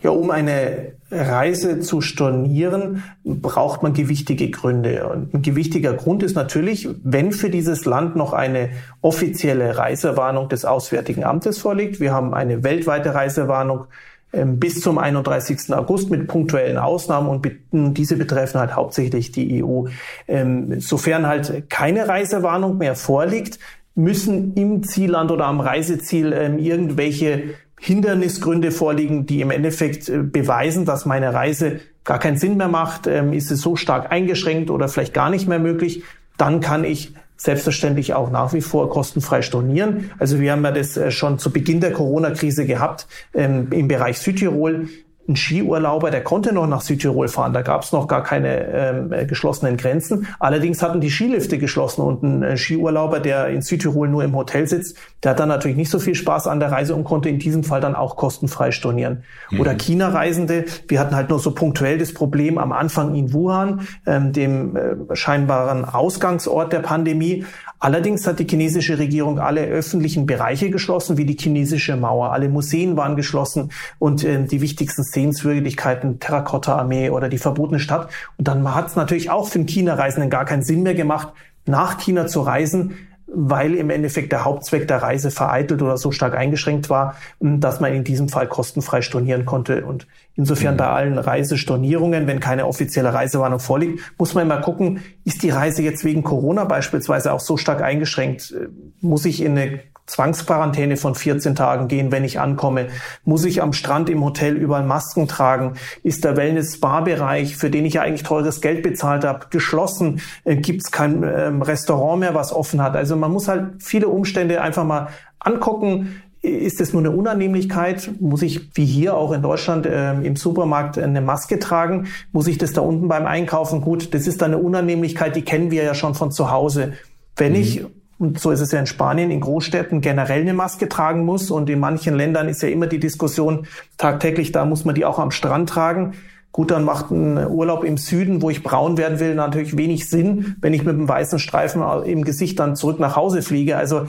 Ja, 0.01 0.11
um 0.11 0.29
eine 0.29 0.93
Reise 1.09 1.79
zu 1.79 2.01
stornieren, 2.01 3.03
braucht 3.23 3.83
man 3.83 3.93
gewichtige 3.93 4.49
Gründe. 4.49 5.07
Und 5.07 5.33
ein 5.33 5.41
gewichtiger 5.41 5.93
Grund 5.93 6.23
ist 6.23 6.35
natürlich, 6.35 6.88
wenn 7.03 7.31
für 7.31 7.49
dieses 7.49 7.85
Land 7.85 8.15
noch 8.15 8.33
eine 8.33 8.69
offizielle 9.01 9.77
Reisewarnung 9.77 10.49
des 10.49 10.65
Auswärtigen 10.65 11.23
Amtes 11.23 11.57
vorliegt. 11.57 11.99
Wir 11.99 12.13
haben 12.13 12.33
eine 12.33 12.63
weltweite 12.63 13.15
Reisewarnung 13.15 13.85
ähm, 14.33 14.59
bis 14.59 14.81
zum 14.81 14.97
31. 14.97 15.73
August 15.73 16.11
mit 16.11 16.27
punktuellen 16.27 16.77
Ausnahmen 16.77 17.29
und 17.29 17.97
diese 17.97 18.17
betreffen 18.17 18.59
halt 18.59 18.75
hauptsächlich 18.75 19.31
die 19.31 19.63
EU. 19.63 19.85
Ähm, 20.27 20.81
sofern 20.81 21.25
halt 21.25 21.69
keine 21.69 22.07
Reisewarnung 22.07 22.77
mehr 22.77 22.95
vorliegt, 22.95 23.59
müssen 23.95 24.53
im 24.55 24.83
Zielland 24.83 25.31
oder 25.31 25.45
am 25.45 25.61
Reiseziel 25.61 26.33
ähm, 26.33 26.59
irgendwelche 26.59 27.55
Hindernisgründe 27.86 28.71
vorliegen, 28.71 29.28
die 29.28 29.41
im 29.41 29.52
Endeffekt 29.52 30.10
äh, 30.10 30.24
beweisen, 30.24 30.86
dass 30.86 31.06
meine 31.06 31.36
Reise 31.36 31.82
gar 32.04 32.17
keinen 32.17 32.38
Sinn 32.38 32.58
mehr 32.58 32.67
macht, 32.67 33.06
ähm, 33.06 33.32
ist 33.32 33.52
es 33.52 33.62
so 33.62 33.76
stark 33.76 34.12
eingeschränkt 34.12 34.71
oder 34.71 34.88
vielleicht 34.88 35.13
gar 35.13 35.30
nicht 35.30 35.48
mehr 35.48 35.60
möglich, 35.60 36.02
dann 36.36 36.62
kann 36.62 36.84
ich 36.84 37.13
selbstverständlich 37.38 38.15
auch 38.15 38.32
nach 38.32 38.54
wie 38.54 38.62
vor 38.62 38.89
kostenfrei 38.89 39.43
stornieren. 39.43 40.10
Also 40.17 40.39
wir 40.39 40.54
haben 40.54 40.63
ja 40.63 40.71
das 40.71 40.98
äh, 40.98 41.12
schon 41.12 41.38
zu 41.38 41.52
Beginn 41.52 41.80
der 41.80 41.91
Corona-Krise 41.91 42.65
gehabt 42.65 43.06
ähm, 43.36 43.67
im 43.71 43.88
Bereich 43.88 44.17
Südtirol 44.17 44.89
ein 45.27 45.35
Skiurlauber, 45.35 46.11
der 46.11 46.23
konnte 46.23 46.53
noch 46.53 46.67
nach 46.67 46.81
Südtirol 46.81 47.27
fahren. 47.27 47.53
Da 47.53 47.61
gab 47.61 47.83
es 47.83 47.91
noch 47.91 48.07
gar 48.07 48.23
keine 48.23 48.67
ähm, 48.67 49.11
äh, 49.11 49.25
geschlossenen 49.25 49.77
Grenzen. 49.77 50.27
Allerdings 50.39 50.81
hatten 50.83 51.01
die 51.01 51.09
Skilifte 51.09 51.57
geschlossen 51.57 52.01
und 52.01 52.23
ein 52.23 52.43
äh, 52.43 52.57
Skiurlauber, 52.57 53.19
der 53.19 53.47
in 53.47 53.61
Südtirol 53.61 54.07
nur 54.07 54.23
im 54.23 54.35
Hotel 54.35 54.67
sitzt, 54.67 54.97
der 55.23 55.31
hat 55.31 55.39
dann 55.39 55.49
natürlich 55.49 55.77
nicht 55.77 55.89
so 55.89 55.97
viel 55.97 56.13
Spaß 56.13 56.47
an 56.47 56.59
der 56.59 56.71
Reise 56.71 56.95
und 56.95 57.03
konnte 57.03 57.29
in 57.29 57.39
diesem 57.39 57.63
Fall 57.63 57.81
dann 57.81 57.95
auch 57.95 58.15
kostenfrei 58.15 58.71
stornieren. 58.71 59.23
Mhm. 59.49 59.61
Oder 59.61 59.73
China-Reisende, 59.73 60.65
wir 60.88 60.99
hatten 60.99 61.15
halt 61.15 61.29
nur 61.29 61.39
so 61.39 61.51
punktuell 61.51 61.97
das 61.97 62.13
Problem 62.13 62.57
am 62.57 62.71
Anfang 62.71 63.15
in 63.15 63.33
Wuhan, 63.33 63.88
ähm, 64.05 64.31
dem 64.31 64.75
äh, 64.75 65.15
scheinbaren 65.15 65.85
Ausgangsort 65.85 66.71
der 66.71 66.79
Pandemie. 66.79 67.45
Allerdings 67.79 68.25
hat 68.25 68.39
die 68.39 68.47
chinesische 68.47 68.97
Regierung 68.97 69.39
alle 69.39 69.65
öffentlichen 69.65 70.25
Bereiche 70.25 70.69
geschlossen, 70.69 71.17
wie 71.17 71.25
die 71.25 71.38
chinesische 71.38 71.95
Mauer. 71.95 72.31
Alle 72.31 72.49
Museen 72.49 72.97
waren 72.97 73.15
geschlossen 73.15 73.71
und 73.99 74.23
äh, 74.23 74.43
die 74.45 74.61
wichtigsten 74.61 75.03
Sehenswürdigkeiten, 75.03 76.19
Terrakotta-Armee 76.19 77.09
oder 77.09 77.29
die 77.29 77.38
verbotene 77.38 77.79
Stadt. 77.79 78.09
Und 78.38 78.47
dann 78.47 78.73
hat 78.73 78.88
es 78.88 78.95
natürlich 78.95 79.29
auch 79.29 79.47
für 79.47 79.59
den 79.59 79.67
China-Reisenden 79.67 80.29
gar 80.29 80.45
keinen 80.45 80.63
Sinn 80.63 80.83
mehr 80.83 80.95
gemacht, 80.95 81.33
nach 81.65 81.97
China 81.97 82.27
zu 82.27 82.41
reisen, 82.41 82.95
weil 83.27 83.73
im 83.75 83.89
Endeffekt 83.89 84.31
der 84.31 84.45
Hauptzweck 84.45 84.88
der 84.88 85.01
Reise 85.01 85.31
vereitelt 85.31 85.81
oder 85.81 85.97
so 85.97 86.11
stark 86.11 86.35
eingeschränkt 86.35 86.89
war, 86.89 87.15
dass 87.39 87.79
man 87.79 87.93
in 87.93 88.03
diesem 88.03 88.29
Fall 88.29 88.47
kostenfrei 88.47 89.01
stornieren 89.01 89.45
konnte. 89.45 89.85
Und 89.85 90.07
insofern 90.35 90.75
mhm. 90.75 90.77
bei 90.77 90.88
allen 90.88 91.17
Reisestornierungen, 91.17 92.27
wenn 92.27 92.39
keine 92.39 92.67
offizielle 92.67 93.13
Reisewarnung 93.13 93.59
vorliegt, 93.59 93.99
muss 94.17 94.33
man 94.33 94.45
immer 94.45 94.61
gucken, 94.61 95.01
ist 95.23 95.43
die 95.43 95.49
Reise 95.49 95.81
jetzt 95.81 96.03
wegen 96.05 96.23
Corona 96.23 96.65
beispielsweise 96.65 97.33
auch 97.33 97.39
so 97.39 97.57
stark 97.57 97.81
eingeschränkt? 97.81 98.53
Muss 99.01 99.25
ich 99.25 99.41
in 99.41 99.57
eine 99.57 99.79
Zwangsquarantäne 100.08 100.98
von 100.98 101.15
14 101.15 101.56
Tagen 101.56 101.88
gehen, 101.88 102.12
wenn 102.12 102.24
ich 102.24 102.39
ankomme? 102.39 102.88
Muss 103.24 103.44
ich 103.44 103.62
am 103.62 103.74
Strand 103.74 104.10
im 104.10 104.24
Hotel 104.24 104.56
überall 104.56 104.84
Masken 104.84 105.28
tragen? 105.28 105.74
Ist 106.04 106.24
der 106.24 106.38
Wellness-Spa-Bereich, 106.38 107.58
für 107.58 107.70
den 107.70 107.86
ich 107.86 107.96
ja 107.96 108.04
eigentlich 108.04 108.24
teures 108.24 108.62
Geld 108.62 108.84
bezahlt 108.84 109.24
habe, 109.24 109.48
geschlossen? 109.50 110.22
Äh, 110.44 110.58
Gibt 110.58 110.82
es 110.86 110.91
kein 110.91 111.24
ähm, 111.24 111.62
Restaurant 111.62 112.20
mehr, 112.20 112.36
was 112.36 112.54
offen 112.54 112.82
hat? 112.82 112.96
Also 112.96 113.15
man 113.15 113.32
muss 113.32 113.48
halt 113.48 113.82
viele 113.84 114.08
Umstände 114.08 114.62
einfach 114.62 114.84
mal 114.84 115.08
angucken. 115.39 116.22
Ist 116.41 116.80
es 116.80 116.94
nur 116.94 117.02
eine 117.02 117.10
Unannehmlichkeit? 117.10 118.12
Muss 118.20 118.44
ich, 118.44 118.70
wie 118.76 118.86
hier 118.86 119.18
auch 119.18 119.32
in 119.32 119.41
Deutschland, 119.41 119.88
äh, 119.88 120.13
im 120.13 120.36
Supermarkt 120.36 121.00
eine 121.00 121.22
Maske 121.22 121.58
tragen? 121.58 122.08
Muss 122.32 122.46
ich 122.46 122.60
das 122.60 122.74
da 122.74 122.82
unten 122.82 123.08
beim 123.08 123.26
Einkaufen? 123.26 123.82
Gut, 123.82 124.13
das 124.13 124.28
ist 124.28 124.44
dann 124.44 124.54
eine 124.54 124.62
Unannehmlichkeit, 124.62 125.36
die 125.36 125.41
kennen 125.41 125.72
wir 125.72 125.84
ja 125.84 125.96
schon 125.96 126.13
von 126.13 126.32
zu 126.32 126.52
Hause. 126.52 126.94
Wenn 127.36 127.54
mhm. 127.54 127.60
ich 127.60 127.86
und 128.17 128.39
so 128.39 128.51
ist 128.51 128.62
es 128.62 128.71
ja 128.71 128.80
in 128.80 128.86
Spanien, 128.86 129.32
in 129.32 129.41
Großstädten 129.41 130.01
generell 130.01 130.41
eine 130.41 130.54
Maske 130.54 130.88
tragen 130.88 131.25
muss. 131.25 131.51
Und 131.51 131.69
in 131.69 131.80
manchen 131.80 132.15
Ländern 132.15 132.47
ist 132.47 132.62
ja 132.62 132.69
immer 132.69 132.88
die 132.88 132.99
Diskussion 132.99 133.67
tagtäglich, 133.97 134.51
da 134.51 134.65
muss 134.65 134.86
man 134.86 134.95
die 134.95 135.06
auch 135.06 135.19
am 135.19 135.32
Strand 135.32 135.69
tragen. 135.69 136.13
Gut, 136.51 136.71
dann 136.71 136.86
macht 136.86 137.12
ein 137.12 137.38
Urlaub 137.38 137.84
im 137.84 137.97
Süden, 137.97 138.41
wo 138.41 138.49
ich 138.49 138.63
braun 138.63 138.97
werden 138.97 139.19
will, 139.19 139.36
natürlich 139.36 139.75
wenig 139.75 140.10
Sinn, 140.10 140.56
wenn 140.62 140.73
ich 140.73 140.86
mit 140.86 140.95
einem 140.95 141.10
weißen 141.10 141.39
Streifen 141.39 141.84
im 142.06 142.23
Gesicht 142.23 142.60
dann 142.60 142.78
zurück 142.78 142.99
nach 142.99 143.17
Hause 143.17 143.41
fliege. 143.41 143.75
Also 143.75 144.06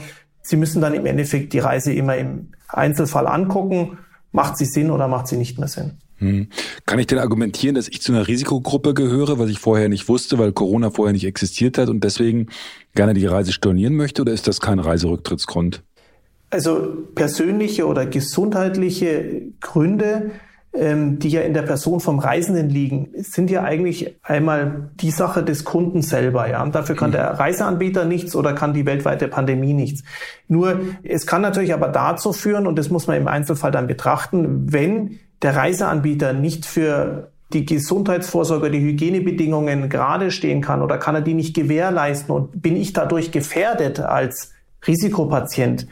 Sie 0.47 0.55
müssen 0.55 0.81
dann 0.81 0.93
im 0.93 1.05
Endeffekt 1.05 1.51
die 1.51 1.59
Reise 1.59 1.91
immer 1.91 2.15
im 2.15 2.53
Einzelfall 2.69 3.27
angucken. 3.27 3.97
Macht 4.31 4.55
sie 4.57 4.63
Sinn 4.63 4.91
oder 4.91 5.09
macht 5.09 5.27
sie 5.27 5.35
nicht 5.35 5.59
mehr 5.59 5.67
Sinn? 5.67 5.97
Hm. 6.19 6.47
Kann 6.85 6.99
ich 6.99 7.07
denn 7.07 7.19
argumentieren, 7.19 7.75
dass 7.75 7.87
ich 7.87 8.01
zu 8.01 8.11
einer 8.11 8.27
Risikogruppe 8.27 8.93
gehöre, 8.93 9.37
was 9.37 9.49
ich 9.49 9.59
vorher 9.59 9.87
nicht 9.87 10.09
wusste, 10.09 10.39
weil 10.39 10.51
Corona 10.51 10.89
vorher 10.89 11.13
nicht 11.13 11.25
existiert 11.25 11.77
hat 11.77 11.89
und 11.89 12.03
deswegen 12.03 12.47
gerne 12.95 13.13
die 13.13 13.25
Reise 13.25 13.51
stornieren 13.51 13.95
möchte 13.95 14.23
oder 14.23 14.31
ist 14.31 14.47
das 14.47 14.59
kein 14.59 14.79
Reiserücktrittsgrund? 14.79 15.83
Also 16.49 17.05
persönliche 17.13 17.85
oder 17.87 18.05
gesundheitliche 18.05 19.51
Gründe, 19.59 20.31
ähm, 20.73 21.19
die 21.19 21.29
ja 21.29 21.41
in 21.41 21.53
der 21.53 21.63
Person 21.63 21.99
vom 21.99 22.19
Reisenden 22.19 22.69
liegen, 22.69 23.09
sind 23.17 23.51
ja 23.51 23.63
eigentlich 23.63 24.15
einmal 24.23 24.89
die 24.95 25.11
Sache 25.11 25.43
des 25.43 25.65
Kunden 25.65 26.01
selber. 26.01 26.49
Ja, 26.49 26.63
und 26.63 26.73
dafür 26.73 26.95
kann 26.95 27.11
der 27.11 27.31
Reiseanbieter 27.31 28.05
nichts 28.05 28.35
oder 28.35 28.53
kann 28.53 28.73
die 28.73 28.85
weltweite 28.85 29.27
Pandemie 29.27 29.73
nichts. 29.73 30.03
Nur 30.47 30.79
es 31.03 31.27
kann 31.27 31.41
natürlich 31.41 31.73
aber 31.73 31.89
dazu 31.89 32.31
führen 32.31 32.65
und 32.65 32.77
das 32.79 32.89
muss 32.89 33.07
man 33.07 33.17
im 33.17 33.27
Einzelfall 33.27 33.71
dann 33.71 33.87
betrachten, 33.87 34.71
wenn 34.71 35.19
der 35.41 35.55
Reiseanbieter 35.55 36.33
nicht 36.33 36.65
für 36.65 37.31
die 37.53 37.65
Gesundheitsvorsorge, 37.65 38.69
die 38.71 38.81
Hygienebedingungen 38.81 39.89
gerade 39.89 40.31
stehen 40.31 40.61
kann 40.61 40.81
oder 40.81 40.97
kann 40.97 41.15
er 41.15 41.21
die 41.21 41.33
nicht 41.33 41.55
gewährleisten 41.55 42.33
und 42.35 42.61
bin 42.61 42.75
ich 42.75 42.93
dadurch 42.93 43.31
gefährdet 43.31 43.99
als 43.99 44.51
Risikopatient, 44.85 45.87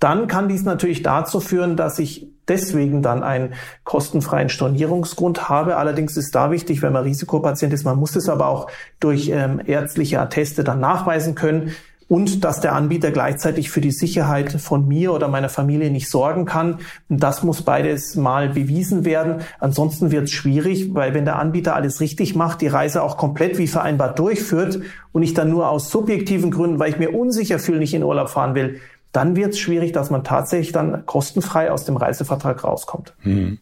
dann 0.00 0.26
kann 0.26 0.48
dies 0.48 0.64
natürlich 0.64 1.02
dazu 1.02 1.40
führen, 1.40 1.76
dass 1.76 1.98
ich 1.98 2.28
deswegen 2.48 3.00
dann 3.02 3.22
einen 3.22 3.54
kostenfreien 3.84 4.48
Stornierungsgrund 4.48 5.48
habe. 5.48 5.76
Allerdings 5.76 6.16
ist 6.16 6.34
da 6.34 6.50
wichtig, 6.50 6.82
wenn 6.82 6.92
man 6.92 7.04
Risikopatient 7.04 7.72
ist, 7.72 7.84
man 7.84 7.98
muss 7.98 8.16
es 8.16 8.28
aber 8.28 8.48
auch 8.48 8.70
durch 9.00 9.28
ähm, 9.28 9.60
ärztliche 9.64 10.20
Atteste 10.20 10.64
dann 10.64 10.80
nachweisen 10.80 11.34
können 11.34 11.74
und 12.14 12.44
dass 12.44 12.60
der 12.60 12.76
Anbieter 12.76 13.10
gleichzeitig 13.10 13.72
für 13.72 13.80
die 13.80 13.90
Sicherheit 13.90 14.52
von 14.52 14.86
mir 14.86 15.12
oder 15.12 15.26
meiner 15.26 15.48
Familie 15.48 15.90
nicht 15.90 16.08
sorgen 16.08 16.44
kann. 16.44 16.78
Das 17.08 17.42
muss 17.42 17.62
beides 17.62 18.14
mal 18.14 18.50
bewiesen 18.50 19.04
werden. 19.04 19.42
Ansonsten 19.58 20.12
wird 20.12 20.26
es 20.26 20.30
schwierig, 20.30 20.94
weil 20.94 21.12
wenn 21.12 21.24
der 21.24 21.40
Anbieter 21.40 21.74
alles 21.74 22.00
richtig 22.00 22.36
macht, 22.36 22.60
die 22.60 22.68
Reise 22.68 23.02
auch 23.02 23.16
komplett 23.16 23.58
wie 23.58 23.66
vereinbart 23.66 24.16
durchführt 24.20 24.78
und 25.10 25.24
ich 25.24 25.34
dann 25.34 25.50
nur 25.50 25.68
aus 25.68 25.90
subjektiven 25.90 26.52
Gründen, 26.52 26.78
weil 26.78 26.90
ich 26.90 27.00
mir 27.00 27.12
unsicher 27.12 27.58
fühle, 27.58 27.80
nicht 27.80 27.94
in 27.94 28.04
Urlaub 28.04 28.28
fahren 28.28 28.54
will, 28.54 28.78
dann 29.14 29.36
wird 29.36 29.52
es 29.52 29.60
schwierig, 29.60 29.92
dass 29.92 30.10
man 30.10 30.24
tatsächlich 30.24 30.72
dann 30.72 31.06
kostenfrei 31.06 31.70
aus 31.70 31.84
dem 31.84 31.96
Reisevertrag 31.96 32.64
rauskommt. 32.64 33.14
Hm. 33.20 33.58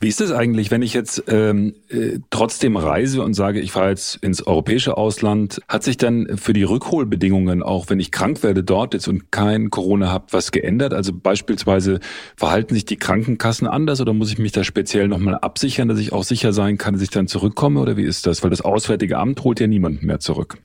Wie 0.00 0.08
ist 0.08 0.20
es 0.20 0.32
eigentlich, 0.32 0.72
wenn 0.72 0.82
ich 0.82 0.92
jetzt 0.92 1.22
ähm, 1.28 1.74
äh, 1.88 2.18
trotzdem 2.30 2.76
reise 2.76 3.22
und 3.22 3.34
sage, 3.34 3.60
ich 3.60 3.70
fahre 3.70 3.90
jetzt 3.90 4.16
ins 4.16 4.44
europäische 4.44 4.96
Ausland, 4.96 5.60
hat 5.68 5.84
sich 5.84 5.98
dann 5.98 6.36
für 6.36 6.52
die 6.52 6.64
Rückholbedingungen, 6.64 7.62
auch 7.62 7.88
wenn 7.88 8.00
ich 8.00 8.10
krank 8.10 8.42
werde 8.42 8.64
dort 8.64 8.92
jetzt 8.92 9.06
und 9.06 9.30
kein 9.30 9.70
Corona 9.70 10.10
habe, 10.10 10.26
was 10.32 10.50
geändert? 10.50 10.92
Also 10.92 11.12
beispielsweise 11.12 12.00
verhalten 12.36 12.74
sich 12.74 12.84
die 12.84 12.96
Krankenkassen 12.96 13.68
anders 13.68 14.00
oder 14.00 14.12
muss 14.12 14.32
ich 14.32 14.38
mich 14.38 14.50
da 14.50 14.64
speziell 14.64 15.06
nochmal 15.06 15.36
absichern, 15.36 15.86
dass 15.86 16.00
ich 16.00 16.12
auch 16.12 16.24
sicher 16.24 16.52
sein 16.52 16.76
kann, 16.76 16.94
dass 16.94 17.02
ich 17.02 17.10
dann 17.10 17.28
zurückkomme 17.28 17.78
oder 17.78 17.96
wie 17.96 18.04
ist 18.04 18.26
das? 18.26 18.42
Weil 18.42 18.50
das 18.50 18.62
Auswärtige 18.62 19.18
Amt 19.18 19.44
holt 19.44 19.60
ja 19.60 19.68
niemanden 19.68 20.06
mehr 20.06 20.18
zurück. 20.18 20.58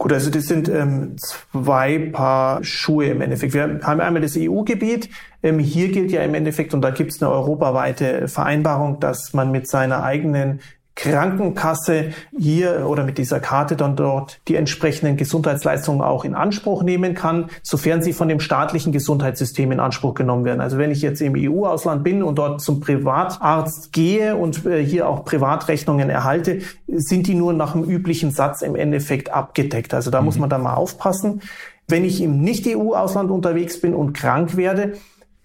Gut, 0.00 0.14
also 0.14 0.30
das 0.30 0.46
sind 0.46 0.66
ähm, 0.70 1.16
zwei 1.18 1.98
Paar 2.10 2.64
Schuhe 2.64 3.08
im 3.08 3.20
Endeffekt. 3.20 3.52
Wir 3.52 3.80
haben 3.82 4.00
einmal 4.00 4.22
das 4.22 4.34
EU-Gebiet. 4.34 5.10
Ähm, 5.42 5.58
hier 5.58 5.92
gilt 5.92 6.10
ja 6.10 6.22
im 6.22 6.32
Endeffekt, 6.32 6.72
und 6.72 6.80
da 6.80 6.88
gibt 6.88 7.12
es 7.12 7.22
eine 7.22 7.30
europaweite 7.30 8.26
Vereinbarung, 8.26 8.98
dass 8.98 9.34
man 9.34 9.50
mit 9.50 9.68
seiner 9.68 10.02
eigenen 10.02 10.60
Krankenkasse 10.96 12.12
hier 12.36 12.86
oder 12.86 13.04
mit 13.04 13.16
dieser 13.16 13.40
Karte 13.40 13.76
dann 13.76 13.96
dort 13.96 14.40
die 14.48 14.56
entsprechenden 14.56 15.16
Gesundheitsleistungen 15.16 16.02
auch 16.02 16.24
in 16.24 16.34
Anspruch 16.34 16.82
nehmen 16.82 17.14
kann, 17.14 17.46
sofern 17.62 18.02
sie 18.02 18.12
von 18.12 18.28
dem 18.28 18.40
staatlichen 18.40 18.92
Gesundheitssystem 18.92 19.72
in 19.72 19.80
Anspruch 19.80 20.14
genommen 20.14 20.44
werden. 20.44 20.60
Also 20.60 20.78
wenn 20.78 20.90
ich 20.90 21.00
jetzt 21.00 21.22
im 21.22 21.34
EU-Ausland 21.36 22.04
bin 22.04 22.22
und 22.22 22.36
dort 22.36 22.60
zum 22.60 22.80
Privatarzt 22.80 23.92
gehe 23.92 24.36
und 24.36 24.66
äh, 24.66 24.84
hier 24.84 25.08
auch 25.08 25.24
Privatrechnungen 25.24 26.10
erhalte, 26.10 26.60
sind 26.86 27.26
die 27.26 27.34
nur 27.34 27.52
nach 27.52 27.72
dem 27.72 27.84
üblichen 27.84 28.30
Satz 28.30 28.62
im 28.62 28.76
Endeffekt 28.76 29.32
abgedeckt. 29.32 29.94
Also 29.94 30.10
da 30.10 30.20
mhm. 30.20 30.26
muss 30.26 30.38
man 30.38 30.50
da 30.50 30.58
mal 30.58 30.74
aufpassen. 30.74 31.40
Wenn 31.88 32.04
ich 32.04 32.22
im 32.22 32.40
Nicht-EU-Ausland 32.40 33.30
unterwegs 33.30 33.80
bin 33.80 33.94
und 33.94 34.12
krank 34.12 34.56
werde, 34.56 34.94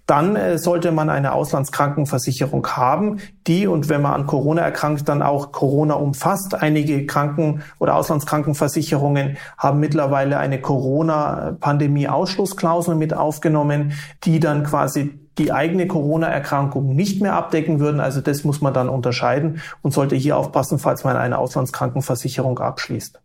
dann 0.06 0.36
äh, 0.36 0.58
sollte 0.58 0.91
man 0.91 1.10
eine 1.10 1.32
Auslandskrankenversicherung 1.34 2.68
haben, 2.68 3.20
die 3.48 3.68
und 3.68 3.88
wenn 3.89 4.02
man 4.02 4.13
an 4.13 4.28
Corona 4.28 4.62
erkrankt, 4.62 5.10
dann 5.10 5.22
auch 5.22 5.52
Corona 5.52 5.96
umfasst. 5.96 6.56
Einige 6.56 7.06
Kranken- 7.06 7.63
oder 7.80 7.96
Auslandskrankenversicherungen 7.96 9.36
haben 9.58 9.80
mittlerweile 9.80 10.38
eine 10.38 10.62
Corona-Pandemie-Ausschlussklausel 10.62 12.96
mit 12.96 13.13
aufgenommen, 13.13 13.94
die 14.24 14.39
dann 14.39 14.63
quasi 14.63 15.20
die 15.38 15.52
eigene 15.52 15.88
Corona-Erkrankung 15.88 16.96
nicht 16.96 17.22
mehr 17.22 17.34
abdecken 17.34 17.80
würden. 17.80 18.00
Also 18.00 18.22
das 18.22 18.46
muss 18.46 18.62
man 18.62 18.74
dann 18.74 18.89
unterscheiden 18.89 19.62
und 19.82 19.91
sollte 19.91 20.15
hier 20.15 20.38
aufpassen, 20.38 20.80
falls 20.80 21.04
man 21.04 21.18
eine 21.18 21.38
Auslandskrankenversicherung 21.38 22.58
abschließt. 22.60 23.20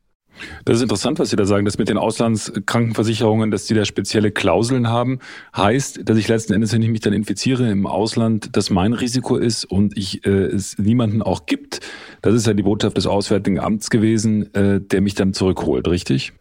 Das 0.65 0.77
ist 0.77 0.83
interessant, 0.83 1.19
was 1.19 1.31
Sie 1.31 1.37
da 1.37 1.45
sagen, 1.45 1.65
dass 1.65 1.79
mit 1.79 1.89
den 1.89 1.99
Auslandskrankenversicherungen, 1.99 3.51
dass 3.51 3.67
die 3.67 3.75
da 3.75 3.85
spezielle 3.85 4.31
Klauseln 4.31 4.89
haben, 4.89 5.19
heißt, 5.57 6.09
dass 6.09 6.17
ich 6.19 6.29
letzten 6.29 6.53
Endes, 6.53 6.73
wenn 6.73 6.83
ich 6.83 6.91
mich 6.91 7.01
dann 7.01 7.13
infiziere 7.13 7.71
im 7.71 7.87
Ausland, 7.87 8.57
dass 8.57 8.71
mein 8.71 8.93
Risiko 8.93 9.37
ist 9.37 9.65
und 9.65 9.97
ich 9.97 10.27
äh, 10.27 10.31
es 10.31 10.79
niemanden 10.79 11.23
auch 11.23 11.47
gibt. 11.47 11.81
Das 12.23 12.35
ist 12.35 12.47
ja 12.47 12.55
die 12.55 12.63
Botschaft 12.63 12.97
des 12.97 13.07
Auswärtigen 13.07 13.59
Amts 13.59 13.91
gewesen, 13.91 14.55
äh, 14.55 14.81
der 14.81 15.01
mich 15.01 15.15
dann 15.15 15.33
zurückholt, 15.33 15.89
richtig? 15.89 16.33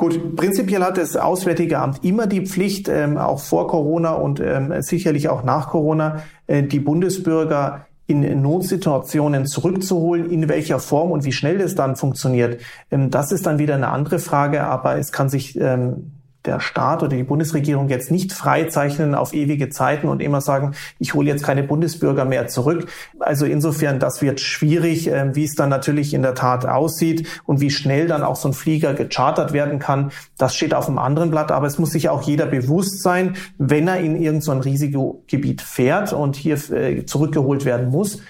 Gut, 0.00 0.34
prinzipiell 0.34 0.82
hat 0.82 0.96
das 0.96 1.14
Auswärtige 1.14 1.78
Amt 1.78 2.02
immer 2.04 2.26
die 2.26 2.46
Pflicht, 2.46 2.88
ähm, 2.88 3.18
auch 3.18 3.38
vor 3.38 3.68
Corona 3.68 4.12
und 4.12 4.40
ähm, 4.40 4.72
sicherlich 4.80 5.28
auch 5.28 5.44
nach 5.44 5.68
Corona, 5.68 6.22
äh, 6.46 6.62
die 6.62 6.80
Bundesbürger 6.80 7.86
in 8.10 8.42
Notsituationen 8.42 9.46
zurückzuholen, 9.46 10.30
in 10.30 10.48
welcher 10.48 10.78
Form 10.78 11.10
und 11.10 11.24
wie 11.24 11.32
schnell 11.32 11.58
das 11.58 11.74
dann 11.74 11.96
funktioniert. 11.96 12.60
Ähm, 12.90 13.10
das 13.10 13.32
ist 13.32 13.46
dann 13.46 13.58
wieder 13.58 13.74
eine 13.74 13.88
andere 13.88 14.18
Frage, 14.18 14.64
aber 14.64 14.98
es 14.98 15.12
kann 15.12 15.28
sich 15.28 15.58
ähm, 15.58 16.19
der 16.44 16.60
Staat 16.60 17.02
oder 17.02 17.16
die 17.16 17.22
Bundesregierung 17.22 17.88
jetzt 17.88 18.10
nicht 18.10 18.32
freizeichnen 18.32 19.14
auf 19.14 19.34
ewige 19.34 19.68
Zeiten 19.68 20.08
und 20.08 20.22
immer 20.22 20.40
sagen, 20.40 20.74
ich 20.98 21.14
hole 21.14 21.28
jetzt 21.28 21.44
keine 21.44 21.62
Bundesbürger 21.62 22.24
mehr 22.24 22.48
zurück. 22.48 22.88
Also 23.18 23.44
insofern, 23.44 23.98
das 23.98 24.22
wird 24.22 24.40
schwierig, 24.40 25.08
ähm, 25.08 25.36
wie 25.36 25.44
es 25.44 25.54
dann 25.54 25.68
natürlich 25.68 26.14
in 26.14 26.22
der 26.22 26.34
Tat 26.34 26.66
aussieht 26.66 27.28
und 27.44 27.60
wie 27.60 27.70
schnell 27.70 28.06
dann 28.06 28.22
auch 28.22 28.36
so 28.36 28.48
ein 28.48 28.54
Flieger 28.54 28.94
gechartert 28.94 29.52
werden 29.52 29.78
kann. 29.78 30.12
Das 30.38 30.54
steht 30.54 30.72
auf 30.72 30.88
einem 30.88 30.98
anderen 30.98 31.30
Blatt, 31.30 31.52
aber 31.52 31.66
es 31.66 31.78
muss 31.78 31.90
sich 31.90 32.08
auch 32.08 32.22
jeder 32.22 32.46
bewusst 32.46 33.02
sein, 33.02 33.36
wenn 33.58 33.86
er 33.86 33.98
in 33.98 34.16
irgendein 34.16 34.40
so 34.40 34.52
Risikogebiet 34.52 35.60
fährt 35.60 36.12
und 36.12 36.36
hier 36.36 36.54
äh, 36.72 37.04
zurückgeholt 37.04 37.64
werden 37.64 37.90
muss, 37.90 38.20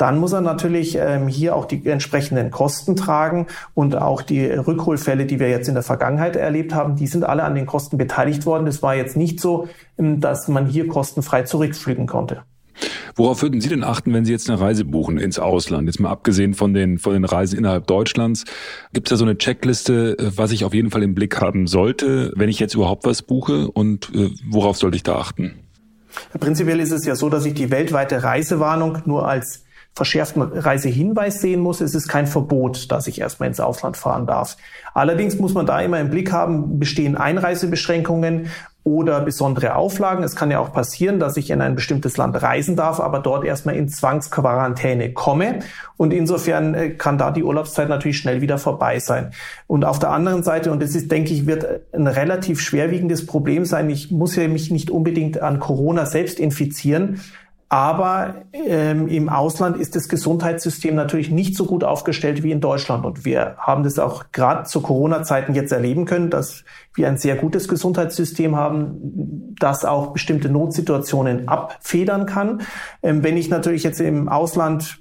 dann 0.00 0.18
muss 0.18 0.32
er 0.32 0.40
natürlich 0.40 0.96
ähm, 0.96 1.28
hier 1.28 1.54
auch 1.54 1.66
die 1.66 1.86
entsprechenden 1.86 2.50
Kosten 2.50 2.96
tragen 2.96 3.46
und 3.74 3.94
auch 3.94 4.22
die 4.22 4.46
Rückholfälle, 4.46 5.26
die 5.26 5.38
wir 5.38 5.50
jetzt 5.50 5.68
in 5.68 5.74
der 5.74 5.82
Vergangenheit 5.82 6.36
erlebt 6.36 6.74
haben, 6.74 6.96
die 6.96 7.06
sind 7.06 7.24
alle 7.24 7.44
an 7.44 7.54
den 7.54 7.66
Kosten 7.66 7.98
beteiligt 7.98 8.46
worden. 8.46 8.66
Es 8.66 8.82
war 8.82 8.94
jetzt 8.94 9.14
nicht 9.14 9.40
so, 9.40 9.68
ähm, 9.98 10.20
dass 10.20 10.48
man 10.48 10.66
hier 10.66 10.88
kostenfrei 10.88 11.42
zurückfliegen 11.42 12.06
konnte. 12.06 12.42
Worauf 13.14 13.42
würden 13.42 13.60
Sie 13.60 13.68
denn 13.68 13.84
achten, 13.84 14.14
wenn 14.14 14.24
Sie 14.24 14.32
jetzt 14.32 14.48
eine 14.48 14.58
Reise 14.58 14.86
buchen 14.86 15.18
ins 15.18 15.38
Ausland? 15.38 15.86
Jetzt 15.86 16.00
mal 16.00 16.08
abgesehen 16.08 16.54
von 16.54 16.72
den, 16.72 16.98
von 16.98 17.12
den 17.12 17.26
Reisen 17.26 17.58
innerhalb 17.58 17.86
Deutschlands. 17.86 18.44
Gibt 18.94 19.08
es 19.08 19.10
da 19.10 19.16
so 19.16 19.26
eine 19.26 19.36
Checkliste, 19.36 20.16
äh, 20.18 20.30
was 20.34 20.50
ich 20.52 20.64
auf 20.64 20.72
jeden 20.72 20.90
Fall 20.90 21.02
im 21.02 21.14
Blick 21.14 21.42
haben 21.42 21.66
sollte, 21.66 22.32
wenn 22.36 22.48
ich 22.48 22.58
jetzt 22.58 22.74
überhaupt 22.74 23.04
was 23.04 23.20
buche? 23.20 23.70
Und 23.70 24.10
äh, 24.14 24.30
worauf 24.48 24.78
sollte 24.78 24.96
ich 24.96 25.02
da 25.02 25.16
achten? 25.16 25.56
Prinzipiell 26.38 26.80
ist 26.80 26.90
es 26.90 27.04
ja 27.04 27.16
so, 27.16 27.28
dass 27.28 27.44
ich 27.44 27.52
die 27.52 27.70
weltweite 27.70 28.22
Reisewarnung 28.22 29.02
nur 29.04 29.28
als 29.28 29.64
verschärften 29.94 30.42
Reisehinweis 30.42 31.40
sehen 31.40 31.60
muss. 31.60 31.80
Es 31.80 31.94
ist 31.94 32.08
kein 32.08 32.26
Verbot, 32.26 32.90
dass 32.90 33.06
ich 33.06 33.20
erstmal 33.20 33.48
ins 33.48 33.60
Ausland 33.60 33.96
fahren 33.96 34.26
darf. 34.26 34.56
Allerdings 34.94 35.38
muss 35.38 35.54
man 35.54 35.66
da 35.66 35.80
immer 35.80 36.00
im 36.00 36.10
Blick 36.10 36.32
haben, 36.32 36.78
bestehen 36.78 37.16
Einreisebeschränkungen 37.16 38.48
oder 38.82 39.20
besondere 39.20 39.74
Auflagen. 39.74 40.24
Es 40.24 40.36
kann 40.36 40.50
ja 40.50 40.58
auch 40.58 40.72
passieren, 40.72 41.20
dass 41.20 41.36
ich 41.36 41.50
in 41.50 41.60
ein 41.60 41.74
bestimmtes 41.74 42.16
Land 42.16 42.40
reisen 42.40 42.76
darf, 42.76 42.98
aber 42.98 43.18
dort 43.18 43.44
erstmal 43.44 43.76
in 43.76 43.88
Zwangsquarantäne 43.88 45.12
komme. 45.12 45.58
Und 45.98 46.14
insofern 46.14 46.74
äh, 46.74 46.90
kann 46.90 47.18
da 47.18 47.30
die 47.30 47.44
Urlaubszeit 47.44 47.90
natürlich 47.90 48.18
schnell 48.18 48.40
wieder 48.40 48.56
vorbei 48.56 48.98
sein. 48.98 49.32
Und 49.66 49.84
auf 49.84 49.98
der 49.98 50.10
anderen 50.10 50.42
Seite, 50.42 50.72
und 50.72 50.82
das 50.82 50.94
ist, 50.94 51.10
denke 51.10 51.34
ich, 51.34 51.46
wird 51.46 51.66
ein 51.92 52.06
relativ 52.06 52.60
schwerwiegendes 52.60 53.26
Problem 53.26 53.66
sein, 53.66 53.90
ich 53.90 54.10
muss 54.10 54.34
ja 54.36 54.48
mich 54.48 54.70
nicht 54.70 54.90
unbedingt 54.90 55.42
an 55.42 55.60
Corona 55.60 56.06
selbst 56.06 56.40
infizieren, 56.40 57.20
aber 57.70 58.34
ähm, 58.52 59.06
im 59.06 59.28
Ausland 59.28 59.76
ist 59.76 59.94
das 59.94 60.08
Gesundheitssystem 60.08 60.96
natürlich 60.96 61.30
nicht 61.30 61.54
so 61.54 61.66
gut 61.66 61.84
aufgestellt 61.84 62.42
wie 62.42 62.50
in 62.50 62.60
Deutschland. 62.60 63.06
Und 63.06 63.24
wir 63.24 63.54
haben 63.58 63.84
das 63.84 64.00
auch 64.00 64.32
gerade 64.32 64.64
zu 64.64 64.80
Corona-Zeiten 64.80 65.54
jetzt 65.54 65.70
erleben 65.70 66.04
können, 66.04 66.30
dass 66.30 66.64
wir 66.94 67.06
ein 67.06 67.16
sehr 67.16 67.36
gutes 67.36 67.68
Gesundheitssystem 67.68 68.56
haben, 68.56 69.54
das 69.60 69.84
auch 69.84 70.08
bestimmte 70.12 70.48
Notsituationen 70.48 71.46
abfedern 71.46 72.26
kann. 72.26 72.62
Ähm, 73.04 73.22
wenn 73.22 73.36
ich 73.36 73.48
natürlich 73.48 73.84
jetzt 73.84 74.00
im 74.00 74.28
Ausland 74.28 74.98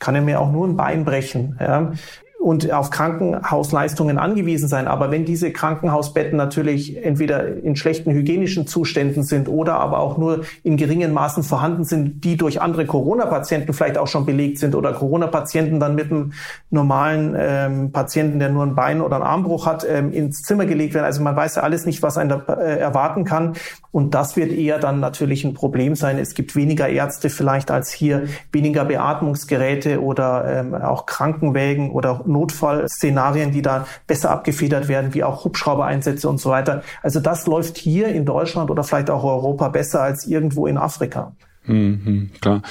kann 0.00 0.14
er 0.14 0.22
mir 0.22 0.40
auch 0.40 0.50
nur 0.50 0.66
ein 0.66 0.76
Bein 0.76 1.04
brechen. 1.04 1.56
Ja 1.60 1.92
und 2.38 2.72
auf 2.72 2.90
Krankenhausleistungen 2.90 4.16
angewiesen 4.16 4.68
sein. 4.68 4.86
Aber 4.86 5.10
wenn 5.10 5.24
diese 5.24 5.50
Krankenhausbetten 5.50 6.36
natürlich 6.36 7.04
entweder 7.04 7.56
in 7.62 7.74
schlechten 7.74 8.12
hygienischen 8.12 8.66
Zuständen 8.68 9.24
sind 9.24 9.48
oder 9.48 9.80
aber 9.80 9.98
auch 9.98 10.18
nur 10.18 10.42
in 10.62 10.76
geringen 10.76 11.12
Maßen 11.12 11.42
vorhanden 11.42 11.84
sind, 11.84 12.24
die 12.24 12.36
durch 12.36 12.62
andere 12.62 12.86
Corona-Patienten 12.86 13.72
vielleicht 13.72 13.98
auch 13.98 14.06
schon 14.06 14.24
belegt 14.24 14.58
sind 14.58 14.76
oder 14.76 14.92
Corona-Patienten 14.92 15.80
dann 15.80 15.96
mit 15.96 16.12
einem 16.12 16.32
normalen 16.70 17.34
ähm, 17.36 17.92
Patienten, 17.92 18.38
der 18.38 18.50
nur 18.50 18.64
ein 18.64 18.76
Bein 18.76 19.00
oder 19.00 19.16
einen 19.16 19.24
Armbruch 19.24 19.66
hat, 19.66 19.84
ähm, 19.88 20.12
ins 20.12 20.42
Zimmer 20.42 20.64
gelegt 20.64 20.94
werden. 20.94 21.06
Also 21.06 21.22
man 21.22 21.34
weiß 21.34 21.56
ja 21.56 21.62
alles 21.62 21.86
nicht, 21.86 22.02
was 22.02 22.16
einen 22.18 22.30
da 22.30 22.54
äh, 22.54 22.78
erwarten 22.78 23.24
kann. 23.24 23.54
Und 23.90 24.14
das 24.14 24.36
wird 24.36 24.52
eher 24.52 24.78
dann 24.78 25.00
natürlich 25.00 25.44
ein 25.44 25.54
Problem 25.54 25.96
sein. 25.96 26.18
Es 26.18 26.34
gibt 26.34 26.54
weniger 26.54 26.88
Ärzte 26.88 27.30
vielleicht 27.30 27.72
als 27.72 27.90
hier, 27.90 28.24
weniger 28.52 28.84
Beatmungsgeräte 28.84 30.00
oder 30.00 30.44
ähm, 30.46 30.74
auch 30.74 31.06
Krankenwägen 31.06 31.90
oder 31.90 32.27
Notfallszenarien, 32.28 33.52
die 33.52 33.62
da 33.62 33.86
besser 34.06 34.30
abgefedert 34.30 34.88
werden, 34.88 35.14
wie 35.14 35.24
auch 35.24 35.44
Hubschraubereinsätze 35.44 36.28
und 36.28 36.40
so 36.40 36.50
weiter. 36.50 36.82
Also 37.02 37.20
das 37.20 37.46
läuft 37.46 37.76
hier 37.78 38.08
in 38.08 38.24
Deutschland 38.24 38.70
oder 38.70 38.84
vielleicht 38.84 39.10
auch 39.10 39.24
Europa 39.24 39.68
besser 39.68 40.02
als 40.02 40.26
irgendwo 40.26 40.66
in 40.66 40.78
Afrika. 40.78 41.34
Mhm, 41.64 42.30
klar. 42.40 42.62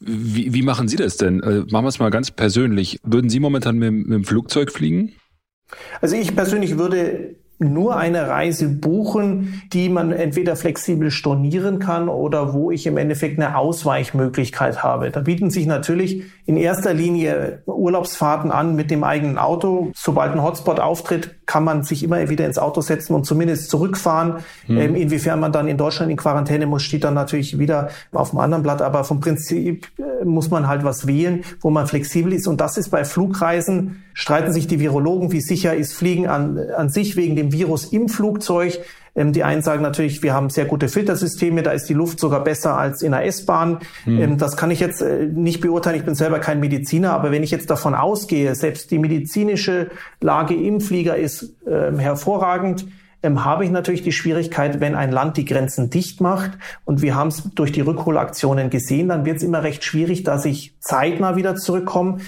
Wie, 0.00 0.52
wie 0.52 0.62
machen 0.62 0.88
Sie 0.88 0.96
das 0.96 1.16
denn? 1.16 1.44
Also 1.44 1.64
machen 1.70 1.84
wir 1.84 1.88
es 1.88 1.98
mal 1.98 2.10
ganz 2.10 2.30
persönlich. 2.30 2.98
Würden 3.04 3.30
Sie 3.30 3.38
momentan 3.38 3.78
mit, 3.78 3.92
mit 3.92 4.10
dem 4.10 4.24
Flugzeug 4.24 4.72
fliegen? 4.72 5.12
Also 6.00 6.16
ich 6.16 6.34
persönlich 6.34 6.76
würde 6.76 7.36
nur 7.64 7.96
eine 7.96 8.28
Reise 8.28 8.68
buchen, 8.68 9.62
die 9.72 9.88
man 9.88 10.12
entweder 10.12 10.56
flexibel 10.56 11.10
stornieren 11.10 11.78
kann 11.78 12.08
oder 12.08 12.52
wo 12.54 12.70
ich 12.70 12.86
im 12.86 12.96
Endeffekt 12.96 13.38
eine 13.38 13.56
Ausweichmöglichkeit 13.56 14.82
habe. 14.82 15.10
Da 15.10 15.20
bieten 15.20 15.50
sich 15.50 15.66
natürlich 15.66 16.24
in 16.44 16.56
erster 16.56 16.92
Linie 16.92 17.62
Urlaubsfahrten 17.66 18.50
an 18.50 18.74
mit 18.74 18.90
dem 18.90 19.04
eigenen 19.04 19.38
Auto. 19.38 19.92
Sobald 19.94 20.32
ein 20.32 20.42
Hotspot 20.42 20.80
auftritt, 20.80 21.46
kann 21.46 21.64
man 21.64 21.82
sich 21.82 22.02
immer 22.02 22.28
wieder 22.28 22.46
ins 22.46 22.58
Auto 22.58 22.80
setzen 22.80 23.14
und 23.14 23.24
zumindest 23.24 23.70
zurückfahren. 23.70 24.36
Hm. 24.66 24.78
Ähm, 24.78 24.94
inwiefern 24.94 25.40
man 25.40 25.52
dann 25.52 25.68
in 25.68 25.76
Deutschland 25.76 26.10
in 26.10 26.16
Quarantäne 26.16 26.66
muss, 26.66 26.82
steht 26.82 27.04
dann 27.04 27.14
natürlich 27.14 27.58
wieder 27.58 27.90
auf 28.12 28.30
dem 28.30 28.38
anderen 28.38 28.62
Blatt. 28.62 28.82
Aber 28.82 29.04
vom 29.04 29.20
Prinzip 29.20 29.88
äh, 29.98 30.24
muss 30.24 30.50
man 30.50 30.66
halt 30.66 30.84
was 30.84 31.06
wählen, 31.06 31.44
wo 31.60 31.70
man 31.70 31.86
flexibel 31.86 32.32
ist. 32.32 32.48
Und 32.48 32.60
das 32.60 32.76
ist 32.76 32.90
bei 32.90 33.04
Flugreisen, 33.04 34.02
streiten 34.14 34.52
sich 34.52 34.66
die 34.66 34.80
Virologen, 34.80 35.32
wie 35.32 35.40
sicher 35.40 35.74
ist 35.74 35.94
Fliegen 35.94 36.26
an, 36.26 36.58
an 36.76 36.88
sich 36.88 37.16
wegen 37.16 37.36
dem 37.36 37.52
Virus 37.52 37.86
im 37.86 38.08
Flugzeug. 38.08 38.80
Ähm, 39.14 39.32
die 39.32 39.44
einen 39.44 39.62
sagen 39.62 39.82
natürlich, 39.82 40.22
wir 40.22 40.32
haben 40.32 40.48
sehr 40.50 40.64
gute 40.64 40.88
Filtersysteme, 40.88 41.62
da 41.62 41.72
ist 41.72 41.88
die 41.88 41.94
Luft 41.94 42.18
sogar 42.18 42.42
besser 42.42 42.76
als 42.76 43.02
in 43.02 43.12
der 43.12 43.26
S-Bahn. 43.26 43.78
Mhm. 44.06 44.38
das 44.38 44.56
kann 44.56 44.70
ich 44.70 44.80
jetzt 44.80 45.02
äh, 45.02 45.26
nicht 45.26 45.60
beurteilen, 45.60 45.96
ich 45.96 46.04
bin 46.04 46.14
selber 46.14 46.38
kein 46.38 46.60
Mediziner, 46.60 47.12
aber 47.12 47.30
wenn 47.30 47.42
ich 47.42 47.50
jetzt 47.50 47.68
davon 47.68 47.94
ausgehe, 47.94 48.54
selbst 48.54 48.90
die 48.90 48.98
medizinische 48.98 49.90
Lage 50.20 50.54
im 50.54 50.80
Flieger 50.80 51.16
ist 51.16 51.54
ähm, 51.66 51.98
hervorragend, 51.98 52.86
ähm, 53.22 53.44
habe 53.44 53.64
ich 53.64 53.70
natürlich 53.70 54.02
die 54.02 54.12
Schwierigkeit, 54.12 54.80
wenn 54.80 54.94
ein 54.94 55.12
Land 55.12 55.36
die 55.36 55.44
Grenzen 55.44 55.90
dicht 55.90 56.20
macht 56.20 56.52
und 56.84 57.02
wir 57.02 57.14
haben 57.14 57.28
es 57.28 57.42
durch 57.54 57.72
die 57.72 57.80
Rückholaktionen 57.80 58.70
gesehen, 58.70 59.08
dann 59.08 59.24
wird 59.24 59.36
es 59.36 59.42
immer 59.42 59.62
recht 59.62 59.84
schwierig, 59.84 60.24
dass 60.24 60.44
ich 60.44 60.74
zeitnah 60.80 61.36
wieder 61.36 61.54
zurückkomme. 61.54 62.18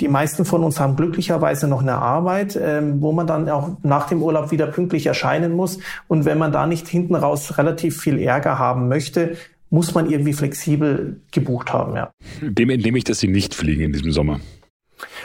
Die 0.00 0.08
meisten 0.08 0.44
von 0.44 0.64
uns 0.64 0.80
haben 0.80 0.96
glücklicherweise 0.96 1.68
noch 1.68 1.80
eine 1.80 1.94
Arbeit, 1.94 2.58
ähm, 2.60 3.00
wo 3.00 3.12
man 3.12 3.26
dann 3.26 3.48
auch 3.48 3.76
nach 3.82 4.08
dem 4.08 4.22
Urlaub 4.22 4.50
wieder 4.50 4.66
pünktlich 4.66 5.06
erscheinen 5.06 5.52
muss. 5.52 5.78
Und 6.08 6.24
wenn 6.24 6.38
man 6.38 6.50
da 6.50 6.66
nicht 6.66 6.88
hinten 6.88 7.14
raus 7.14 7.58
relativ 7.58 8.00
viel 8.00 8.18
Ärger 8.18 8.58
haben 8.58 8.88
möchte, 8.88 9.36
muss 9.70 9.94
man 9.94 10.10
irgendwie 10.10 10.32
flexibel 10.32 11.20
gebucht 11.32 11.72
haben, 11.72 11.96
ja. 11.96 12.12
Dem 12.40 12.70
entnehme 12.70 12.98
ich, 12.98 13.04
dass 13.04 13.18
Sie 13.18 13.28
nicht 13.28 13.54
fliegen 13.54 13.82
in 13.82 13.92
diesem 13.92 14.12
Sommer. 14.12 14.40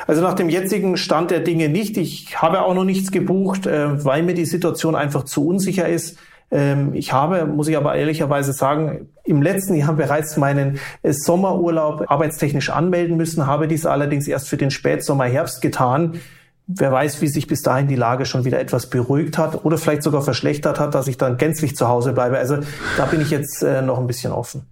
Also 0.08 0.22
nach 0.22 0.34
dem 0.34 0.50
jetzigen 0.50 0.98
Stand 0.98 1.32
der 1.32 1.40
Dinge 1.40 1.70
nicht. 1.70 1.98
Ich 1.98 2.42
habe 2.42 2.62
auch 2.62 2.74
noch 2.74 2.84
nichts 2.84 3.12
gebucht, 3.12 3.68
äh, 3.68 4.04
weil 4.04 4.24
mir 4.24 4.34
die 4.34 4.46
Situation 4.46 4.96
einfach 4.96 5.24
zu 5.24 5.48
unsicher 5.48 5.88
ist. 5.88 6.18
Ähm, 6.52 6.94
ich 6.94 7.14
habe, 7.14 7.46
muss 7.46 7.68
ich 7.68 7.78
aber 7.78 7.96
ehrlicherweise 7.96 8.54
sagen, 8.54 9.10
im 9.24 9.42
letzten 9.42 9.76
Jahr 9.76 9.94
bereits 9.94 10.38
meinen 10.38 10.80
äh, 11.04 11.14
Sommerurlaub 11.14 12.10
arbeitstechnisch 12.10 12.70
anmelden 12.70 13.18
müssen, 13.18 13.46
habe 13.46 13.68
dies 13.68 13.86
allerdings 13.86 14.28
erst 14.28 14.50
für 14.50 14.58
den 14.58 14.72
Spätsommer, 14.72 15.26
Herbst 15.26 15.62
getan. 15.62 16.20
Wer 16.66 16.92
weiß, 16.92 17.22
wie 17.22 17.28
sich 17.28 17.48
bis 17.48 17.62
dahin 17.62 17.88
die 17.88 17.96
Lage 17.96 18.26
schon 18.26 18.46
wieder 18.46 18.60
etwas 18.60 18.90
beruhigt 18.90 19.38
hat 19.38 19.66
oder 19.66 19.78
vielleicht 19.78 20.04
sogar 20.04 20.22
verschlechtert 20.22 20.80
hat, 20.80 20.94
dass 20.94 21.08
ich 21.08 21.18
dann 21.18 21.38
gänzlich 21.38 21.76
zu 21.76 21.88
Hause 21.88 22.14
bleibe. 22.14 22.38
Also 22.38 22.58
da 22.98 23.06
bin 23.06 23.22
ich 23.22 23.32
jetzt 23.32 23.64
äh, 23.64 23.82
noch 23.82 24.00
ein 24.00 24.08
bisschen 24.08 24.32
offen. 24.32 24.64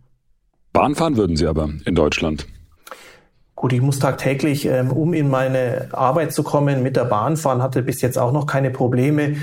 Bahn 0.73 0.93
fahren 0.93 1.17
würden 1.17 1.35
Sie 1.35 1.47
aber 1.47 1.69
in 1.85 1.95
Deutschland. 1.95 2.45
Gut, 3.57 3.73
ich 3.73 3.81
muss 3.81 3.97
tagtäglich, 3.97 4.67
ähm, 4.67 4.91
um 4.91 5.15
in 5.15 5.31
meine 5.31 5.87
Arbeit 5.91 6.31
zu 6.31 6.43
kommen, 6.43 6.83
mit 6.83 6.95
der 6.95 7.05
Bahn 7.05 7.37
fahren, 7.37 7.63
hatte 7.63 7.81
bis 7.81 8.01
jetzt 8.01 8.19
auch 8.19 8.31
noch 8.31 8.45
keine 8.45 8.69
Probleme. 8.69 9.37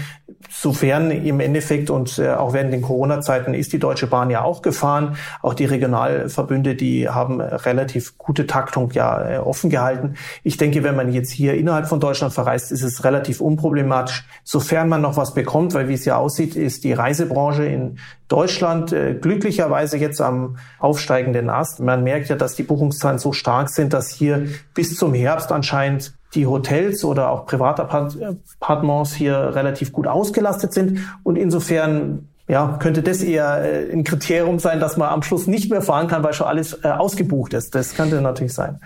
Sofern 0.51 1.11
im 1.11 1.41
Endeffekt 1.41 1.91
und 1.91 2.19
äh, 2.19 2.31
auch 2.31 2.53
während 2.53 2.73
den 2.73 2.83
Corona-Zeiten 2.83 3.55
ist 3.55 3.73
die 3.73 3.79
Deutsche 3.79 4.07
Bahn 4.07 4.31
ja 4.31 4.43
auch 4.43 4.63
gefahren. 4.63 5.17
Auch 5.43 5.55
die 5.55 5.65
Regionalverbünde, 5.65 6.75
die 6.75 7.09
haben 7.09 7.41
relativ 7.41 8.17
gute 8.19 8.47
Taktung 8.47 8.91
ja 8.93 9.29
äh, 9.29 9.39
offen 9.39 9.71
gehalten. 9.71 10.15
Ich 10.43 10.57
denke, 10.57 10.83
wenn 10.83 10.97
man 10.97 11.13
jetzt 11.13 11.31
hier 11.31 11.55
innerhalb 11.55 11.87
von 11.87 12.01
Deutschland 12.01 12.33
verreist, 12.33 12.73
ist 12.73 12.83
es 12.83 13.05
relativ 13.05 13.41
unproblematisch, 13.41 14.25
sofern 14.43 14.89
man 14.89 15.03
noch 15.03 15.17
was 15.17 15.35
bekommt, 15.35 15.75
weil 15.75 15.89
wie 15.89 15.95
es 15.95 16.05
ja 16.05 16.17
aussieht, 16.17 16.57
ist 16.57 16.85
die 16.85 16.93
Reisebranche 16.93 17.65
in 17.65 17.99
Deutschland 18.29 18.93
äh, 18.93 19.15
glücklicherweise 19.15 19.99
jetzt 19.99 20.21
am 20.21 20.57
aufsteigenden 20.79 21.51
Ast. 21.51 21.81
Man 21.81 22.05
merkt 22.05 22.29
ja, 22.29 22.37
dass 22.37 22.55
die 22.55 22.63
Buchungszahlen 22.63 23.19
so 23.19 23.33
stark 23.33 23.69
sind, 23.69 23.93
dass 23.93 24.11
hier 24.11 24.47
bis 24.75 24.97
zum 24.97 25.15
Herbst 25.15 25.53
anscheinend 25.53 26.15
die 26.35 26.47
Hotels 26.47 27.05
oder 27.05 27.31
auch 27.31 27.47
Privatappartements 27.47 29.15
hier 29.15 29.55
relativ 29.55 29.93
gut 29.93 30.07
ausgelastet 30.07 30.73
sind. 30.73 31.01
Und 31.23 31.37
insofern 31.37 32.29
ja, 32.47 32.77
könnte 32.79 33.03
das 33.03 33.23
eher 33.23 33.65
äh, 33.65 33.91
ein 33.91 34.05
Kriterium 34.05 34.59
sein, 34.59 34.79
dass 34.79 34.99
man 34.99 35.09
am 35.09 35.23
Schluss 35.23 35.47
nicht 35.47 35.71
mehr 35.71 35.81
fahren 35.81 36.09
kann, 36.09 36.23
weil 36.23 36.35
schon 36.35 36.47
alles 36.47 36.79
äh, 36.85 36.89
ausgebucht 36.89 37.55
ist. 37.55 37.75
Das 37.75 37.95
könnte 37.95 38.21
natürlich 38.21 38.53
sein. 38.53 38.81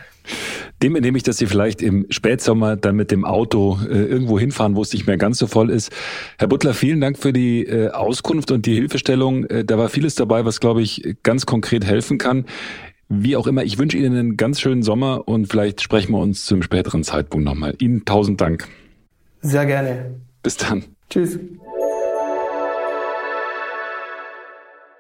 Dem 0.81 0.95
entnehme 0.95 1.17
ich, 1.17 1.25
dass 1.25 1.39
Sie 1.39 1.47
vielleicht 1.47 1.83
im 1.83 2.07
Spätsommer 2.09 2.77
dann 2.77 2.95
mit 2.95 3.11
dem 3.11 3.25
Auto 3.25 3.79
äh, 3.83 4.05
irgendwo 4.05 4.39
hinfahren, 4.39 4.77
wo 4.77 4.83
es 4.83 4.93
nicht 4.93 5.09
mehr 5.09 5.17
ganz 5.17 5.39
so 5.39 5.49
voll 5.49 5.71
ist. 5.71 5.91
Herr 6.39 6.47
Butler, 6.47 6.73
vielen 6.73 7.01
Dank 7.01 7.19
für 7.19 7.33
die 7.33 7.69
Auskunft 7.93 8.53
und 8.53 8.65
die 8.65 8.75
Hilfestellung. 8.75 9.47
Da 9.49 9.77
war 9.77 9.89
vieles 9.89 10.15
dabei, 10.15 10.45
was, 10.45 10.61
glaube 10.61 10.83
ich, 10.83 11.17
ganz 11.25 11.45
konkret 11.47 11.85
helfen 11.85 12.19
kann. 12.19 12.45
Wie 13.09 13.37
auch 13.37 13.47
immer, 13.47 13.65
ich 13.65 13.79
wünsche 13.79 13.97
Ihnen 13.97 14.17
einen 14.17 14.37
ganz 14.37 14.61
schönen 14.61 14.83
Sommer 14.83 15.27
und 15.27 15.47
vielleicht 15.47 15.81
sprechen 15.81 16.13
wir 16.13 16.19
uns 16.19 16.45
zum 16.45 16.63
späteren 16.63 17.05
Zeitpunkt 17.05 17.47
nochmal. 17.47 17.75
Ihnen 17.79 18.05
tausend 18.05 18.41
Dank. 18.41 18.69
Sehr 19.41 19.65
gerne. 19.65 20.17
Bis 20.43 20.59
dann. 20.59 20.85
Tschüss. 21.09 21.39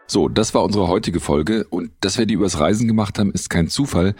So, 0.06 0.30
das 0.30 0.54
war 0.54 0.64
unsere 0.64 0.88
heutige 0.88 1.20
Folge 1.20 1.66
und 1.68 1.90
dass 2.00 2.16
wir 2.16 2.24
die 2.24 2.32
übers 2.32 2.58
Reisen 2.58 2.88
gemacht 2.88 3.18
haben, 3.18 3.30
ist 3.30 3.50
kein 3.50 3.68
Zufall, 3.68 4.14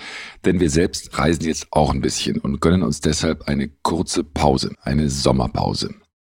denn 0.45 0.61
wir 0.61 0.69
selbst 0.69 1.19
reisen 1.19 1.45
jetzt 1.45 1.69
auch 1.71 1.91
ein 1.91 2.03
bisschen 2.03 2.37
und 2.37 2.61
gönnen 2.61 2.83
uns 2.83 3.01
deshalb 3.01 3.49
eine 3.49 3.69
kurze 3.69 4.23
Pause, 4.23 4.75
eine 4.83 5.09
Sommerpause. 5.09 5.95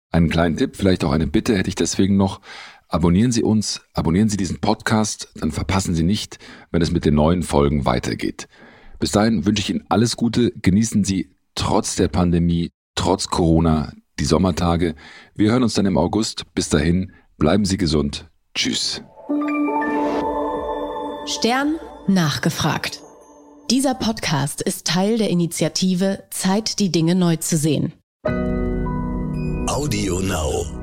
Einen 0.09 0.29
kleinen 0.29 0.55
Tipp, 0.55 0.77
vielleicht 0.77 1.03
auch 1.03 1.11
eine 1.11 1.27
Bitte 1.27 1.57
hätte 1.57 1.67
ich 1.67 1.75
deswegen 1.75 2.15
noch. 2.15 2.39
Abonnieren 2.91 3.31
Sie 3.31 3.41
uns, 3.41 3.79
abonnieren 3.93 4.27
Sie 4.27 4.35
diesen 4.35 4.59
Podcast, 4.59 5.29
dann 5.35 5.53
verpassen 5.53 5.95
Sie 5.95 6.03
nicht, 6.03 6.39
wenn 6.71 6.81
es 6.81 6.91
mit 6.91 7.05
den 7.05 7.15
neuen 7.15 7.41
Folgen 7.41 7.85
weitergeht. 7.85 8.49
Bis 8.99 9.11
dahin 9.11 9.45
wünsche 9.45 9.61
ich 9.61 9.69
Ihnen 9.69 9.85
alles 9.87 10.17
Gute, 10.17 10.51
genießen 10.61 11.05
Sie 11.05 11.33
trotz 11.55 11.95
der 11.95 12.09
Pandemie, 12.09 12.71
trotz 12.95 13.27
Corona 13.27 13.93
die 14.19 14.25
Sommertage. 14.25 14.95
Wir 15.35 15.51
hören 15.51 15.63
uns 15.63 15.73
dann 15.73 15.85
im 15.85 15.97
August. 15.97 16.43
Bis 16.53 16.67
dahin, 16.67 17.13
bleiben 17.37 17.63
Sie 17.63 17.77
gesund. 17.77 18.29
Tschüss. 18.53 19.01
Stern 21.25 21.77
nachgefragt. 22.07 22.99
Dieser 23.69 23.93
Podcast 23.93 24.61
ist 24.61 24.85
Teil 24.85 25.17
der 25.17 25.29
Initiative 25.29 26.25
Zeit, 26.29 26.79
die 26.79 26.91
Dinge 26.91 27.15
neu 27.15 27.37
zu 27.37 27.55
sehen. 27.55 27.93
Audio 29.67 30.19
Now. 30.19 30.80